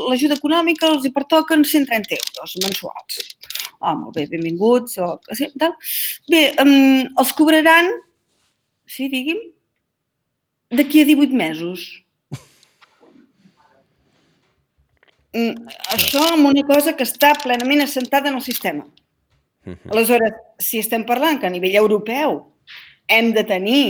l'ajuda 0.10 0.40
econòmica 0.40 0.92
els 0.94 1.08
hi 1.08 1.14
pertoquen 1.16 1.64
130 1.68 2.20
euros 2.20 2.58
mensuals. 2.64 3.24
Ah, 3.80 3.96
molt 3.96 4.16
bé, 4.16 4.26
benvinguts. 4.28 4.98
O, 5.00 5.14
tal. 5.60 5.76
Bé, 6.32 6.50
um, 6.64 7.08
els 7.22 7.32
cobraran, 7.38 7.88
sí, 8.90 9.08
digui'm, 9.12 9.40
d'aquí 10.72 11.02
a 11.02 11.08
18 11.10 11.34
mesos. 11.36 11.86
Mm, 15.34 15.70
això 15.94 16.24
amb 16.34 16.50
una 16.50 16.64
cosa 16.66 16.96
que 16.98 17.06
està 17.06 17.36
plenament 17.38 17.84
assentada 17.86 18.30
en 18.30 18.40
el 18.40 18.46
sistema. 18.46 18.86
Aleshores, 19.92 20.34
si 20.58 20.80
estem 20.82 21.04
parlant 21.06 21.38
que 21.38 21.46
a 21.46 21.54
nivell 21.54 21.76
europeu 21.78 22.40
hem 23.10 23.34
de 23.36 23.44
tenir 23.46 23.84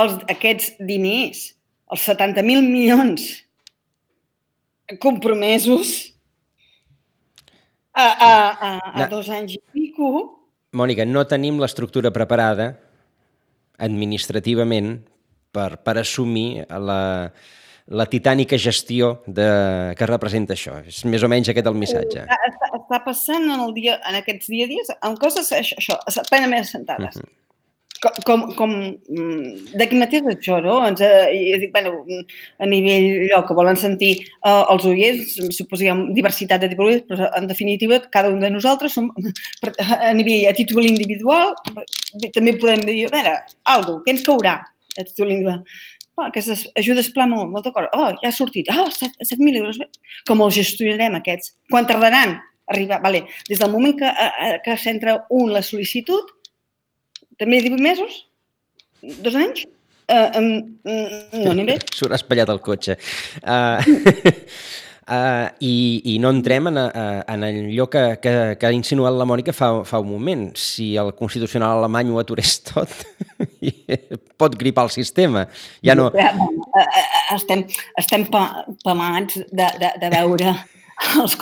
els, 0.00 0.14
aquests 0.30 0.78
diners, 0.80 1.50
els 1.92 2.06
70.000 2.08 2.64
milions 2.64 3.26
compromesos 5.00 6.12
a, 7.92 8.04
a, 8.04 8.32
a, 8.68 8.70
a 9.04 9.08
dos 9.10 9.28
anys 9.32 9.58
i 9.58 9.62
pico... 9.72 10.08
Mònica, 10.72 11.04
no 11.04 11.26
tenim 11.28 11.58
l'estructura 11.60 12.08
preparada 12.14 12.70
administrativament 13.76 15.02
per, 15.52 15.76
per 15.84 15.98
assumir 16.00 16.64
la, 16.68 17.02
la 17.92 18.06
titànica 18.06 18.56
gestió 18.56 19.18
de, 19.26 19.48
que 19.98 20.08
representa 20.08 20.56
això. 20.56 20.78
És 20.88 21.02
més 21.08 21.22
o 21.22 21.30
menys 21.30 21.52
aquest 21.52 21.68
el 21.68 21.78
missatge. 21.78 22.24
Està, 22.24 22.72
està 22.78 23.02
passant 23.04 23.44
en, 23.44 23.60
el 23.60 23.76
dia, 23.76 23.98
en 24.08 24.18
aquests 24.22 24.50
dia 24.52 24.66
a 24.68 24.72
dies 24.72 24.90
amb 25.00 25.20
coses 25.20 25.52
això, 25.58 26.00
això 26.08 26.26
plenament 26.30 26.64
assentades. 26.64 27.16
Uh 27.16 27.22
-huh. 27.22 27.38
Com, 28.02 28.14
com, 28.26 28.40
com 28.58 28.70
mm, 28.74 29.76
d'aquí 29.78 29.94
mateix 29.94 30.24
això, 30.26 30.56
no? 30.60 30.80
Ens, 30.88 31.00
eh, 31.00 31.58
dic, 31.62 31.70
bueno, 31.70 32.02
a 32.58 32.66
nivell 32.66 33.28
allò 33.28 33.46
que 33.46 33.54
volen 33.54 33.76
sentir 33.76 34.10
eh, 34.18 34.64
els 34.72 34.84
oients, 34.84 35.36
suposo 35.54 35.84
que 35.84 35.86
hi 35.86 35.92
ha 35.92 35.94
diversitat 36.10 36.60
de 36.60 36.68
tipologies, 36.72 37.04
però 37.06 37.30
en 37.38 37.46
definitiva 37.46 38.00
cada 38.10 38.28
un 38.28 38.40
de 38.40 38.50
nosaltres 38.50 38.92
som, 38.92 39.12
a 40.08 40.12
nivell 40.14 40.48
a 40.50 40.52
títol 40.52 40.84
individual, 40.84 41.54
també 42.34 42.58
podem 42.58 42.80
dir, 42.80 43.06
a 43.06 43.14
veure, 43.14 43.38
alguna 43.62 44.02
què 44.02 44.16
ens 44.16 44.26
caurà? 44.26 44.58
Lingua. 45.26 45.62
Oh, 46.16 46.26
aquestes 46.26 46.66
ajudes 46.76 47.08
pla 47.14 47.26
molt, 47.26 47.48
molt 47.50 47.64
d'acord. 47.64 47.88
Oh, 47.96 48.10
ja 48.20 48.28
ha 48.28 48.36
sortit. 48.36 48.68
Ah, 48.68 48.84
oh, 48.84 48.90
7.000 48.92 49.60
euros. 49.62 49.78
Com 50.28 50.42
els 50.44 50.58
gestionarem, 50.58 51.16
aquests? 51.16 51.54
Quan 51.72 51.88
tardaran 51.88 52.36
a 52.36 52.74
arribar? 52.74 53.00
Vale. 53.04 53.24
Des 53.48 53.62
del 53.62 53.72
moment 53.72 53.96
que, 53.96 54.10
que 54.64 54.76
s'entra 54.76 55.22
un 55.32 55.52
la 55.54 55.64
sol·licitud, 55.64 56.28
també 57.40 57.62
18 57.64 57.80
mesos? 57.82 58.26
Dos 59.24 59.34
anys? 59.34 59.64
Uh, 60.12 60.28
um, 60.36 60.48
no 61.40 61.52
anem 61.54 61.72
bé. 61.72 61.78
Surt 61.96 62.12
espellat 62.18 62.50
el 62.52 62.60
cotxe. 62.60 62.98
Uh, 63.40 63.80
Uh, 65.02 65.50
i, 65.58 66.00
i 66.12 66.18
no 66.22 66.30
entrem 66.30 66.68
en, 66.70 66.76
uh, 66.78 67.22
en 67.26 67.42
allò 67.42 67.88
que, 67.90 68.02
que, 68.22 68.32
que 68.54 68.68
ha 68.68 68.70
insinuat 68.70 69.16
la 69.18 69.26
Mònica 69.26 69.50
fa, 69.50 69.72
fa 69.82 69.98
un 69.98 70.12
moment. 70.12 70.44
Si 70.54 70.92
el 71.00 71.10
Constitucional 71.18 71.80
alemany 71.80 72.12
ho 72.12 72.20
aturés 72.22 72.60
tot, 72.68 72.92
pot 74.38 74.54
gripar 74.60 74.86
el 74.86 74.94
sistema. 74.94 75.48
Ja 75.82 75.98
no... 75.98 76.12
Eh, 76.14 76.30
estem, 77.34 77.66
estem 77.98 78.28
pamats 78.30 79.42
de, 79.50 79.66
de, 79.82 79.90
de 80.04 80.12
veure 80.14 80.54
els, 81.18 81.36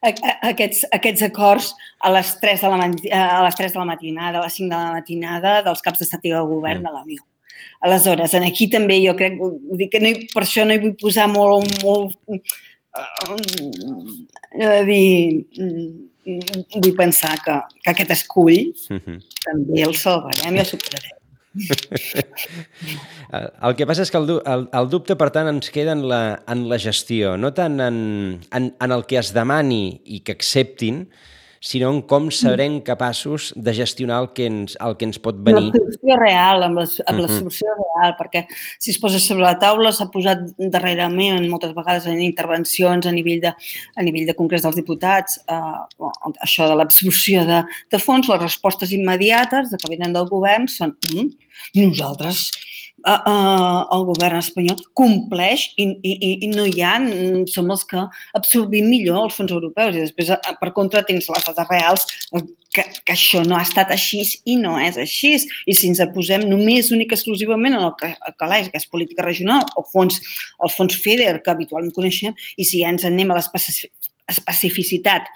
aquests, 0.00 0.84
aquests 0.96 1.24
acords 1.28 1.70
a 2.00 2.12
les, 2.16 2.32
3 2.40 2.64
de 2.64 2.70
la, 2.72 2.90
a 3.20 3.40
les 3.44 3.58
3 3.60 3.72
de 3.74 3.80
la 3.82 3.88
matinada, 3.88 4.40
a 4.40 4.44
les 4.46 4.56
5 4.56 4.70
de 4.70 4.76
la 4.76 5.00
matinada 5.00 5.56
dels 5.66 5.84
caps 5.84 6.02
d'estat 6.02 6.24
i 6.24 6.32
del 6.34 6.48
govern 6.48 6.80
mm. 6.80 6.86
de 6.88 6.94
l'avió. 6.94 7.26
Aleshores, 7.84 8.32
en 8.36 8.44
aquí 8.46 8.70
també 8.72 8.98
jo 9.02 9.12
crec, 9.18 9.36
dic 9.76 9.92
que 9.92 10.00
no, 10.00 10.12
per 10.32 10.44
això 10.44 10.64
no 10.64 10.76
hi 10.76 10.80
vull 10.80 10.96
posar 11.00 11.26
molt, 11.32 11.76
molt 11.84 12.16
eh, 12.32 12.40
dir, 14.86 15.44
mm, 15.58 16.06
vull 16.80 16.96
pensar 16.98 17.36
que, 17.44 17.60
que 17.82 17.92
aquest 17.92 18.16
escull 18.16 18.72
uh 18.90 18.98
-huh. 18.98 19.20
també 19.44 19.82
el 19.82 19.94
salvarem 19.94 20.56
i 20.56 20.64
el 20.64 20.66
superarem. 20.66 21.16
el 23.66 23.76
que 23.76 23.86
passa 23.88 24.02
és 24.02 24.10
que 24.12 24.18
el, 24.18 24.42
el, 24.44 24.68
el 24.72 24.88
dubte, 24.92 25.16
per 25.16 25.30
tant, 25.30 25.48
ens 25.48 25.70
queda 25.70 25.92
en 25.96 26.08
la, 26.08 26.42
en 26.46 26.68
la 26.68 26.78
gestió, 26.78 27.36
no 27.36 27.52
tant 27.56 27.80
en, 27.80 28.40
en, 28.52 28.74
en 28.80 28.92
el 28.92 29.06
que 29.08 29.18
es 29.18 29.32
demani 29.32 30.00
i 30.04 30.20
que 30.20 30.36
acceptin, 30.36 31.06
sinó 31.60 31.90
en 31.94 32.00
com 32.02 32.28
serem 32.30 32.78
capaços 32.84 33.52
de 33.56 33.74
gestionar 33.74 34.20
el 34.24 34.28
que 34.36 34.46
ens, 34.50 34.76
el 34.82 34.96
que 34.98 35.06
ens 35.08 35.18
pot 35.22 35.38
venir. 35.46 35.70
La 35.70 35.80
solució 35.80 36.18
real, 36.20 36.66
amb 36.66 36.80
la, 36.80 36.86
amb 37.06 37.22
la 37.22 37.30
solució 37.30 37.74
real, 37.78 38.14
perquè 38.18 38.44
si 38.52 38.92
es 38.94 39.00
posa 39.02 39.20
sobre 39.22 39.46
la 39.46 39.56
taula 39.62 39.92
s'ha 39.94 40.08
posat 40.12 40.44
darrerament 40.58 41.48
moltes 41.50 41.74
vegades 41.76 42.08
en 42.10 42.20
intervencions 42.24 43.06
a 43.06 43.14
nivell 43.14 43.42
de, 43.44 43.52
a 43.52 44.06
nivell 44.06 44.28
de 44.28 44.36
Congrés 44.38 44.66
dels 44.66 44.78
Diputats, 44.78 45.40
eh, 45.48 46.12
això 46.44 46.68
de 46.70 46.78
l'absorció 46.78 47.46
de, 47.48 47.62
de 47.92 48.02
fons, 48.02 48.28
les 48.30 48.42
respostes 48.42 48.94
immediates 48.96 49.72
de 49.72 49.80
que 49.80 49.92
venen 49.92 50.16
del 50.16 50.30
govern 50.30 50.68
són 50.70 50.96
mm, 51.10 51.34
nosaltres 51.82 52.48
uh, 53.04 53.20
uh, 53.28 53.80
el 53.96 54.04
govern 54.08 54.40
espanyol 54.40 54.80
compleix 54.96 55.68
i, 55.76 55.88
i, 56.00 56.32
i 56.46 56.50
no 56.52 56.66
hi 56.68 56.82
ha, 56.84 56.96
som 57.52 57.70
els 57.74 57.84
que 57.88 58.04
absorbim 58.38 58.88
millor 58.90 59.26
els 59.26 59.36
fons 59.38 59.52
europeus 59.52 59.96
i 59.96 60.04
després, 60.06 60.32
per 60.60 60.72
contra, 60.76 61.04
tens 61.06 61.28
les 61.32 61.48
dades 61.50 61.68
reals 61.72 62.06
que, 62.76 62.84
que 63.04 63.14
això 63.14 63.42
no 63.46 63.56
ha 63.56 63.64
estat 63.64 63.92
així 63.94 64.22
i 64.44 64.56
no 64.60 64.76
és 64.82 64.98
així. 65.00 65.34
I 65.66 65.76
si 65.76 65.90
ens 65.90 66.02
posem 66.14 66.44
només, 66.48 66.92
únic 66.94 67.14
exclusivament 67.16 67.76
en 67.76 67.84
el 67.88 67.94
que, 68.00 68.12
que 68.36 68.50
l'eix, 68.50 68.70
que 68.72 68.80
és 68.80 68.88
política 68.92 69.24
regional, 69.26 69.64
o 69.76 69.84
fons, 69.92 70.20
el 70.62 70.72
fons 70.72 70.96
FEDER, 71.04 71.38
que 71.44 71.54
habitualment 71.54 71.94
coneixem, 71.96 72.36
i 72.56 72.66
si 72.68 72.82
ja 72.82 72.92
ens 72.92 73.06
anem 73.08 73.32
a 73.32 73.38
l'especificitat 73.38 75.30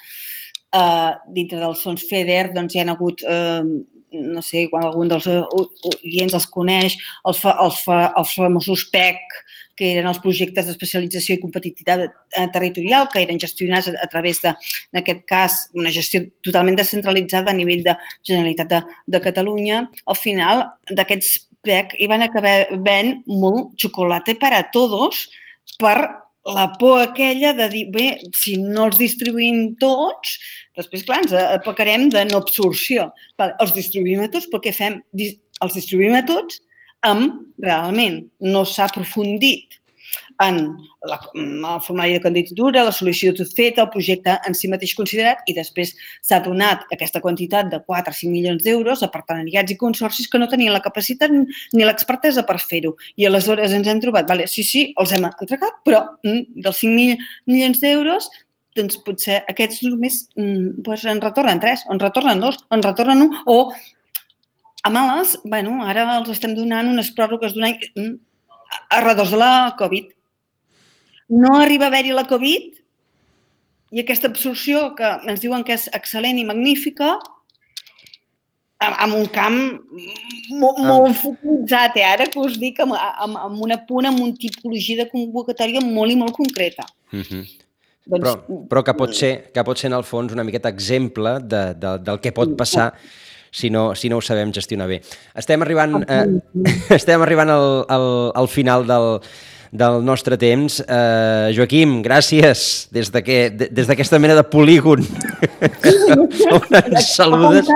uh, 0.76 1.16
dintre 1.36 1.62
dels 1.62 1.80
fons 1.86 2.04
FEDER, 2.10 2.50
doncs 2.56 2.76
hi 2.76 2.82
ha 2.82 2.90
hagut 2.92 3.24
uh, 3.24 3.64
no 4.12 4.42
sé, 4.42 4.66
quan 4.70 4.86
algun 4.86 5.10
dels 5.10 5.28
oients 5.30 6.36
els 6.36 6.48
coneix, 6.50 6.96
els, 7.26 7.40
fa, 7.42 7.56
els, 7.64 7.80
fa, 7.84 8.02
els 8.18 8.34
famosos 8.36 8.86
PEC, 8.92 9.40
que 9.80 9.94
eren 9.94 10.10
els 10.10 10.20
projectes 10.20 10.66
d'especialització 10.68 11.36
i 11.36 11.40
competitivitat 11.40 12.02
eh, 12.04 12.46
territorial, 12.52 13.08
que 13.12 13.22
eren 13.22 13.40
gestionats 13.40 13.88
a, 13.88 13.94
a 14.04 14.08
través 14.12 14.42
de, 14.44 14.52
en 14.92 15.00
aquest 15.00 15.22
cas, 15.30 15.60
una 15.78 15.92
gestió 15.94 16.20
totalment 16.44 16.76
descentralitzada 16.76 17.52
a 17.52 17.56
nivell 17.56 17.86
de 17.86 17.96
Generalitat 18.28 18.74
de, 18.74 18.82
de 19.16 19.22
Catalunya. 19.24 19.86
Al 20.04 20.18
final, 20.20 20.66
d'aquests 20.90 21.38
PEC 21.64 21.96
hi 22.00 22.08
van 22.10 22.24
acabar 22.24 22.56
venent 22.72 23.22
molt 23.28 23.72
xocolata 23.80 24.36
per 24.40 24.52
a 24.56 24.64
tots 24.72 25.26
per 25.80 25.96
la 26.46 26.72
por 26.78 27.00
aquella 27.02 27.52
de 27.54 27.68
dir, 27.68 27.84
bé, 27.92 28.06
si 28.36 28.56
no 28.60 28.86
els 28.88 28.98
distribuïm 29.00 29.74
tots, 29.82 30.38
després, 30.78 31.04
clar, 31.04 31.20
ens 31.24 31.34
apacarem 31.36 32.08
de 32.12 32.24
no 32.30 32.40
absorció. 32.40 33.10
Els 33.50 33.74
distribuïm 33.76 34.24
a 34.24 34.30
tots, 34.32 34.48
però 34.50 34.62
què 34.64 34.72
fem? 34.76 35.00
Els 35.20 35.76
distribuïm 35.76 36.16
a 36.16 36.24
tots 36.26 36.62
amb, 37.06 37.40
realment, 37.64 38.22
no 38.40 38.64
s'ha 38.68 38.88
aprofundit 38.88 39.80
en 40.40 40.78
la, 41.04 41.18
el 41.34 41.80
formulari 41.84 42.14
de 42.16 42.22
candidatura, 42.24 42.84
la 42.86 42.94
sol·licitud 42.94 43.48
feta, 43.52 43.84
el 43.84 43.90
projecte 43.92 44.36
en 44.48 44.56
si 44.56 44.70
mateix 44.72 44.94
considerat 44.96 45.42
i 45.50 45.54
després 45.56 45.92
s'ha 46.24 46.40
donat 46.44 46.86
aquesta 46.96 47.20
quantitat 47.20 47.68
de 47.72 47.80
4 47.84 48.14
o 48.14 48.18
5 48.20 48.32
milions 48.32 48.64
d'euros 48.64 49.04
a 49.04 49.10
partenariats 49.12 49.74
i 49.74 49.78
consorcis 49.80 50.28
que 50.32 50.40
no 50.40 50.48
tenien 50.48 50.72
la 50.72 50.82
capacitat 50.84 51.32
ni 51.32 51.84
l'expertesa 51.84 52.46
per 52.48 52.56
fer-ho. 52.62 52.94
I 53.20 53.28
aleshores 53.28 53.74
ens 53.76 53.88
hem 53.88 54.00
trobat, 54.00 54.28
vale, 54.28 54.48
sí, 54.48 54.64
sí, 54.64 54.86
els 55.00 55.12
hem 55.12 55.28
entregat, 55.28 55.82
però 55.84 56.06
mm, 56.24 56.62
dels 56.64 56.80
5 56.84 56.96
mil 56.96 57.18
milions 57.50 57.82
d'euros 57.84 58.30
doncs 58.78 59.00
potser 59.04 59.40
aquests 59.50 59.82
només 59.84 60.22
mm, 60.38 60.80
doncs 60.86 61.04
en 61.10 61.20
retornen 61.20 61.60
3, 61.60 61.84
o 61.88 61.96
en 61.96 62.00
retornen 62.00 62.40
2, 62.40 62.60
o 62.64 62.78
en 62.78 62.84
retornen 62.86 63.26
1, 63.26 63.42
o 63.50 63.58
a 64.80 64.88
males, 64.88 65.36
bueno, 65.44 65.82
ara 65.84 66.06
els 66.16 66.30
estem 66.32 66.54
donant 66.56 66.88
unes 66.88 67.10
pròrrogues 67.12 67.52
d'un 67.52 67.66
any 67.68 67.76
mm, 67.92 68.14
a 68.96 69.02
redors 69.04 69.34
de 69.34 69.40
la 69.42 69.52
Covid 69.76 70.08
no 71.30 71.56
arriba 71.60 71.86
a 71.86 71.92
haver-hi 71.92 72.14
la 72.14 72.26
Covid 72.28 72.80
i 73.90 74.02
aquesta 74.02 74.28
absorció 74.30 74.90
que 74.98 75.08
ens 75.30 75.42
diuen 75.42 75.64
que 75.66 75.74
és 75.74 75.88
excel·lent 75.96 76.38
i 76.38 76.46
magnífica, 76.46 77.16
amb 78.80 79.16
un 79.18 79.26
camp 79.28 79.58
molt, 80.56 80.78
ah. 80.78 80.84
molt 80.88 81.16
focalitzat, 81.20 81.98
eh? 82.00 82.06
ara 82.06 82.28
que 82.30 82.40
us 82.40 82.56
dic, 82.60 82.78
amb, 82.80 82.96
amb, 82.96 83.40
amb 83.46 83.64
una 83.66 83.80
punt, 83.86 84.08
amb 84.08 84.22
una 84.24 84.36
tipologia 84.40 85.02
de 85.02 85.08
convocatòria 85.10 85.82
molt 85.84 86.14
i 86.14 86.16
molt 86.16 86.36
concreta. 86.36 86.86
Mm 87.12 87.20
-hmm. 87.20 87.48
doncs, 88.06 88.24
però, 88.24 88.64
però 88.70 88.82
que, 88.82 88.94
pot 88.94 89.14
ser, 89.14 89.52
que 89.52 89.64
pot 89.64 89.78
ser, 89.78 89.90
en 89.90 89.98
el 89.98 90.04
fons, 90.04 90.32
una 90.32 90.44
miqueta 90.44 90.68
exemple 90.68 91.40
de, 91.40 91.74
de, 91.74 91.98
del 91.98 92.20
que 92.20 92.32
pot 92.32 92.56
passar 92.56 92.94
si 93.50 93.68
no, 93.70 93.94
si 93.94 94.08
no 94.08 94.16
ho 94.16 94.20
sabem 94.20 94.52
gestionar 94.52 94.88
bé. 94.88 95.02
Estem 95.34 95.62
arribant, 95.62 96.04
eh, 96.08 96.26
estem 97.00 97.20
arribant 97.20 97.50
al, 97.50 97.84
al, 97.88 98.32
al 98.34 98.48
final 98.48 98.86
del, 98.86 99.20
del 99.70 100.04
nostre 100.04 100.36
temps. 100.40 100.80
Uh, 100.82 101.50
Joaquim, 101.54 102.00
gràcies 102.02 102.88
des 102.92 103.10
d'aquesta 103.14 103.56
de, 103.56 103.70
des 103.70 104.12
mena 104.18 104.34
de 104.34 104.44
polígon 104.44 105.06
on 106.50 106.74
ens 106.84 107.14
saludes. 107.14 107.68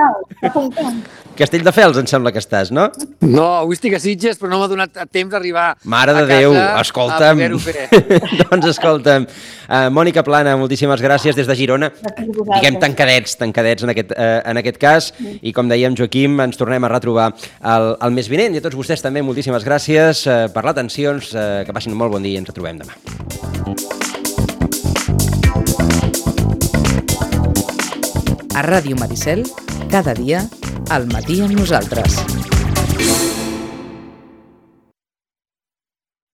Castelldefels, 1.35 1.97
em 1.99 2.07
sembla 2.07 2.31
que 2.31 2.39
estàs, 2.39 2.69
no? 2.71 2.85
No, 3.19 3.47
avui 3.57 3.75
estic 3.75 3.97
a 3.97 3.99
Sitges, 3.99 4.37
però 4.39 4.53
no 4.53 4.61
m'ha 4.61 4.69
donat 4.71 5.01
temps 5.11 5.33
d'arribar 5.33 5.65
Mare 5.83 6.13
de 6.15 6.23
Déu, 6.29 6.55
escolta'm. 6.79 7.41
doncs 8.45 8.69
escolta'm. 8.71 9.27
Uh, 9.65 9.89
Mònica 9.91 10.23
Plana, 10.23 10.53
moltíssimes 10.55 11.03
gràcies 11.03 11.35
des 11.35 11.49
de 11.49 11.57
Girona. 11.59 11.89
Diguem 12.21 12.79
tancadets, 12.79 13.35
tancadets 13.41 13.83
en 13.83 13.91
aquest, 13.91 14.13
uh, 14.15 14.39
en 14.47 14.61
aquest 14.61 14.79
cas. 14.79 15.09
I 15.41 15.51
com 15.55 15.67
dèiem, 15.67 15.97
Joaquim, 15.99 16.39
ens 16.45 16.59
tornem 16.61 16.87
a 16.87 16.93
retrobar 16.93 17.27
el, 17.33 17.91
el 17.99 18.15
mes 18.15 18.31
vinent. 18.31 18.55
I 18.55 18.63
a 18.63 18.63
tots 18.63 18.79
vostès 18.79 19.03
també, 19.03 19.25
moltíssimes 19.25 19.67
gràcies 19.67 20.23
uh, 20.29 20.45
per 20.55 20.63
l'atenció. 20.69 21.17
Uh, 21.35 21.65
que 21.67 21.75
passin 21.85 21.93
un 21.93 21.99
molt 22.01 22.15
bon 22.15 22.23
dia 22.25 22.33
i 22.33 22.39
ens 22.41 22.49
retrobem 22.49 22.79
demà. 22.81 22.93
A 28.55 28.63
Ràdio 28.65 28.97
Maricel, 28.97 29.45
cada 29.91 30.15
dia, 30.17 30.41
al 30.89 31.05
matí 31.11 31.41
amb 31.45 31.53
nosaltres. 31.59 32.17